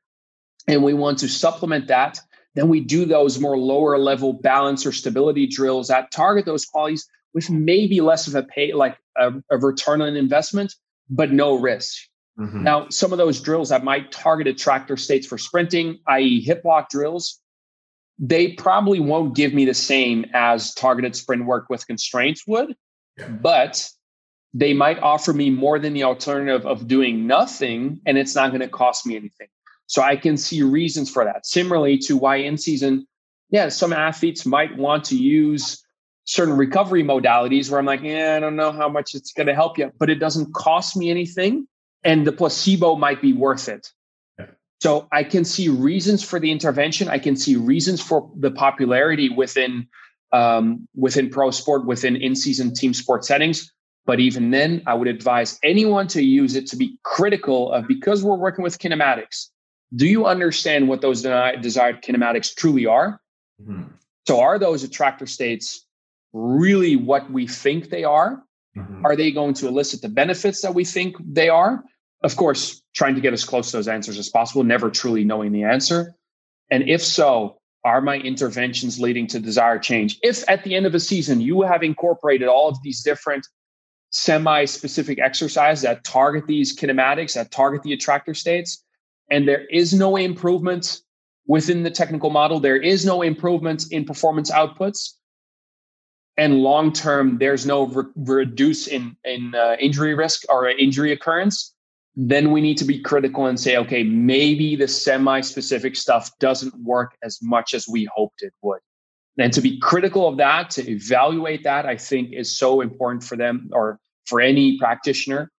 and 0.68 0.84
we 0.84 0.94
want 0.94 1.20
to 1.20 1.28
supplement 1.28 1.88
that, 1.88 2.20
then 2.56 2.70
we 2.70 2.80
do 2.80 3.06
those 3.06 3.40
more 3.40 3.58
lower 3.58 3.98
level 3.98 4.34
balance 4.34 4.86
or 4.86 4.92
stability 4.92 5.46
drills 5.46 5.90
that 5.90 6.12
target 6.12 6.46
those 6.46 6.66
qualities 6.66 7.08
with 7.34 7.50
maybe 7.50 8.02
less 8.02 8.28
of 8.28 8.36
a 8.36 8.44
pay, 8.44 8.74
like 8.74 8.98
a, 9.18 9.34
a 9.52 9.58
return 9.58 10.02
on 10.02 10.16
investment, 10.16 10.74
but 11.10 11.32
no 11.32 11.54
risk. 11.56 11.96
Mm-hmm. 12.40 12.64
Now, 12.64 12.90
some 12.90 13.12
of 13.12 13.18
those 13.18 13.40
drills 13.42 13.70
that 13.70 13.84
might 13.84 14.12
target 14.12 14.48
attractor 14.48 14.98
states 14.98 15.28
for 15.28 15.38
sprinting, 15.38 16.00
i.e., 16.08 16.42
hip 16.42 16.64
lock 16.66 16.90
drills, 16.90 17.40
they 18.18 18.54
probably 18.54 19.00
won't 19.00 19.36
give 19.36 19.54
me 19.54 19.66
the 19.66 19.74
same 19.74 20.26
as 20.34 20.74
targeted 20.74 21.16
sprint 21.16 21.46
work 21.46 21.70
with 21.70 21.86
constraints 21.86 22.48
would, 22.48 22.76
yeah. 23.18 23.28
but 23.28 23.90
they 24.54 24.74
might 24.74 25.00
offer 25.00 25.34
me 25.34 25.50
more 25.50 25.80
than 25.80 25.94
the 25.94 26.04
alternative 26.04 26.66
of 26.66 26.88
doing 26.88 27.28
nothing 27.28 28.00
and 28.06 28.18
it's 28.18 28.36
not 28.36 28.52
going 28.52 28.62
to 28.62 28.70
cost 28.70 29.06
me 29.06 29.16
anything. 29.16 29.48
So 29.88 30.02
I 30.02 30.16
can 30.16 30.38
see 30.38 30.64
reasons 30.64 31.12
for 31.12 31.26
that. 31.26 31.46
Similarly 31.46 31.98
to 32.00 32.18
why 32.18 32.38
in 32.38 32.58
season, 32.58 33.06
yeah, 33.50 33.70
some 33.70 33.94
athletes 33.94 34.46
might 34.46 34.76
want 34.78 35.04
to 35.06 35.18
use 35.18 35.84
certain 36.24 36.56
recovery 36.56 37.04
modalities 37.04 37.70
where 37.70 37.80
I'm 37.80 37.86
like, 37.86 38.02
yeah, 38.02 38.36
I 38.36 38.40
don't 38.40 38.56
know 38.56 38.72
how 38.72 38.90
much 38.90 39.14
it's 39.14 39.32
going 39.34 39.48
to 39.48 39.54
help 39.54 39.78
you, 39.78 39.92
but 40.00 40.10
it 40.10 40.16
doesn't 40.16 40.54
cost 40.54 40.98
me 40.98 41.10
anything. 41.10 41.68
And 42.04 42.26
the 42.26 42.32
placebo 42.32 42.96
might 42.96 43.22
be 43.22 43.34
worth 43.34 43.68
it. 43.68 43.92
So 44.82 45.08
I 45.12 45.24
can 45.24 45.46
see 45.46 45.70
reasons 45.70 46.24
for 46.24 46.40
the 46.40 46.52
intervention. 46.52 47.08
I 47.08 47.18
can 47.18 47.36
see 47.36 47.56
reasons 47.56 48.02
for 48.02 48.32
the 48.38 48.52
popularity 48.52 49.30
within 49.30 49.88
um, 50.36 50.88
within 50.96 51.30
pro 51.30 51.50
sport, 51.52 51.86
within 51.86 52.16
in-season 52.18 52.74
team 52.74 52.94
sport 52.94 53.24
settings. 53.24 53.72
But 54.06 54.20
even 54.20 54.52
then, 54.52 54.84
I 54.86 54.94
would 54.94 55.08
advise 55.08 55.58
anyone 55.64 56.08
to 56.10 56.22
use 56.22 56.56
it 56.56 56.68
to 56.68 56.76
be 56.76 57.00
critical 57.04 57.72
of 57.72 57.88
because 57.88 58.24
we're 58.24 58.36
working 58.36 58.64
with 58.64 58.78
kinematics. 58.78 59.48
Do 59.96 60.06
you 60.06 60.26
understand 60.26 60.90
what 60.90 61.02
those 61.02 61.22
desired 61.22 62.04
kinematics 62.04 62.54
truly 62.54 62.86
are? 62.86 63.20
Mm-hmm. 63.62 63.84
So, 64.28 64.42
are 64.42 64.60
those 64.60 64.84
attractor 64.84 65.26
states 65.26 65.86
really 66.34 66.96
what 66.96 67.32
we 67.32 67.48
think 67.48 67.90
they 67.90 68.04
are? 68.04 68.44
Mm-hmm. 68.78 69.06
Are 69.06 69.16
they 69.16 69.32
going 69.32 69.54
to 69.56 69.68
elicit 69.68 70.02
the 70.02 70.10
benefits 70.10 70.62
that 70.62 70.76
we 70.76 70.84
think 70.84 71.16
they 71.20 71.50
are? 71.50 71.84
Of 72.24 72.36
course, 72.36 72.84
trying 72.94 73.16
to 73.16 73.22
get 73.22 73.34
as 73.34 73.46
close 73.46 73.72
to 73.72 73.78
those 73.78 73.88
answers 73.88 74.20
as 74.20 74.30
possible, 74.30 74.64
never 74.64 74.90
truly 74.90 75.24
knowing 75.24 75.52
the 75.52 75.64
answer. 75.64 76.14
And 76.70 76.90
if 76.90 77.02
so, 77.02 77.60
are 77.86 78.02
my 78.02 78.18
interventions 78.18 79.00
leading 79.00 79.28
to 79.28 79.40
desired 79.40 79.84
change? 79.84 80.18
If 80.24 80.44
at 80.50 80.64
the 80.64 80.76
end 80.76 80.88
of 80.88 80.96
a 80.96 81.00
season 81.00 81.40
you 81.40 81.62
have 81.62 81.84
incorporated 81.84 82.48
all 82.48 82.68
of 82.68 82.78
these 82.84 83.04
different 83.04 83.48
semi 84.10 84.66
specific 84.66 85.20
exercises 85.20 85.84
that 85.84 86.04
target 86.04 86.48
these 86.48 86.76
kinematics, 86.76 87.36
that 87.36 87.52
target 87.52 87.84
the 87.84 87.94
attractor 87.94 88.34
states, 88.34 88.84
and 89.30 89.48
there 89.48 89.66
is 89.66 89.94
no 89.94 90.16
improvement 90.16 91.02
within 91.48 91.84
the 91.84 91.92
technical 91.92 92.32
model, 92.32 92.60
there 92.60 92.82
is 92.82 93.06
no 93.06 93.22
improvement 93.22 93.86
in 93.92 94.04
performance 94.04 94.50
outputs, 94.50 95.12
and 96.38 96.58
long 96.62 96.92
term 96.92 97.38
there's 97.38 97.68
no 97.68 97.86
re- 97.86 98.12
reduce 98.16 98.88
in 98.88 99.16
in 99.24 99.54
uh, 99.54 99.76
injury 99.80 100.16
risk 100.16 100.42
or 100.50 100.68
injury 100.68 101.12
occurrence 101.12 101.75
then 102.16 102.52
we 102.52 102.62
need 102.62 102.78
to 102.78 102.86
be 102.86 103.00
critical 103.00 103.46
and 103.46 103.60
say 103.60 103.78
okay 103.78 104.04
maybe 104.04 104.76
the 104.76 104.88
semi 104.88 105.42
specific 105.42 105.96
stuff 105.96 106.32
doesn't 106.40 106.74
work 106.84 107.16
as 107.24 107.40
much 107.42 107.74
as 107.74 107.88
we 107.88 108.08
hoped 108.16 108.42
it 108.42 108.54
would. 108.62 108.80
And 109.38 109.52
to 109.52 109.60
be 109.60 109.78
critical 109.80 110.28
of 110.28 110.38
that 110.38 110.70
to 110.72 110.90
evaluate 110.90 111.64
that 111.64 111.86
i 111.86 111.98
think 111.98 112.34
is 112.34 112.58
so 112.58 112.82
important 112.82 113.24
for 113.24 113.36
them 113.36 113.70
or 113.74 114.00
for 114.26 114.42
any 114.42 114.78
practitioner 114.78 115.52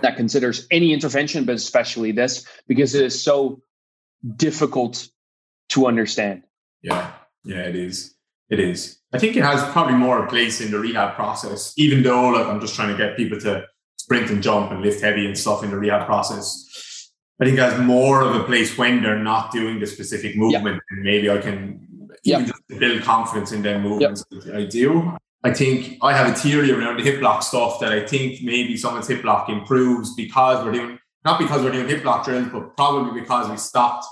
that 0.00 0.16
considers 0.16 0.66
any 0.70 0.92
intervention 0.92 1.44
but 1.44 1.54
especially 1.54 2.12
this 2.12 2.46
because 2.66 2.94
it 2.94 3.04
is 3.04 3.22
so 3.22 3.60
difficult 4.36 5.08
to 5.70 5.86
understand. 5.86 6.42
Yeah. 6.82 7.12
Yeah 7.44 7.62
it 7.62 7.76
is. 7.76 8.14
It 8.50 8.60
is. 8.60 8.98
I 9.12 9.18
think 9.18 9.36
it 9.36 9.42
has 9.42 9.62
probably 9.72 9.94
more 9.94 10.26
place 10.26 10.60
in 10.60 10.70
the 10.70 10.78
rehab 10.78 11.14
process, 11.14 11.72
even 11.76 12.02
though 12.02 12.28
like 12.28 12.46
I'm 12.46 12.60
just 12.60 12.74
trying 12.74 12.90
to 12.90 12.96
get 12.96 13.16
people 13.16 13.40
to 13.40 13.64
sprint 14.12 14.30
and 14.30 14.42
jump 14.42 14.70
and 14.70 14.82
lift 14.82 15.00
heavy 15.00 15.26
and 15.26 15.36
stuff 15.36 15.64
in 15.64 15.70
the 15.70 15.76
rehab 15.76 16.06
process. 16.06 17.10
I 17.40 17.44
think 17.44 17.56
it 17.56 17.62
has 17.62 17.80
more 17.80 18.20
of 18.20 18.36
a 18.36 18.44
place 18.44 18.76
when 18.76 19.02
they're 19.02 19.18
not 19.18 19.50
doing 19.50 19.80
the 19.80 19.86
specific 19.86 20.36
movement, 20.36 20.80
and 20.90 21.02
maybe 21.02 21.30
I 21.30 21.38
can 21.38 22.10
even 22.24 22.46
just 22.46 22.62
build 22.68 23.02
confidence 23.02 23.52
in 23.52 23.62
their 23.62 23.78
movements. 23.78 24.24
I 24.52 24.64
do. 24.64 25.16
I 25.42 25.52
think 25.52 25.98
I 26.02 26.16
have 26.16 26.30
a 26.30 26.34
theory 26.34 26.70
around 26.70 26.98
the 26.98 27.02
hip 27.02 27.20
lock 27.20 27.42
stuff 27.42 27.80
that 27.80 27.90
I 27.90 28.06
think 28.06 28.42
maybe 28.42 28.76
someone's 28.76 29.08
hip 29.08 29.24
lock 29.24 29.48
improves 29.48 30.14
because 30.14 30.64
we're 30.64 30.72
doing 30.72 30.98
not 31.24 31.38
because 31.38 31.62
we're 31.62 31.72
doing 31.72 31.88
hip 31.88 32.04
lock 32.04 32.24
drills, 32.24 32.48
but 32.52 32.76
probably 32.76 33.20
because 33.20 33.50
we 33.50 33.56
stopped 33.56 34.04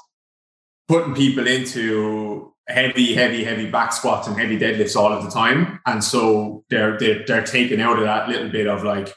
putting 0.89 1.15
people 1.15 1.47
into 1.47 2.53
heavy, 2.69 3.15
heavy, 3.15 3.45
heavy 3.45 3.71
back 3.71 3.93
squats 3.93 4.27
and 4.27 4.39
heavy 4.39 4.59
deadlifts 4.59 4.97
all 4.97 5.13
of 5.13 5.23
the 5.25 5.31
time. 5.31 5.81
And 5.87 6.03
so 6.03 6.65
they're 6.71 6.99
they're 6.99 7.25
they're 7.27 7.45
taking 7.45 7.81
out 7.81 7.99
of 7.99 8.05
that 8.05 8.29
little 8.29 8.49
bit 8.49 8.67
of 8.67 8.83
like, 8.83 9.15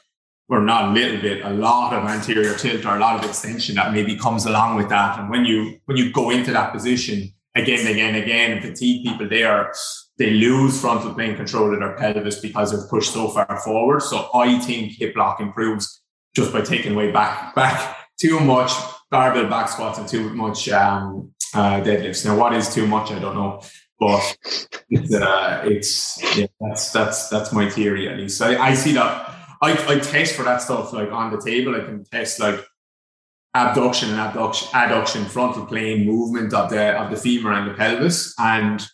or 0.48 0.60
not 0.60 0.90
a 0.90 0.92
little 0.92 1.20
bit, 1.20 1.44
a 1.44 1.50
lot 1.50 1.92
of 1.92 2.04
anterior 2.04 2.54
tilt 2.54 2.84
or 2.84 2.96
a 2.96 3.00
lot 3.00 3.18
of 3.18 3.28
extension 3.28 3.74
that 3.76 3.92
maybe 3.92 4.16
comes 4.16 4.44
along 4.46 4.76
with 4.76 4.88
that. 4.90 5.18
And 5.18 5.30
when 5.30 5.44
you 5.44 5.80
when 5.86 5.96
you 5.96 6.12
go 6.12 6.30
into 6.30 6.52
that 6.52 6.72
position 6.72 7.32
again, 7.54 7.80
and 7.80 7.88
again, 7.88 8.14
and 8.14 8.24
again, 8.24 8.52
and 8.52 8.62
fatigue 8.62 9.04
people 9.04 9.28
there, 9.28 9.72
they 10.18 10.30
lose 10.30 10.80
frontal 10.80 11.14
plane 11.14 11.36
control 11.36 11.72
of 11.72 11.80
their 11.80 11.96
pelvis 11.96 12.40
because 12.40 12.72
they're 12.72 12.88
pushed 12.88 13.12
so 13.12 13.28
far 13.28 13.60
forward. 13.64 14.02
So 14.02 14.28
I 14.34 14.58
think 14.58 14.92
hip 14.92 15.16
lock 15.16 15.40
improves 15.40 16.02
just 16.34 16.52
by 16.52 16.60
taking 16.60 16.92
away 16.92 17.10
back 17.10 17.54
back 17.54 17.96
too 18.18 18.40
much 18.40 18.72
barbell 19.10 19.48
back 19.48 19.68
squats 19.68 19.98
and 19.98 20.08
too 20.08 20.30
much 20.30 20.68
um, 20.68 21.32
uh, 21.54 21.80
deadlifts. 21.80 22.24
Now, 22.24 22.36
what 22.36 22.52
is 22.52 22.72
too 22.72 22.86
much? 22.86 23.12
I 23.12 23.18
don't 23.18 23.34
know, 23.34 23.62
but 23.98 24.36
it's 24.90 25.14
uh, 25.14 25.62
it's 25.64 26.36
yeah, 26.36 26.46
that's 26.60 26.92
that's 26.92 27.28
that's 27.28 27.52
my 27.52 27.70
theory 27.70 28.08
at 28.08 28.18
least. 28.18 28.42
I, 28.42 28.70
I 28.70 28.74
see 28.74 28.92
that. 28.92 29.33
I, 29.62 29.72
I 29.88 29.98
test 29.98 30.34
for 30.34 30.42
that 30.44 30.62
stuff 30.62 30.92
like 30.92 31.10
on 31.10 31.30
the 31.30 31.40
table. 31.40 31.74
I 31.74 31.80
can 31.80 32.04
test 32.04 32.40
like 32.40 32.64
abduction 33.54 34.10
and 34.10 34.20
abduction, 34.20 34.68
adduction, 34.68 35.26
frontal 35.26 35.66
plane 35.66 36.06
movement 36.06 36.52
of 36.52 36.70
the 36.70 36.92
of 37.00 37.10
the 37.10 37.16
femur 37.16 37.52
and 37.52 37.70
the 37.70 37.74
pelvis. 37.74 38.34
And 38.38 38.84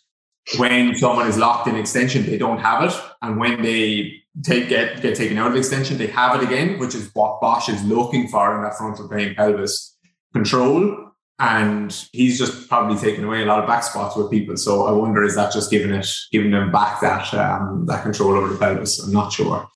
when 0.57 0.95
someone 0.95 1.27
is 1.27 1.37
locked 1.37 1.67
in 1.67 1.75
extension, 1.75 2.25
they 2.25 2.37
don't 2.37 2.59
have 2.59 2.83
it, 2.83 2.99
and 3.21 3.39
when 3.39 3.61
they 3.61 4.13
take 4.43 4.69
get 4.69 5.01
get 5.01 5.15
taken 5.15 5.37
out 5.37 5.51
of 5.51 5.57
extension, 5.57 5.97
they 5.97 6.07
have 6.07 6.41
it 6.41 6.45
again, 6.45 6.79
which 6.79 6.95
is 6.95 7.09
what 7.13 7.41
Bosch 7.41 7.69
is 7.69 7.83
looking 7.83 8.27
for 8.27 8.55
in 8.55 8.63
that 8.63 8.77
frontal 8.77 9.07
plane 9.07 9.35
pelvis 9.35 9.97
control 10.33 11.11
and 11.41 12.07
he's 12.11 12.37
just 12.37 12.69
probably 12.69 12.95
taken 12.97 13.23
away 13.23 13.41
a 13.41 13.45
lot 13.45 13.59
of 13.59 13.67
back 13.67 13.83
squats 13.83 14.15
with 14.15 14.29
people. 14.29 14.55
So 14.55 14.85
I 14.85 14.91
wonder 14.91 15.23
is 15.23 15.35
that 15.35 15.51
just 15.51 15.71
giving 15.71 15.91
it, 15.91 16.07
giving 16.31 16.51
them 16.51 16.71
back 16.71 17.01
that 17.01 17.33
um, 17.33 17.87
that 17.87 18.03
control 18.03 18.37
over 18.37 18.49
the 18.49 18.59
pelvis? 18.59 18.99
I'm 18.99 19.11
not 19.11 19.33
sure. 19.33 19.67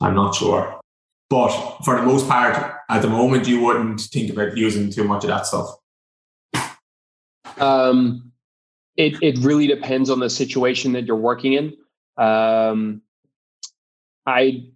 I'm 0.00 0.14
not 0.14 0.34
sure. 0.34 0.80
But 1.28 1.78
for 1.84 1.96
the 1.96 2.02
most 2.02 2.28
part, 2.28 2.74
at 2.88 3.02
the 3.02 3.08
moment, 3.08 3.48
you 3.48 3.60
wouldn't 3.60 4.00
think 4.00 4.30
about 4.30 4.56
using 4.56 4.90
too 4.90 5.04
much 5.04 5.24
of 5.24 5.30
that 5.30 5.46
stuff. 5.46 5.76
Um, 7.58 8.32
it 8.96 9.22
it 9.22 9.38
really 9.38 9.66
depends 9.66 10.10
on 10.10 10.20
the 10.20 10.30
situation 10.30 10.92
that 10.92 11.06
you're 11.06 11.16
working 11.16 11.54
in. 11.54 11.76
Um, 12.16 13.02
I 14.24 14.66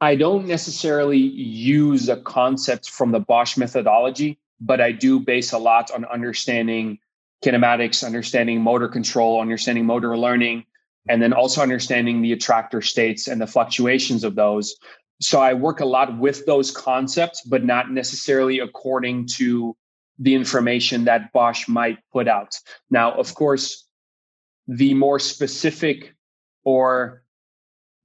I 0.00 0.16
don't 0.16 0.46
necessarily 0.46 1.18
use 1.18 2.08
a 2.08 2.16
concept 2.16 2.90
from 2.90 3.12
the 3.12 3.20
Bosch 3.20 3.56
methodology 3.56 4.38
but 4.60 4.80
I 4.80 4.92
do 4.92 5.20
base 5.20 5.52
a 5.52 5.58
lot 5.58 5.90
on 5.90 6.04
understanding 6.06 6.98
kinematics, 7.44 8.04
understanding 8.04 8.60
motor 8.60 8.88
control, 8.88 9.40
understanding 9.40 9.84
motor 9.84 10.16
learning, 10.16 10.64
and 11.08 11.22
then 11.22 11.32
also 11.32 11.60
understanding 11.60 12.22
the 12.22 12.32
attractor 12.32 12.80
states 12.80 13.28
and 13.28 13.40
the 13.40 13.46
fluctuations 13.46 14.24
of 14.24 14.34
those. 14.34 14.76
So 15.20 15.40
I 15.40 15.54
work 15.54 15.80
a 15.80 15.84
lot 15.84 16.18
with 16.18 16.44
those 16.46 16.70
concepts, 16.70 17.42
but 17.42 17.64
not 17.64 17.90
necessarily 17.90 18.58
according 18.58 19.26
to 19.36 19.76
the 20.18 20.34
information 20.34 21.04
that 21.04 21.32
Bosch 21.32 21.68
might 21.68 21.98
put 22.12 22.28
out. 22.28 22.56
Now, 22.90 23.12
of 23.12 23.34
course, 23.34 23.86
the 24.66 24.94
more 24.94 25.18
specific 25.18 26.14
or 26.64 27.22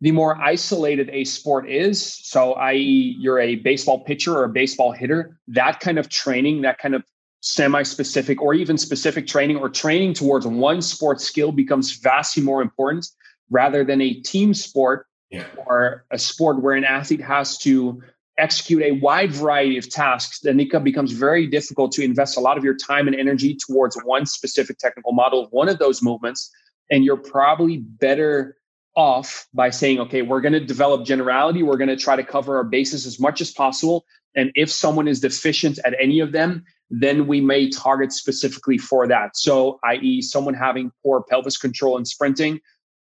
the 0.02 0.12
more 0.12 0.36
isolated 0.42 1.10
a 1.12 1.24
sport 1.26 1.70
is, 1.70 2.02
so 2.26 2.54
i.e., 2.54 3.16
you're 3.20 3.40
a 3.40 3.56
baseball 3.56 4.04
pitcher 4.04 4.36
or 4.36 4.46
a 4.46 4.50
baseball 4.50 4.92
hitter, 4.92 5.38
that 5.50 5.80
kind 5.80 6.00
of 6.00 6.10
training, 6.10 6.62
that 6.62 6.78
kind 6.78 6.96
of 6.96 7.04
semi 7.42 7.84
specific 7.84 8.42
or 8.42 8.54
even 8.54 8.78
specific 8.78 9.28
training 9.28 9.58
or 9.58 9.70
training 9.70 10.14
towards 10.14 10.46
one 10.46 10.82
sport 10.82 11.22
skill 11.22 11.52
becomes 11.52 11.98
vastly 11.98 12.44
more 12.44 12.62
important 12.62 13.08
rather 13.50 13.84
than 13.84 14.02
a 14.02 14.14
team 14.14 14.54
sport 14.54 15.08
yeah. 15.30 15.46
or 15.66 16.06
a 16.12 16.20
sport 16.20 16.62
where 16.62 16.76
an 16.76 16.84
athlete 16.84 17.22
has 17.22 17.58
to 17.58 18.02
execute 18.38 18.82
a 18.82 18.92
wide 18.92 19.32
variety 19.32 19.78
of 19.78 19.90
tasks, 19.90 20.40
then 20.40 20.60
it 20.60 20.84
becomes 20.84 21.12
very 21.12 21.46
difficult 21.46 21.92
to 21.92 22.04
invest 22.04 22.38
a 22.38 22.40
lot 22.40 22.58
of 22.58 22.64
your 22.64 22.76
time 22.76 23.08
and 23.08 23.16
energy 23.16 23.56
towards 23.56 23.98
one 24.04 24.26
specific 24.26 24.78
technical 24.78 25.12
model 25.12 25.44
of 25.44 25.52
one 25.52 25.70
of 25.70 25.78
those 25.78 26.02
movements. 26.02 26.50
And 26.90 27.04
you're 27.04 27.18
probably 27.18 27.78
better 27.78 28.56
off 28.96 29.48
by 29.54 29.70
saying, 29.70 30.00
okay, 30.00 30.22
we're 30.22 30.42
going 30.42 30.54
to 30.54 30.60
develop 30.60 31.06
generality. 31.06 31.64
We're 31.64 31.78
going 31.78 31.90
to 31.90 31.96
try 31.96 32.16
to 32.16 32.24
cover 32.24 32.58
our 32.58 32.64
bases 32.64 33.06
as 33.06 33.20
much 33.20 33.42
as 33.42 33.52
possible. 33.52 34.06
And 34.36 34.52
if 34.56 34.72
someone 34.72 35.08
is 35.08 35.20
deficient 35.20 35.80
at 35.86 35.94
any 36.00 36.20
of 36.20 36.32
them, 36.32 36.64
then 36.90 37.28
we 37.28 37.40
may 37.42 37.70
target 37.70 38.12
specifically 38.12 38.78
for 38.78 39.08
that. 39.08 39.38
So, 39.38 39.80
i.e., 39.84 40.22
someone 40.22 40.54
having 40.56 40.92
poor 41.04 41.24
pelvis 41.30 41.58
control 41.58 41.98
and 41.98 42.08
sprinting, 42.08 42.60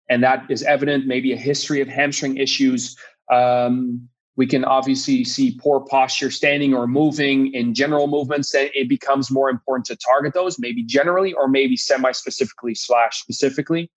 and 0.10 0.24
that 0.24 0.46
is 0.50 0.64
evident, 0.64 1.08
maybe 1.08 1.32
a 1.34 1.38
history 1.38 1.82
of 1.82 1.88
hamstring 1.88 2.38
issues, 2.38 2.96
um, 3.32 4.10
We 4.38 4.46
can 4.46 4.64
obviously 4.64 5.24
see 5.24 5.58
poor 5.60 5.82
posture 5.82 6.30
standing 6.30 6.76
or 6.76 6.86
moving 6.88 7.52
in 7.54 7.74
general 7.74 8.08
movements. 8.08 8.52
That 8.52 8.70
it 8.80 8.88
becomes 8.88 9.32
more 9.32 9.50
important 9.50 9.86
to 9.88 9.96
target 9.98 10.34
those, 10.36 10.60
maybe 10.60 10.84
generally 10.84 11.34
or 11.34 11.48
maybe 11.48 11.76
semi 11.76 12.12
specifically 12.12 12.76
slash 12.76 13.20
specifically. 13.20 13.90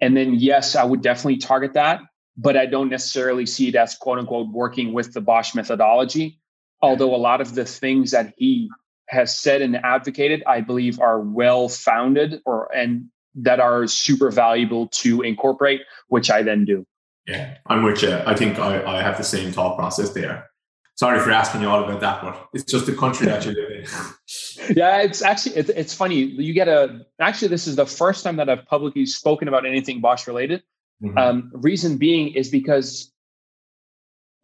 And 0.00 0.16
then, 0.16 0.34
yes, 0.36 0.76
I 0.76 0.84
would 0.84 1.02
definitely 1.02 1.38
target 1.38 1.74
that, 1.74 2.00
but 2.36 2.56
I 2.56 2.66
don't 2.66 2.88
necessarily 2.88 3.46
see 3.46 3.68
it 3.68 3.74
as 3.74 3.96
quote 3.96 4.18
unquote 4.20 4.48
working 4.50 4.92
with 4.92 5.12
the 5.12 5.20
Bosch 5.20 5.54
methodology. 5.56 6.38
Although 6.80 7.14
a 7.14 7.18
lot 7.18 7.40
of 7.40 7.54
the 7.54 7.64
things 7.64 8.12
that 8.12 8.32
he 8.38 8.70
has 9.10 9.38
said 9.38 9.60
and 9.60 9.76
advocated, 9.84 10.42
I 10.46 10.60
believe 10.60 11.00
are 11.00 11.20
well 11.20 11.68
founded 11.68 12.40
or 12.46 12.74
and 12.74 13.06
that 13.34 13.60
are 13.60 13.86
super 13.86 14.30
valuable 14.30 14.88
to 14.88 15.22
incorporate, 15.22 15.82
which 16.08 16.30
I 16.30 16.42
then 16.42 16.64
do. 16.64 16.86
Yeah, 17.26 17.56
I'm 17.66 17.82
with 17.82 18.02
you. 18.02 18.12
I 18.26 18.34
think 18.34 18.58
I, 18.58 18.82
I 18.84 19.02
have 19.02 19.16
the 19.16 19.24
same 19.24 19.52
thought 19.52 19.76
process 19.76 20.10
there. 20.10 20.48
Sorry 20.96 21.18
for 21.20 21.30
asking 21.30 21.62
you 21.62 21.68
all 21.68 21.82
about 21.82 22.00
that, 22.00 22.20
but 22.22 22.48
it's 22.52 22.70
just 22.70 22.86
the 22.86 22.92
country 22.92 23.26
that 23.26 23.44
you 23.46 23.52
live 23.52 23.70
in. 23.70 24.76
yeah, 24.76 25.00
it's 25.00 25.22
actually 25.22 25.56
it's, 25.56 25.70
it's 25.70 25.94
funny. 25.94 26.16
You 26.16 26.52
get 26.52 26.68
a 26.68 27.06
actually 27.18 27.48
this 27.48 27.66
is 27.66 27.76
the 27.76 27.86
first 27.86 28.22
time 28.22 28.36
that 28.36 28.50
I've 28.50 28.66
publicly 28.66 29.06
spoken 29.06 29.48
about 29.48 29.64
anything 29.64 30.00
Bosch 30.00 30.26
related. 30.26 30.62
Mm-hmm. 31.02 31.16
Um, 31.16 31.50
reason 31.54 31.96
being 31.96 32.34
is 32.34 32.50
because 32.50 33.10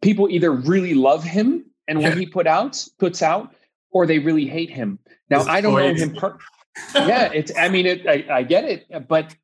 people 0.01 0.29
either 0.29 0.51
really 0.51 0.95
love 0.95 1.23
him 1.23 1.65
and 1.87 2.01
what 2.01 2.17
he 2.17 2.25
put 2.25 2.47
out 2.47 2.83
puts 2.99 3.21
out, 3.21 3.53
or 3.91 4.05
they 4.05 4.19
really 4.19 4.45
hate 4.45 4.69
him. 4.69 4.99
Now 5.29 5.43
I 5.43 5.61
don't 5.61 5.77
know 5.77 5.93
him. 5.93 6.15
Per- 6.15 6.37
yeah, 6.93 7.31
it's. 7.33 7.51
I 7.57 7.69
mean, 7.69 7.85
it, 7.85 8.07
I, 8.07 8.25
I 8.29 8.43
get 8.43 8.63
it, 8.65 9.07
but 9.07 9.35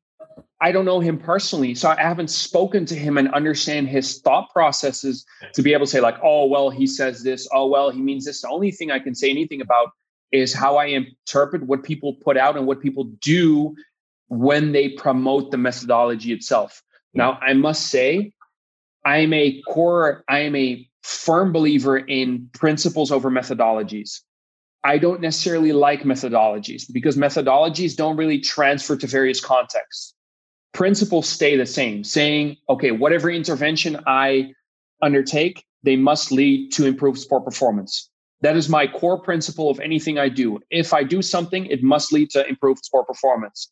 I 0.60 0.72
don't 0.72 0.84
know 0.84 1.00
him 1.00 1.18
personally, 1.18 1.74
so 1.74 1.90
I 1.90 2.00
haven't 2.00 2.28
spoken 2.28 2.86
to 2.86 2.94
him 2.94 3.18
and 3.18 3.32
understand 3.34 3.88
his 3.88 4.20
thought 4.20 4.50
processes 4.50 5.26
to 5.54 5.62
be 5.62 5.72
able 5.72 5.86
to 5.86 5.90
say 5.90 6.00
like, 6.00 6.16
oh 6.22 6.46
well, 6.46 6.70
he 6.70 6.86
says 6.86 7.22
this. 7.22 7.48
Oh 7.52 7.66
well, 7.66 7.90
he 7.90 8.00
means 8.00 8.24
this. 8.24 8.42
The 8.42 8.48
only 8.48 8.70
thing 8.70 8.90
I 8.90 8.98
can 8.98 9.14
say 9.14 9.30
anything 9.30 9.60
about 9.60 9.90
is 10.32 10.52
how 10.54 10.76
I 10.76 10.86
interpret 10.86 11.64
what 11.64 11.82
people 11.82 12.14
put 12.14 12.36
out 12.36 12.56
and 12.56 12.66
what 12.66 12.80
people 12.80 13.04
do 13.04 13.76
when 14.28 14.72
they 14.72 14.88
promote 14.88 15.50
the 15.50 15.58
methodology 15.58 16.32
itself. 16.32 16.82
Now, 17.12 17.38
I 17.40 17.52
must 17.54 17.86
say, 17.86 18.32
I 19.04 19.18
am 19.18 19.32
a 19.32 19.62
core, 19.68 20.24
I 20.28 20.40
am 20.40 20.56
a 20.56 20.88
firm 21.02 21.52
believer 21.52 21.96
in 21.96 22.48
principles 22.52 23.12
over 23.12 23.30
methodologies. 23.30 24.20
I 24.84 24.98
don't 24.98 25.22
necessarily 25.22 25.72
like 25.72 26.02
methodologies 26.02 26.84
because 26.92 27.16
methodologies 27.16 27.96
don't 27.96 28.18
really 28.18 28.38
transfer 28.38 28.96
to 28.96 29.06
various 29.06 29.40
contexts. 29.40 30.14
Principles 30.74 31.26
stay 31.26 31.56
the 31.56 31.64
same, 31.64 32.04
saying, 32.04 32.56
okay, 32.68 32.90
whatever 32.90 33.30
intervention 33.30 33.98
I 34.06 34.52
undertake, 35.00 35.64
they 35.84 35.96
must 35.96 36.32
lead 36.32 36.72
to 36.72 36.86
improved 36.86 37.18
sport 37.18 37.44
performance. 37.44 38.10
That 38.42 38.56
is 38.56 38.68
my 38.68 38.86
core 38.86 39.18
principle 39.18 39.70
of 39.70 39.80
anything 39.80 40.18
I 40.18 40.28
do. 40.28 40.60
If 40.70 40.92
I 40.92 41.02
do 41.02 41.22
something, 41.22 41.64
it 41.66 41.82
must 41.82 42.12
lead 42.12 42.28
to 42.30 42.46
improved 42.46 42.84
sport 42.84 43.06
performance. 43.06 43.70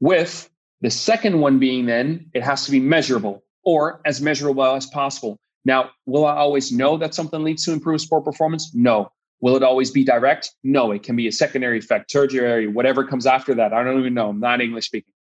With 0.00 0.50
the 0.80 0.90
second 0.90 1.40
one 1.40 1.60
being 1.60 1.86
then, 1.86 2.30
it 2.34 2.42
has 2.42 2.64
to 2.64 2.72
be 2.72 2.80
measurable 2.80 3.44
or 3.64 4.00
as 4.04 4.20
measurable 4.20 4.64
as 4.64 4.86
possible. 4.86 5.38
Now, 5.64 5.90
will 6.06 6.26
I 6.26 6.36
always 6.36 6.72
know 6.72 6.96
that 6.96 7.14
something 7.14 7.42
leads 7.44 7.64
to 7.66 7.72
improved 7.72 8.02
sport 8.02 8.24
performance? 8.24 8.74
No. 8.74 9.12
Will 9.44 9.56
it 9.56 9.62
always 9.62 9.90
be 9.90 10.04
direct? 10.04 10.52
No, 10.62 10.90
it 10.90 11.02
can 11.02 11.16
be 11.16 11.28
a 11.28 11.32
secondary 11.32 11.78
effect, 11.78 12.10
tertiary, 12.10 12.66
whatever 12.66 13.04
comes 13.04 13.26
after 13.26 13.54
that. 13.56 13.74
I 13.74 13.84
don't 13.84 14.00
even 14.00 14.14
know. 14.14 14.30
I'm 14.30 14.40
not 14.40 14.62
English 14.62 14.86
speaking. 14.86 15.12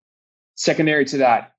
Secondary 0.55 1.03
to 1.03 1.17
that, 1.17 1.51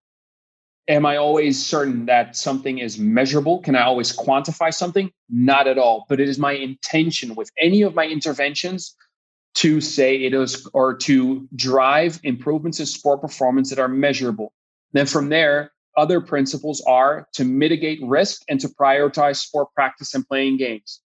am 0.89 1.05
I 1.05 1.19
always 1.19 1.63
certain 1.63 2.07
that 2.07 2.37
something 2.37 2.79
is 2.79 2.99
measurable? 2.99 3.61
Can 3.61 3.77
I 3.77 3.83
always 3.83 4.17
quantify 4.17 4.73
something? 4.73 5.11
Not 5.29 5.67
at 5.67 5.77
all. 5.77 6.07
But 6.09 6.21
it 6.21 6.29
is 6.31 6.39
my 6.39 6.53
intention 6.53 7.35
with 7.35 7.51
any 7.61 7.83
of 7.83 7.95
my 7.95 8.07
interventions 8.07 8.97
to 9.57 9.83
say 9.83 10.17
it 10.23 10.33
is 10.33 10.67
or 10.73 10.97
to 10.97 11.47
drive 11.55 12.19
improvements 12.23 12.81
in 12.81 12.87
sport 12.87 13.21
performance 13.21 13.69
that 13.69 13.79
are 13.79 13.89
measurable. 13.89 14.55
Then 14.95 15.05
from 15.05 15.29
there, 15.29 15.71
other 15.99 16.23
principles 16.23 16.83
are 16.89 17.29
to 17.35 17.45
mitigate 17.45 18.01
risk 18.03 18.41
and 18.49 18.59
to 18.61 18.69
prioritize 18.69 19.37
sport 19.37 19.69
practice 19.75 20.15
and 20.15 20.27
playing 20.27 20.57
games. 20.57 21.03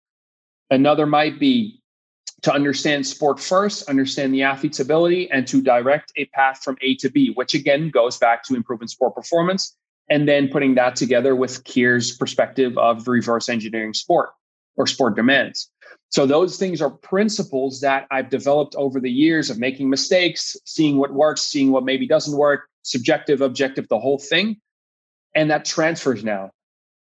Another 0.70 1.06
might 1.06 1.38
be 1.38 1.80
to 2.42 2.52
understand 2.52 3.06
sport 3.06 3.40
first, 3.40 3.88
understand 3.88 4.34
the 4.34 4.42
athlete's 4.42 4.80
ability, 4.80 5.30
and 5.30 5.46
to 5.48 5.62
direct 5.62 6.12
a 6.16 6.26
path 6.26 6.62
from 6.62 6.76
A 6.82 6.96
to 6.96 7.10
B, 7.10 7.32
which 7.34 7.54
again 7.54 7.90
goes 7.90 8.18
back 8.18 8.42
to 8.44 8.54
improving 8.54 8.88
sport 8.88 9.14
performance. 9.14 9.76
And 10.08 10.28
then 10.28 10.48
putting 10.48 10.76
that 10.76 10.94
together 10.94 11.34
with 11.34 11.64
Keir's 11.64 12.16
perspective 12.16 12.78
of 12.78 13.08
reverse 13.08 13.48
engineering 13.48 13.92
sport 13.92 14.30
or 14.76 14.86
sport 14.86 15.16
demands. 15.16 15.68
So, 16.10 16.26
those 16.26 16.58
things 16.58 16.80
are 16.80 16.90
principles 16.90 17.80
that 17.80 18.06
I've 18.12 18.30
developed 18.30 18.76
over 18.76 19.00
the 19.00 19.10
years 19.10 19.50
of 19.50 19.58
making 19.58 19.90
mistakes, 19.90 20.56
seeing 20.64 20.98
what 20.98 21.12
works, 21.12 21.42
seeing 21.42 21.72
what 21.72 21.84
maybe 21.84 22.06
doesn't 22.06 22.38
work, 22.38 22.68
subjective, 22.82 23.40
objective, 23.40 23.88
the 23.88 23.98
whole 23.98 24.18
thing 24.18 24.60
and 25.36 25.50
that 25.50 25.64
transfers 25.64 26.24
now. 26.24 26.50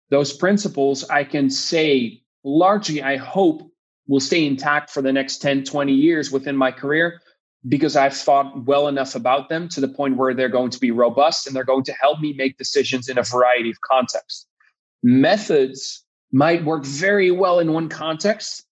Those 0.10 0.34
principles 0.34 1.10
I 1.10 1.24
can 1.24 1.50
say 1.50 2.22
largely, 2.46 3.02
I 3.02 3.18
hope, 3.18 3.70
will 4.08 4.20
stay 4.20 4.46
intact 4.46 4.92
for 4.92 5.02
the 5.02 5.12
next 5.12 5.40
10, 5.40 5.64
20 5.64 5.92
years 5.92 6.32
within 6.32 6.56
my 6.56 6.72
career 6.72 7.22
because 7.68 7.96
I've 7.96 8.16
thought 8.16 8.66
well 8.66 8.88
enough 8.88 9.16
about 9.16 9.50
them 9.50 9.68
to 9.70 9.82
the 9.82 9.88
point 9.88 10.18
where 10.18 10.36
they're 10.36 10.50
going 10.50 10.70
to 10.70 10.80
be 10.80 10.92
robust 10.92 11.48
and 11.48 11.56
they're 11.56 11.64
going 11.64 11.84
to 11.86 11.94
help 11.94 12.20
me 12.20 12.34
make 12.34 12.58
decisions 12.58 13.10
in 13.10 13.18
a 13.18 13.24
variety 13.24 13.72
of 13.72 13.82
contexts. 13.82 14.46
Methods 15.02 16.04
might 16.32 16.64
work 16.64 16.86
very 16.86 17.32
well 17.32 17.60
in 17.60 17.74
one 17.74 17.90
context 17.90 18.64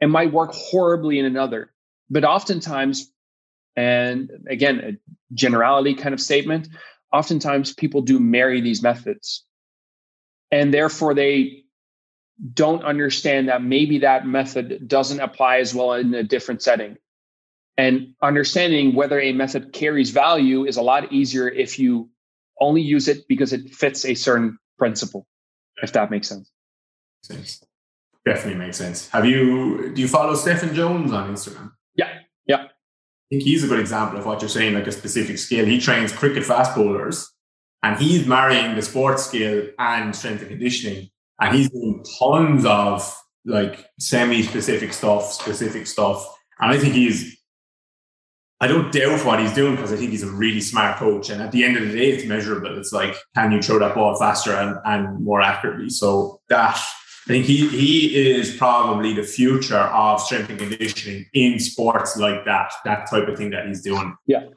and 0.00 0.12
might 0.12 0.32
work 0.32 0.52
horribly 0.52 1.18
in 1.18 1.24
another. 1.24 1.72
But 2.10 2.24
oftentimes, 2.24 3.10
and 3.76 4.30
again, 4.50 4.78
a 4.80 5.34
generality 5.34 5.94
kind 5.94 6.12
of 6.12 6.20
statement, 6.20 6.68
oftentimes 7.12 7.72
people 7.72 8.02
do 8.02 8.20
marry 8.20 8.60
these 8.60 8.82
methods 8.82 9.44
and 10.50 10.72
therefore 10.72 11.14
they 11.14 11.63
don't 12.52 12.84
understand 12.84 13.48
that 13.48 13.62
maybe 13.62 13.98
that 13.98 14.26
method 14.26 14.88
doesn't 14.88 15.20
apply 15.20 15.58
as 15.58 15.74
well 15.74 15.92
in 15.94 16.14
a 16.14 16.22
different 16.22 16.62
setting. 16.62 16.96
And 17.76 18.14
understanding 18.22 18.94
whether 18.94 19.20
a 19.20 19.32
method 19.32 19.72
carries 19.72 20.10
value 20.10 20.64
is 20.64 20.76
a 20.76 20.82
lot 20.82 21.12
easier 21.12 21.48
if 21.48 21.78
you 21.78 22.10
only 22.60 22.82
use 22.82 23.08
it 23.08 23.26
because 23.28 23.52
it 23.52 23.74
fits 23.74 24.04
a 24.04 24.14
certain 24.14 24.58
principle 24.78 25.26
if 25.82 25.92
that 25.92 26.10
makes 26.10 26.28
sense. 26.28 26.50
Sense. 27.22 27.64
Definitely 28.24 28.58
makes 28.58 28.76
sense. 28.76 29.08
Have 29.10 29.26
you 29.26 29.92
do 29.94 30.00
you 30.00 30.08
follow 30.08 30.34
Steffan 30.34 30.74
Jones 30.74 31.12
on 31.12 31.34
instagram? 31.34 31.72
Yeah 31.94 32.20
yeah. 32.46 32.64
I 32.64 32.68
think 33.30 33.42
he's 33.42 33.64
a 33.64 33.68
good 33.68 33.80
example 33.80 34.18
of 34.18 34.26
what 34.26 34.40
you're 34.40 34.48
saying, 34.48 34.74
like 34.74 34.86
a 34.86 34.92
specific 34.92 35.38
skill. 35.38 35.64
He 35.64 35.80
trains 35.80 36.12
cricket 36.12 36.44
fast 36.44 36.74
bowlers 36.74 37.30
and 37.82 37.98
he's 37.98 38.26
marrying 38.26 38.76
the 38.76 38.82
sports 38.82 39.26
skill 39.26 39.68
and 39.78 40.14
strength 40.14 40.40
and 40.40 40.50
conditioning. 40.50 41.10
And 41.40 41.54
he's 41.54 41.70
doing 41.70 42.04
tons 42.18 42.64
of 42.64 43.16
like 43.44 43.86
semi 43.98 44.42
specific 44.42 44.92
stuff, 44.92 45.32
specific 45.32 45.86
stuff. 45.86 46.26
And 46.60 46.70
I 46.70 46.78
think 46.78 46.94
he's, 46.94 47.36
I 48.60 48.68
don't 48.68 48.92
doubt 48.92 49.24
what 49.26 49.40
he's 49.40 49.52
doing 49.52 49.74
because 49.74 49.92
I 49.92 49.96
think 49.96 50.10
he's 50.10 50.22
a 50.22 50.30
really 50.30 50.60
smart 50.60 50.96
coach. 50.96 51.28
And 51.28 51.42
at 51.42 51.52
the 51.52 51.64
end 51.64 51.76
of 51.76 51.86
the 51.86 51.92
day, 51.92 52.10
it's 52.10 52.24
measurable. 52.24 52.78
It's 52.78 52.92
like, 52.92 53.16
can 53.34 53.52
you 53.52 53.60
throw 53.60 53.78
that 53.80 53.94
ball 53.94 54.16
faster 54.16 54.52
and, 54.52 54.78
and 54.84 55.22
more 55.22 55.42
accurately? 55.42 55.90
So 55.90 56.40
that 56.48 56.80
I 57.26 57.26
think 57.26 57.46
he 57.46 57.68
he 57.68 58.32
is 58.32 58.54
probably 58.56 59.14
the 59.14 59.22
future 59.22 59.78
of 59.78 60.20
strength 60.20 60.50
and 60.50 60.58
conditioning 60.58 61.24
in 61.32 61.58
sports 61.58 62.18
like 62.18 62.44
that, 62.44 62.72
that 62.84 63.08
type 63.08 63.28
of 63.28 63.38
thing 63.38 63.50
that 63.50 63.66
he's 63.66 63.82
doing. 63.82 64.14
Yeah. 64.26 64.48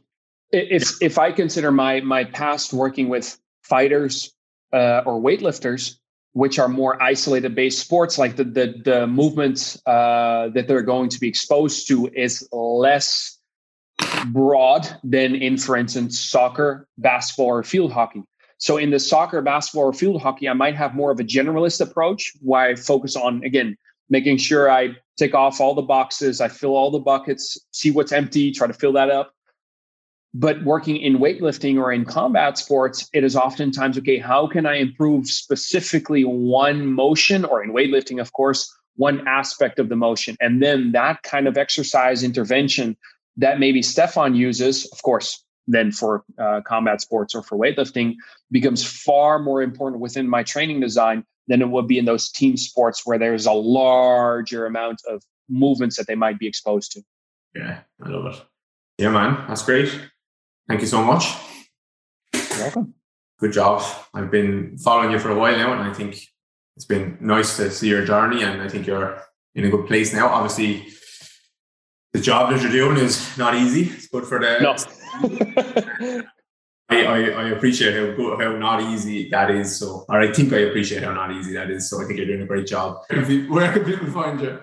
If 0.51 1.01
if 1.01 1.17
I 1.17 1.31
consider 1.31 1.71
my 1.71 2.01
my 2.01 2.25
past 2.25 2.73
working 2.73 3.07
with 3.07 3.37
fighters 3.63 4.33
uh, 4.73 5.01
or 5.05 5.19
weightlifters, 5.21 5.95
which 6.37 6.59
are 6.59 6.69
more 6.69 7.01
isolated 7.01 7.55
based 7.55 7.79
sports, 7.79 8.19
like 8.19 8.35
the 8.35 8.43
the, 8.43 8.81
the 8.85 9.07
movements 9.07 9.81
uh, 9.87 10.49
that 10.53 10.67
they're 10.67 10.83
going 10.83 11.09
to 11.09 11.19
be 11.19 11.27
exposed 11.27 11.87
to 11.87 12.07
is 12.13 12.47
less 12.51 13.39
broad 14.27 14.87
than 15.03 15.33
in, 15.33 15.57
for 15.57 15.75
instance, 15.75 16.19
soccer, 16.19 16.87
basketball, 16.99 17.47
or 17.47 17.63
field 17.63 17.91
hockey. 17.91 18.21
So 18.59 18.77
in 18.77 18.91
the 18.91 18.99
soccer, 18.99 19.41
basketball, 19.41 19.85
or 19.85 19.93
field 19.93 20.21
hockey, 20.21 20.47
I 20.47 20.53
might 20.53 20.75
have 20.75 20.93
more 20.93 21.09
of 21.09 21.19
a 21.19 21.23
generalist 21.23 21.81
approach 21.81 22.33
where 22.41 22.61
I 22.61 22.75
focus 22.75 23.15
on, 23.15 23.43
again, 23.43 23.75
making 24.09 24.37
sure 24.37 24.69
I 24.69 24.95
take 25.17 25.33
off 25.33 25.59
all 25.59 25.73
the 25.73 25.81
boxes, 25.81 26.39
I 26.39 26.49
fill 26.49 26.75
all 26.75 26.91
the 26.91 26.99
buckets, 26.99 27.57
see 27.71 27.89
what's 27.89 28.11
empty, 28.11 28.51
try 28.51 28.67
to 28.67 28.73
fill 28.73 28.93
that 28.93 29.09
up. 29.09 29.33
But 30.33 30.63
working 30.63 30.97
in 30.97 31.17
weightlifting 31.17 31.77
or 31.77 31.91
in 31.91 32.05
combat 32.05 32.57
sports, 32.57 33.09
it 33.13 33.23
is 33.23 33.35
oftentimes 33.35 33.97
okay, 33.97 34.17
how 34.17 34.47
can 34.47 34.65
I 34.65 34.75
improve 34.75 35.27
specifically 35.27 36.23
one 36.23 36.85
motion, 36.85 37.45
or 37.45 37.63
in 37.63 37.71
weightlifting, 37.71 38.19
of 38.21 38.33
course, 38.33 38.71
one 38.95 39.27
aspect 39.27 39.79
of 39.79 39.89
the 39.89 39.95
motion? 39.95 40.35
And 40.39 40.61
then 40.61 40.91
that 40.91 41.23
kind 41.23 41.47
of 41.47 41.57
exercise 41.57 42.23
intervention 42.23 42.97
that 43.37 43.59
maybe 43.59 43.81
Steffan 43.81 44.35
uses, 44.35 44.85
of 44.91 45.01
course, 45.01 45.43
then 45.67 45.91
for 45.91 46.23
uh, 46.39 46.61
combat 46.65 47.01
sports 47.01 47.35
or 47.35 47.43
for 47.43 47.57
weightlifting 47.57 48.15
becomes 48.51 48.83
far 48.83 49.39
more 49.39 49.61
important 49.61 50.01
within 50.01 50.27
my 50.27 50.43
training 50.43 50.79
design 50.79 51.23
than 51.47 51.61
it 51.61 51.69
would 51.69 51.87
be 51.87 51.97
in 51.97 52.05
those 52.05 52.29
team 52.29 52.57
sports 52.57 53.01
where 53.05 53.17
there's 53.17 53.45
a 53.45 53.53
larger 53.53 54.65
amount 54.65 55.01
of 55.09 55.23
movements 55.49 55.97
that 55.97 56.07
they 56.07 56.15
might 56.15 56.39
be 56.39 56.47
exposed 56.47 56.91
to. 56.91 57.01
Yeah, 57.55 57.79
I 58.03 58.09
love 58.09 58.33
it. 58.33 58.41
Yeah, 58.97 59.09
man, 59.09 59.45
that's 59.47 59.63
great. 59.63 59.89
Thank 60.67 60.81
you 60.81 60.87
so 60.87 61.01
much. 61.03 61.33
You're 62.33 62.43
welcome. 62.59 62.93
Good 63.39 63.53
job. 63.53 63.83
I've 64.13 64.31
been 64.31 64.77
following 64.77 65.11
you 65.11 65.19
for 65.19 65.29
a 65.29 65.35
while 65.35 65.55
now, 65.55 65.73
and 65.73 65.81
I 65.81 65.93
think 65.93 66.19
it's 66.75 66.85
been 66.85 67.17
nice 67.21 67.55
to 67.57 67.71
see 67.71 67.87
your 67.87 68.03
journey. 68.03 68.43
And 68.43 68.61
I 68.61 68.67
think 68.67 68.87
you're 68.87 69.21
in 69.55 69.65
a 69.65 69.69
good 69.69 69.87
place 69.87 70.13
now. 70.13 70.27
Obviously, 70.27 70.87
the 72.13 72.19
job 72.19 72.49
that 72.49 72.61
you're 72.61 72.71
doing 72.71 72.97
is 72.97 73.37
not 73.37 73.55
easy. 73.55 73.83
It's 73.83 74.07
good 74.07 74.25
for 74.25 74.39
the. 74.39 74.59
No. 74.59 76.23
I, 76.89 77.03
I, 77.03 77.19
I, 77.19 77.49
appreciate 77.49 77.93
how 77.95 78.15
good, 78.15 78.41
how 78.41 78.55
not 78.55 78.81
easy 78.81 79.29
that 79.29 79.51
is. 79.51 79.77
So, 79.77 80.05
or 80.07 80.21
I 80.21 80.31
think 80.31 80.53
I 80.53 80.59
appreciate 80.59 81.03
how 81.03 81.13
not 81.13 81.33
easy 81.33 81.53
that 81.53 81.69
is. 81.69 81.89
So, 81.89 82.01
I 82.01 82.05
think 82.05 82.17
you're 82.17 82.27
doing 82.27 82.43
a 82.43 82.45
great 82.45 82.65
job. 82.65 83.03
Where 83.09 83.73
can 83.73 83.83
people 83.83 84.07
find 84.11 84.39
you? 84.39 84.59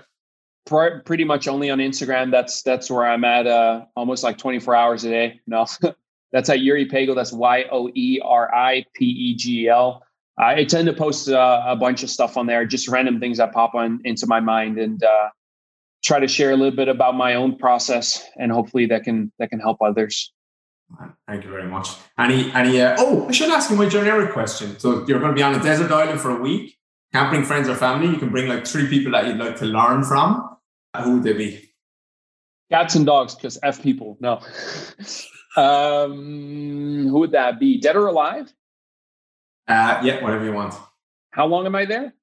Pretty 0.66 1.24
much 1.24 1.46
only 1.46 1.70
on 1.70 1.78
Instagram. 1.78 2.30
That's 2.30 2.62
that's 2.62 2.90
where 2.90 3.06
I'm 3.06 3.24
at. 3.24 3.46
Uh, 3.46 3.84
almost 3.96 4.24
like 4.24 4.38
24 4.38 4.74
hours 4.74 5.04
a 5.04 5.10
day. 5.10 5.40
No, 5.46 5.66
that's 6.32 6.48
at 6.48 6.60
Yoeri 6.60 6.90
Pegel. 6.90 7.14
That's 7.14 7.32
Y 7.32 7.64
O 7.70 7.90
E 7.94 8.20
R 8.24 8.54
I 8.54 8.84
P 8.94 9.04
E 9.04 9.34
G 9.34 9.68
L. 9.68 10.02
I 10.38 10.64
tend 10.64 10.86
to 10.86 10.92
post 10.92 11.28
uh, 11.28 11.62
a 11.66 11.76
bunch 11.76 12.02
of 12.02 12.10
stuff 12.10 12.36
on 12.36 12.46
there, 12.46 12.64
just 12.64 12.88
random 12.88 13.20
things 13.20 13.38
that 13.38 13.52
pop 13.52 13.74
on 13.74 14.00
into 14.04 14.26
my 14.26 14.40
mind, 14.40 14.78
and 14.78 15.02
uh, 15.04 15.28
try 16.02 16.18
to 16.18 16.26
share 16.26 16.50
a 16.50 16.56
little 16.56 16.74
bit 16.74 16.88
about 16.88 17.14
my 17.14 17.34
own 17.34 17.56
process, 17.56 18.26
and 18.36 18.50
hopefully 18.50 18.86
that 18.86 19.04
can 19.04 19.30
that 19.38 19.50
can 19.50 19.60
help 19.60 19.78
others. 19.80 20.32
Thank 21.26 21.44
you 21.44 21.50
very 21.50 21.66
much. 21.66 21.90
Any, 22.18 22.52
any? 22.52 22.80
Uh, 22.80 22.96
oh, 22.98 23.28
I 23.28 23.32
should 23.32 23.50
ask 23.50 23.70
you 23.70 23.76
my 23.76 23.88
generic 23.88 24.32
question. 24.32 24.78
So 24.78 25.04
you're 25.06 25.18
going 25.18 25.32
to 25.32 25.34
be 25.34 25.42
on 25.42 25.54
a 25.54 25.62
desert 25.62 25.90
island 25.90 26.20
for 26.20 26.30
a 26.30 26.40
week. 26.40 26.76
Can't 27.12 27.30
bring 27.30 27.44
friends 27.44 27.68
or 27.68 27.74
family. 27.74 28.08
You 28.08 28.16
can 28.16 28.30
bring 28.30 28.48
like 28.48 28.66
three 28.66 28.88
people 28.88 29.12
that 29.12 29.26
you'd 29.26 29.38
like 29.38 29.56
to 29.56 29.66
learn 29.66 30.04
from. 30.04 30.53
Who 31.02 31.14
would 31.14 31.22
they 31.24 31.32
be? 31.32 31.70
Cats 32.70 32.94
and 32.94 33.06
dogs, 33.06 33.34
because 33.34 33.58
f 33.62 33.82
people. 33.82 34.16
No. 34.20 34.40
um, 35.56 37.08
who 37.08 37.18
would 37.18 37.32
that 37.32 37.58
be? 37.58 37.80
Dead 37.80 37.96
or 37.96 38.06
alive? 38.06 38.52
Uh, 39.66 40.00
yeah, 40.02 40.22
whatever 40.22 40.44
you 40.44 40.52
want. 40.52 40.74
How 41.30 41.46
long 41.46 41.66
am 41.66 41.74
I 41.74 41.84
there? 41.84 42.14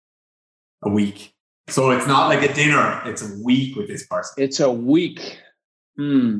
A 0.84 0.90
week. 0.90 1.34
So 1.68 1.92
it's 1.92 2.08
not 2.08 2.28
like 2.28 2.50
a 2.50 2.54
dinner. 2.54 3.02
It's 3.06 3.22
a 3.22 3.44
week 3.44 3.76
with 3.76 3.88
this 3.88 4.06
person. 4.08 4.44
It's 4.44 4.60
a 4.60 4.72
week. 4.72 5.40
Hmm. 5.98 6.40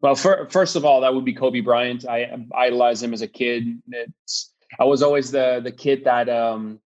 Well, 0.00 0.14
for, 0.14 0.48
first 0.50 0.76
of 0.76 0.84
all, 0.84 1.00
that 1.00 1.14
would 1.14 1.24
be 1.24 1.32
Kobe 1.32 1.60
Bryant. 1.60 2.06
I 2.06 2.36
idolized 2.54 3.02
him 3.02 3.14
as 3.14 3.22
a 3.22 3.28
kid. 3.28 3.80
It's, 3.88 4.52
I 4.78 4.84
was 4.84 5.02
always 5.02 5.30
the 5.30 5.60
the 5.62 5.72
kid 5.72 6.04
that 6.04 6.28
um, 6.28 6.80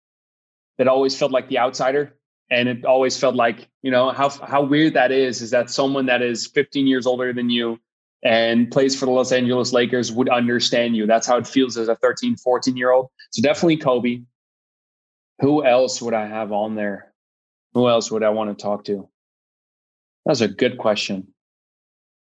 that 0.77 0.87
always 0.87 1.17
felt 1.17 1.31
like 1.31 1.47
the 1.47 1.59
outsider, 1.59 2.16
and 2.49 2.69
it 2.69 2.85
always 2.85 3.19
felt 3.19 3.35
like 3.35 3.67
you 3.81 3.91
know 3.91 4.11
how 4.11 4.29
how 4.29 4.63
weird 4.63 4.93
that 4.93 5.11
is. 5.11 5.41
Is 5.41 5.51
that 5.51 5.69
someone 5.69 6.05
that 6.07 6.21
is 6.21 6.47
15 6.47 6.87
years 6.87 7.05
older 7.05 7.33
than 7.33 7.49
you 7.49 7.79
and 8.23 8.71
plays 8.71 8.97
for 8.97 9.05
the 9.05 9.11
Los 9.11 9.31
Angeles 9.31 9.73
Lakers 9.73 10.11
would 10.11 10.29
understand 10.29 10.95
you? 10.95 11.05
That's 11.05 11.27
how 11.27 11.37
it 11.37 11.47
feels 11.47 11.77
as 11.77 11.87
a 11.87 11.95
13, 11.95 12.37
14 12.37 12.77
year 12.77 12.91
old. 12.91 13.09
So 13.31 13.41
definitely 13.41 13.77
Kobe. 13.77 14.21
Who 15.39 15.63
else 15.63 16.01
would 16.01 16.15
I 16.15 16.25
have 16.25 16.51
on 16.51 16.75
there? 16.75 17.13
Who 17.73 17.87
else 17.87 18.09
would 18.09 18.23
I 18.23 18.29
want 18.29 18.57
to 18.57 18.61
talk 18.61 18.85
to? 18.85 19.07
That's 20.25 20.41
a 20.41 20.47
good 20.47 20.77
question. 20.77 21.27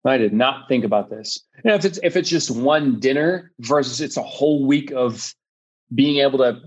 I 0.04 0.18
did 0.18 0.32
not 0.32 0.68
think 0.68 0.84
about 0.84 1.10
this. 1.10 1.44
Know, 1.64 1.74
if 1.74 1.84
it's 1.84 1.98
if 2.02 2.16
it's 2.16 2.28
just 2.28 2.50
one 2.50 3.00
dinner 3.00 3.52
versus 3.60 4.00
it's 4.00 4.16
a 4.16 4.22
whole 4.22 4.64
week 4.64 4.90
of 4.92 5.34
being 5.94 6.18
able 6.18 6.38
to 6.38 6.60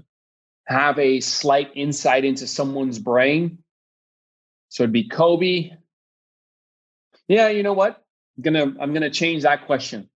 have 0.71 0.97
a 0.99 1.19
slight 1.19 1.71
insight 1.75 2.25
into 2.25 2.47
someone's 2.47 2.99
brain. 2.99 3.59
So 4.69 4.83
it'd 4.83 4.93
be 4.93 5.07
Kobe. 5.07 5.71
Yeah, 7.27 7.49
you 7.49 7.63
know 7.63 7.73
what? 7.73 8.03
I'm 8.37 8.43
gonna 8.43 8.73
I'm 8.79 8.93
gonna 8.93 9.09
change 9.09 9.43
that 9.43 9.65
question. 9.65 10.09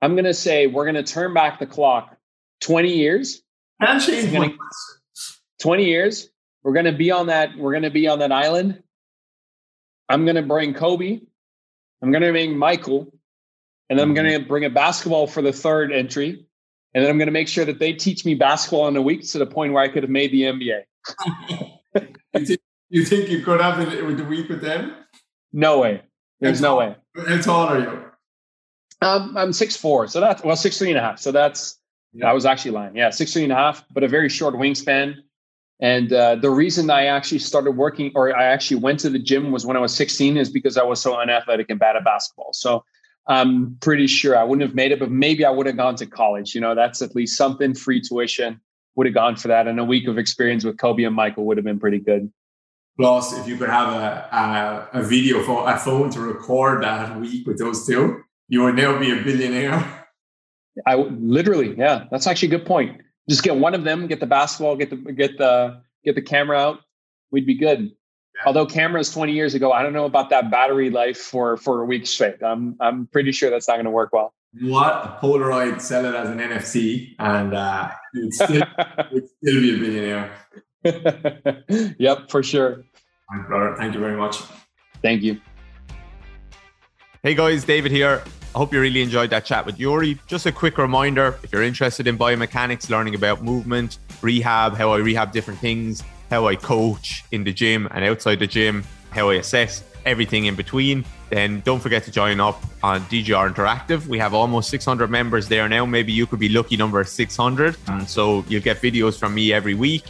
I'm 0.00 0.16
gonna 0.16 0.34
say 0.34 0.66
we're 0.66 0.86
gonna 0.86 1.02
turn 1.02 1.32
back 1.34 1.58
the 1.58 1.66
clock 1.66 2.16
20 2.60 2.96
years. 2.96 3.42
Change 4.00 4.32
gonna, 4.32 4.52
20 5.60 5.84
years. 5.84 6.28
We're 6.62 6.72
gonna 6.72 6.92
be 6.92 7.10
on 7.10 7.26
that, 7.28 7.56
we're 7.56 7.72
gonna 7.72 7.90
be 7.90 8.08
on 8.08 8.18
that 8.20 8.32
island. 8.32 8.82
I'm 10.08 10.26
gonna 10.26 10.42
bring 10.42 10.74
Kobe 10.74 11.20
I'm 12.02 12.10
going 12.10 12.22
to 12.22 12.32
bring 12.32 12.58
Michael, 12.58 13.12
and 13.88 13.98
then 13.98 14.08
I'm 14.08 14.14
going 14.14 14.28
to 14.28 14.38
mm-hmm. 14.40 14.48
bring 14.48 14.64
a 14.64 14.70
basketball 14.70 15.28
for 15.28 15.40
the 15.40 15.52
third 15.52 15.92
entry. 15.92 16.46
And 16.94 17.02
then 17.02 17.10
I'm 17.10 17.18
going 17.18 17.26
to 17.26 17.32
make 17.32 17.48
sure 17.48 17.64
that 17.64 17.78
they 17.78 17.92
teach 17.92 18.24
me 18.24 18.34
basketball 18.34 18.88
in 18.88 18.96
a 18.96 19.02
week 19.02 19.26
to 19.30 19.38
the 19.38 19.46
point 19.46 19.72
where 19.72 19.82
I 19.82 19.88
could 19.88 20.02
have 20.02 20.10
made 20.10 20.30
the 20.30 20.42
NBA. 20.42 20.82
you, 22.34 22.46
think, 22.46 22.60
you, 22.90 23.04
think, 23.04 23.28
you 23.30 23.42
could 23.42 23.60
have 23.60 23.80
it 23.80 24.04
with 24.04 24.18
the 24.18 24.24
week 24.24 24.48
with 24.48 24.60
them? 24.60 24.94
No 25.52 25.78
way. 25.78 26.02
There's 26.40 26.60
no 26.60 26.76
way. 26.76 26.96
How 27.16 27.40
tall 27.40 27.68
are 27.68 27.78
you? 27.78 28.04
Um, 29.00 29.36
I'm 29.36 29.52
six 29.52 29.76
four, 29.76 30.06
so 30.06 30.20
that's 30.20 30.42
well 30.44 30.56
six 30.56 30.78
three 30.78 30.90
and 30.90 30.98
a 30.98 31.00
half. 31.00 31.18
So 31.18 31.32
that's 31.32 31.78
yeah. 32.12 32.28
I 32.28 32.32
was 32.32 32.46
actually 32.46 32.72
lying. 32.72 32.96
Yeah, 32.96 33.10
six 33.10 33.32
three 33.32 33.42
and 33.42 33.52
a 33.52 33.56
half, 33.56 33.84
but 33.90 34.02
a 34.02 34.08
very 34.08 34.28
short 34.28 34.54
wingspan. 34.54 35.16
And 35.80 36.12
uh, 36.12 36.36
the 36.36 36.50
reason 36.50 36.90
I 36.90 37.06
actually 37.06 37.40
started 37.40 37.72
working 37.72 38.12
or 38.14 38.36
I 38.36 38.44
actually 38.44 38.76
went 38.76 39.00
to 39.00 39.10
the 39.10 39.18
gym 39.18 39.50
was 39.50 39.66
when 39.66 39.76
I 39.76 39.80
was 39.80 39.92
16 39.96 40.36
is 40.36 40.48
because 40.48 40.76
I 40.76 40.84
was 40.84 41.02
so 41.02 41.18
unathletic 41.18 41.66
and 41.70 41.80
bad 41.80 41.96
at 41.96 42.04
basketball. 42.04 42.52
So 42.52 42.84
I'm 43.26 43.76
pretty 43.80 44.06
sure 44.06 44.36
I 44.36 44.42
wouldn't 44.42 44.66
have 44.66 44.74
made 44.74 44.92
it, 44.92 44.98
but 44.98 45.10
maybe 45.10 45.44
I 45.44 45.50
would 45.50 45.66
have 45.66 45.76
gone 45.76 45.96
to 45.96 46.06
college. 46.06 46.54
You 46.54 46.60
know, 46.60 46.74
that's 46.74 47.02
at 47.02 47.14
least 47.14 47.36
something 47.36 47.74
free 47.74 48.00
tuition 48.00 48.60
would 48.96 49.06
have 49.06 49.14
gone 49.14 49.36
for 49.36 49.48
that. 49.48 49.68
And 49.68 49.78
a 49.78 49.84
week 49.84 50.08
of 50.08 50.18
experience 50.18 50.64
with 50.64 50.78
Kobe 50.78 51.04
and 51.04 51.14
Michael 51.14 51.44
would 51.46 51.56
have 51.56 51.64
been 51.64 51.80
pretty 51.80 51.98
good. 51.98 52.30
Plus, 52.98 53.38
if 53.38 53.46
you 53.46 53.56
could 53.56 53.70
have 53.70 53.88
a, 53.88 54.88
a, 54.92 55.00
a 55.00 55.02
video 55.02 55.42
for 55.42 55.68
a 55.68 55.78
phone 55.78 56.10
to 56.10 56.20
record 56.20 56.82
that 56.82 57.18
week 57.18 57.46
with 57.46 57.58
those 57.58 57.86
two, 57.86 58.22
you 58.48 58.62
would 58.62 58.74
now 58.74 58.98
be 58.98 59.10
a 59.12 59.22
billionaire. 59.22 60.06
I 60.86 60.96
literally, 60.96 61.74
yeah, 61.76 62.04
that's 62.10 62.26
actually 62.26 62.48
a 62.48 62.58
good 62.58 62.66
point 62.66 63.00
just 63.28 63.42
get 63.42 63.56
one 63.56 63.74
of 63.74 63.84
them, 63.84 64.06
get 64.06 64.20
the 64.20 64.26
basketball, 64.26 64.76
get 64.76 64.90
the 64.90 64.96
get 64.96 65.38
the 65.38 65.82
get 66.04 66.14
the 66.14 66.22
camera 66.22 66.58
out. 66.58 66.80
We'd 67.30 67.46
be 67.46 67.54
good. 67.54 67.92
Yeah. 68.34 68.42
Although 68.46 68.66
cameras 68.66 69.12
20 69.12 69.32
years 69.32 69.54
ago, 69.54 69.72
I 69.72 69.82
don't 69.82 69.92
know 69.92 70.06
about 70.06 70.30
that 70.30 70.50
battery 70.50 70.90
life 70.90 71.18
for 71.18 71.56
for 71.56 71.82
a 71.82 71.84
week 71.84 72.06
straight. 72.06 72.42
I'm 72.42 72.76
I'm 72.80 73.06
pretty 73.06 73.32
sure 73.32 73.50
that's 73.50 73.68
not 73.68 73.74
going 73.74 73.84
to 73.84 73.90
work 73.90 74.12
well. 74.12 74.32
What 74.60 74.92
a 74.92 75.18
Polaroid, 75.20 75.80
sell 75.80 76.04
it 76.04 76.14
as 76.14 76.28
an 76.28 76.38
NFT, 76.38 77.14
and 77.18 77.54
uh, 77.54 77.90
you'd, 78.12 78.34
still, 78.34 78.62
you'd 79.10 79.28
still 79.28 79.60
be 79.60 79.74
a 79.74 79.78
billionaire. 79.78 80.30
yep, 81.98 82.30
for 82.30 82.42
sure. 82.42 82.84
My 83.30 83.46
brother, 83.46 83.76
thank 83.78 83.94
you 83.94 84.00
very 84.00 84.16
much. 84.16 84.42
Thank 85.00 85.22
you. 85.22 85.40
Hey 87.22 87.34
guys, 87.34 87.64
David 87.64 87.92
here. 87.92 88.22
I 88.54 88.58
hope 88.58 88.74
you 88.74 88.80
really 88.80 89.00
enjoyed 89.00 89.30
that 89.30 89.46
chat 89.46 89.64
with 89.64 89.78
Yoeri. 89.78 90.18
Just 90.26 90.44
a 90.44 90.52
quick 90.52 90.76
reminder 90.76 91.38
if 91.42 91.50
you're 91.50 91.62
interested 91.62 92.06
in 92.06 92.18
biomechanics, 92.18 92.90
learning 92.90 93.14
about 93.14 93.42
movement, 93.42 93.96
rehab, 94.20 94.76
how 94.76 94.92
I 94.92 94.98
rehab 94.98 95.32
different 95.32 95.60
things, 95.60 96.02
how 96.32 96.48
I 96.48 96.56
coach 96.56 97.24
in 97.30 97.44
the 97.44 97.52
gym 97.52 97.86
and 97.90 98.02
outside 98.06 98.38
the 98.38 98.46
gym, 98.46 98.84
how 99.10 99.28
I 99.28 99.34
assess 99.34 99.84
everything 100.06 100.46
in 100.46 100.54
between, 100.54 101.04
then 101.28 101.60
don't 101.60 101.78
forget 101.78 102.04
to 102.04 102.10
join 102.10 102.40
up 102.40 102.58
on 102.82 103.02
DGR 103.12 103.52
Interactive. 103.52 104.06
We 104.06 104.18
have 104.18 104.32
almost 104.32 104.70
600 104.70 105.10
members 105.10 105.46
there 105.48 105.68
now. 105.68 105.84
Maybe 105.84 106.10
you 106.10 106.26
could 106.26 106.38
be 106.38 106.48
lucky 106.48 106.78
number 106.78 107.04
600. 107.04 107.76
And 107.88 108.08
so 108.08 108.46
you'll 108.48 108.62
get 108.62 108.78
videos 108.78 109.18
from 109.18 109.34
me 109.34 109.52
every 109.52 109.74
week. 109.74 110.04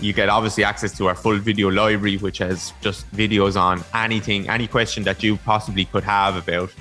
You 0.00 0.12
get 0.12 0.28
obviously 0.28 0.64
access 0.64 0.96
to 0.98 1.06
our 1.06 1.14
full 1.14 1.38
video 1.38 1.68
library, 1.70 2.16
which 2.16 2.38
has 2.38 2.72
just 2.80 3.08
videos 3.12 3.54
on 3.56 3.84
anything, 3.94 4.48
any 4.48 4.66
question 4.66 5.04
that 5.04 5.22
you 5.22 5.36
possibly 5.36 5.84
could 5.84 6.02
have 6.02 6.34
about 6.34 6.72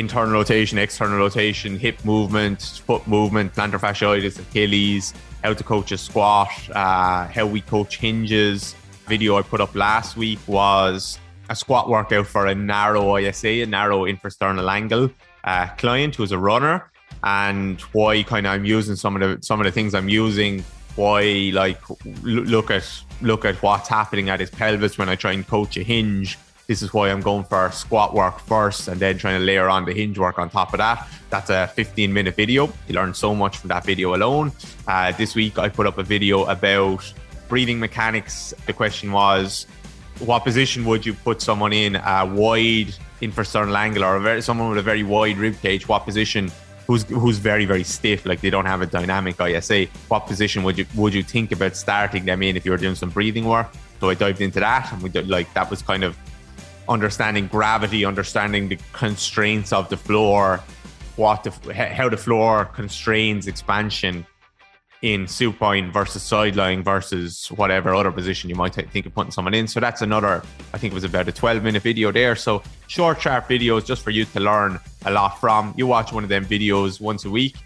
internal 0.00 0.32
rotation, 0.32 0.78
external 0.78 1.18
rotation, 1.18 1.78
hip 1.78 2.04
movement, 2.04 2.60
foot 2.86 3.06
movement, 3.06 3.54
plantar 3.54 3.78
fasciitis, 3.78 4.38
Achilles, 4.38 5.14
how 5.44 5.54
to 5.54 5.62
coach 5.62 5.92
a 5.92 5.98
squat, 5.98 6.50
uh, 6.70 7.28
how 7.28 7.46
we 7.46 7.60
coach 7.60 7.98
hinges. 7.98 8.74
Video 9.06 9.36
I 9.36 9.42
put 9.42 9.60
up 9.60 9.74
last 9.74 10.16
week 10.16 10.38
was 10.46 11.18
a 11.50 11.54
squat 11.54 11.88
workout 11.88 12.26
for 12.26 12.46
a 12.46 12.54
narrow 12.54 13.16
ISA, 13.16 13.62
a 13.62 13.66
narrow 13.66 14.04
infrasternal 14.04 14.68
angle 14.70 15.10
uh, 15.44 15.66
client 15.78 16.16
who's 16.16 16.32
a 16.32 16.38
runner, 16.38 16.90
and 17.22 17.80
why 17.92 18.22
kind 18.22 18.46
of 18.46 18.52
I'm 18.52 18.64
using 18.64 18.96
some 18.96 19.14
of 19.16 19.20
the 19.20 19.44
some 19.46 19.60
of 19.60 19.66
the 19.66 19.72
things 19.72 19.94
I'm 19.94 20.08
using. 20.08 20.64
Why 20.96 21.50
like 21.54 21.80
look 22.22 22.70
at 22.70 22.84
look 23.20 23.44
at 23.44 23.56
what's 23.62 23.88
happening 23.88 24.28
at 24.28 24.40
his 24.40 24.50
pelvis 24.50 24.98
when 24.98 25.08
I 25.08 25.16
try 25.16 25.32
and 25.32 25.46
coach 25.46 25.76
a 25.76 25.82
hinge 25.82 26.38
this 26.70 26.82
is 26.82 26.94
why 26.94 27.10
I'm 27.10 27.20
going 27.20 27.42
for 27.42 27.68
squat 27.72 28.14
work 28.14 28.38
first 28.38 28.86
and 28.86 29.00
then 29.00 29.18
trying 29.18 29.40
to 29.40 29.44
layer 29.44 29.68
on 29.68 29.84
the 29.84 29.92
hinge 29.92 30.16
work 30.16 30.38
on 30.38 30.48
top 30.48 30.72
of 30.72 30.78
that. 30.78 31.08
That's 31.28 31.50
a 31.50 31.66
15 31.66 32.12
minute 32.12 32.36
video. 32.36 32.72
You 32.86 32.94
learn 32.94 33.12
so 33.12 33.34
much 33.34 33.58
from 33.58 33.66
that 33.70 33.84
video 33.84 34.14
alone. 34.14 34.52
Uh, 34.86 35.10
this 35.10 35.34
week, 35.34 35.58
I 35.58 35.68
put 35.68 35.88
up 35.88 35.98
a 35.98 36.04
video 36.04 36.44
about 36.44 37.12
breathing 37.48 37.80
mechanics. 37.80 38.54
The 38.66 38.72
question 38.72 39.10
was, 39.10 39.66
what 40.20 40.44
position 40.44 40.84
would 40.84 41.04
you 41.04 41.12
put 41.12 41.42
someone 41.42 41.72
in 41.72 41.96
a 41.96 42.24
wide 42.24 42.94
infrasternal 43.20 43.76
angle 43.76 44.04
or 44.04 44.20
very, 44.20 44.40
someone 44.40 44.68
with 44.68 44.78
a 44.78 44.82
very 44.82 45.02
wide 45.02 45.38
rib 45.38 45.60
cage? 45.60 45.88
What 45.88 46.04
position 46.04 46.52
who's 46.86 47.02
who's 47.02 47.38
very 47.38 47.64
very 47.64 47.82
stiff, 47.82 48.24
like 48.24 48.42
they 48.42 48.50
don't 48.50 48.66
have 48.66 48.80
a 48.80 48.86
dynamic 48.86 49.40
ISA. 49.40 49.86
What 50.06 50.28
position 50.28 50.62
would 50.62 50.78
you 50.78 50.86
would 50.94 51.14
you 51.14 51.24
think 51.24 51.50
about 51.50 51.74
starting 51.74 52.26
them 52.26 52.44
in 52.44 52.56
if 52.56 52.64
you 52.64 52.70
were 52.70 52.82
doing 52.86 52.94
some 52.94 53.10
breathing 53.10 53.46
work? 53.46 53.66
So 53.98 54.08
I 54.08 54.14
dived 54.14 54.40
into 54.40 54.60
that, 54.60 54.92
and 54.92 55.02
we 55.02 55.08
did 55.08 55.28
like 55.28 55.52
that 55.54 55.68
was 55.68 55.82
kind 55.82 56.04
of 56.04 56.16
understanding 56.88 57.46
gravity, 57.46 58.04
understanding 58.04 58.68
the 58.68 58.78
constraints 58.92 59.72
of 59.72 59.88
the 59.88 59.96
floor, 59.96 60.60
what 61.16 61.44
the 61.44 61.74
how 61.74 62.08
the 62.08 62.16
floor 62.16 62.64
constrains 62.66 63.46
expansion 63.46 64.26
in 65.02 65.26
supine 65.26 65.90
versus 65.90 66.22
sideline 66.22 66.82
versus 66.82 67.46
whatever 67.52 67.94
other 67.94 68.12
position 68.12 68.50
you 68.50 68.56
might 68.56 68.74
think 68.74 69.06
of 69.06 69.14
putting 69.14 69.30
someone 69.30 69.54
in. 69.54 69.66
So 69.66 69.80
that's 69.80 70.02
another, 70.02 70.42
I 70.74 70.78
think 70.78 70.92
it 70.92 70.94
was 70.94 71.04
about 71.04 71.26
a 71.26 71.32
12 71.32 71.62
minute 71.62 71.82
video 71.82 72.12
there. 72.12 72.36
So 72.36 72.62
short, 72.86 73.20
sharp 73.20 73.48
videos 73.48 73.86
just 73.86 74.02
for 74.02 74.10
you 74.10 74.26
to 74.26 74.40
learn 74.40 74.78
a 75.06 75.10
lot 75.10 75.40
from. 75.40 75.72
You 75.76 75.86
watch 75.86 76.12
one 76.12 76.22
of 76.22 76.28
them 76.28 76.44
videos 76.44 77.00
once 77.00 77.24
a 77.24 77.30
week, 77.30 77.56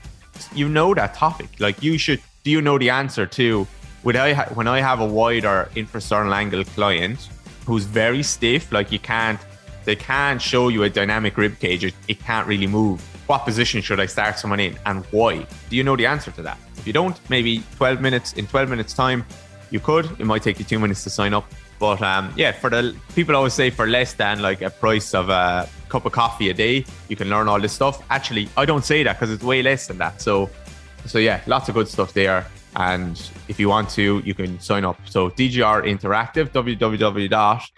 you 0.55 0.69
know 0.69 0.95
that 0.95 1.15
topic. 1.15 1.49
Like 1.59 1.83
you 1.83 1.99
should, 1.99 2.23
do 2.45 2.51
you 2.51 2.63
know 2.63 2.79
the 2.79 2.91
answer 2.91 3.27
to? 3.27 3.67
When 4.03 4.17
I, 4.17 4.35
ha- 4.35 4.51
when 4.55 4.69
I 4.69 4.81
have 4.81 5.01
a 5.01 5.07
wider 5.07 5.69
infrasternal 5.75 6.35
angle 6.35 6.63
client 6.65 7.31
who's 7.67 7.85
very 7.85 8.23
stiff, 8.23 8.73
like 8.73 8.93
you 8.93 8.99
can't, 8.99 9.41
they 9.85 9.97
can't 9.97 10.41
show 10.41 10.69
you 10.69 10.83
a 10.83 10.91
dynamic 10.91 11.37
rib 11.37 11.59
cage, 11.59 11.85
it, 11.85 11.95
it 12.09 12.21
can't 12.21 12.47
really 12.47 12.67
move. 12.67 13.01
What 13.27 13.45
position 13.45 13.81
should 13.81 14.01
I 14.01 14.07
start 14.07 14.39
someone 14.39 14.61
in 14.61 14.79
and 14.87 15.05
why? 15.07 15.47
Do 15.71 15.77
you 15.77 15.83
know 15.83 15.97
the 15.97 16.07
answer 16.07 16.31
to 16.33 16.43
that? 16.43 16.59
If 16.77 16.87
you 16.87 16.93
don't, 16.93 17.19
maybe 17.31 17.63
12 17.77 18.01
minutes, 18.01 18.35
in 18.35 18.47
12 18.47 18.69
minutes 18.69 18.93
time, 18.93 19.25
you 19.71 19.81
could. 19.81 20.05
It 20.21 20.27
might 20.27 20.43
take 20.43 20.59
you 20.59 20.65
two 20.65 20.79
minutes 20.79 21.03
to 21.05 21.11
sign 21.11 21.33
up. 21.33 21.47
But 21.79 22.01
um, 22.03 22.33
yeah, 22.37 22.53
for 22.53 22.71
the 22.71 22.95
people 23.15 23.35
always 23.35 23.53
say 23.53 23.71
for 23.71 23.87
less 23.87 24.15
than 24.15 24.41
like 24.41 24.63
a 24.63 24.71
price 24.71 25.15
of 25.15 25.29
a 25.29 25.69
cup 25.89 26.07
of 26.07 26.13
coffee 26.13 26.51
a 26.51 26.55
day, 26.55 26.85
you 27.09 27.17
can 27.17 27.29
learn 27.29 27.49
all 27.49 27.61
this 27.61 27.73
stuff. 27.73 28.03
Actually, 28.11 28.49
I 28.57 28.65
don't 28.65 28.85
say 28.85 29.03
that 29.03 29.15
because 29.15 29.31
it's 29.31 29.43
way 29.43 29.63
less 29.63 29.87
than 29.87 29.99
that. 29.99 30.23
So, 30.23 30.51
so 31.07 31.19
yeah, 31.19 31.41
lots 31.47 31.69
of 31.69 31.75
good 31.75 31.89
stuff 31.89 32.13
there. 32.13 32.47
And 32.77 33.21
if 33.49 33.61
you 33.61 33.69
want 33.69 33.91
to, 33.91 34.21
you 34.25 34.35
can 34.35 34.59
sign 34.61 34.85
up. 34.85 34.99
So 35.09 35.31
DGR 35.31 35.85
Interactive, 35.87 36.51
www.dgr 36.51 37.69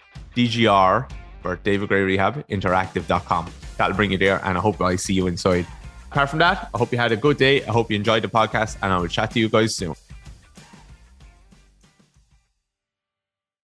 for 1.41 1.55
David 1.57 1.89
Grey 1.89 2.01
Rehab 2.01 2.47
Interactive.com. 2.47 3.51
That'll 3.77 3.95
bring 3.95 4.11
you 4.11 4.17
there, 4.17 4.41
and 4.43 4.57
I 4.57 4.61
hope 4.61 4.81
I 4.81 4.95
see 4.95 5.13
you 5.13 5.27
inside. 5.27 5.67
Apart 6.11 6.29
from 6.29 6.39
that, 6.39 6.69
I 6.73 6.77
hope 6.77 6.91
you 6.91 6.97
had 6.97 7.11
a 7.11 7.17
good 7.17 7.37
day. 7.37 7.63
I 7.63 7.71
hope 7.71 7.91
you 7.91 7.95
enjoyed 7.95 8.23
the 8.23 8.27
podcast, 8.27 8.77
and 8.81 8.91
I 8.91 8.97
will 8.97 9.07
chat 9.07 9.31
to 9.31 9.39
you 9.39 9.49
guys 9.49 9.75
soon. 9.75 9.93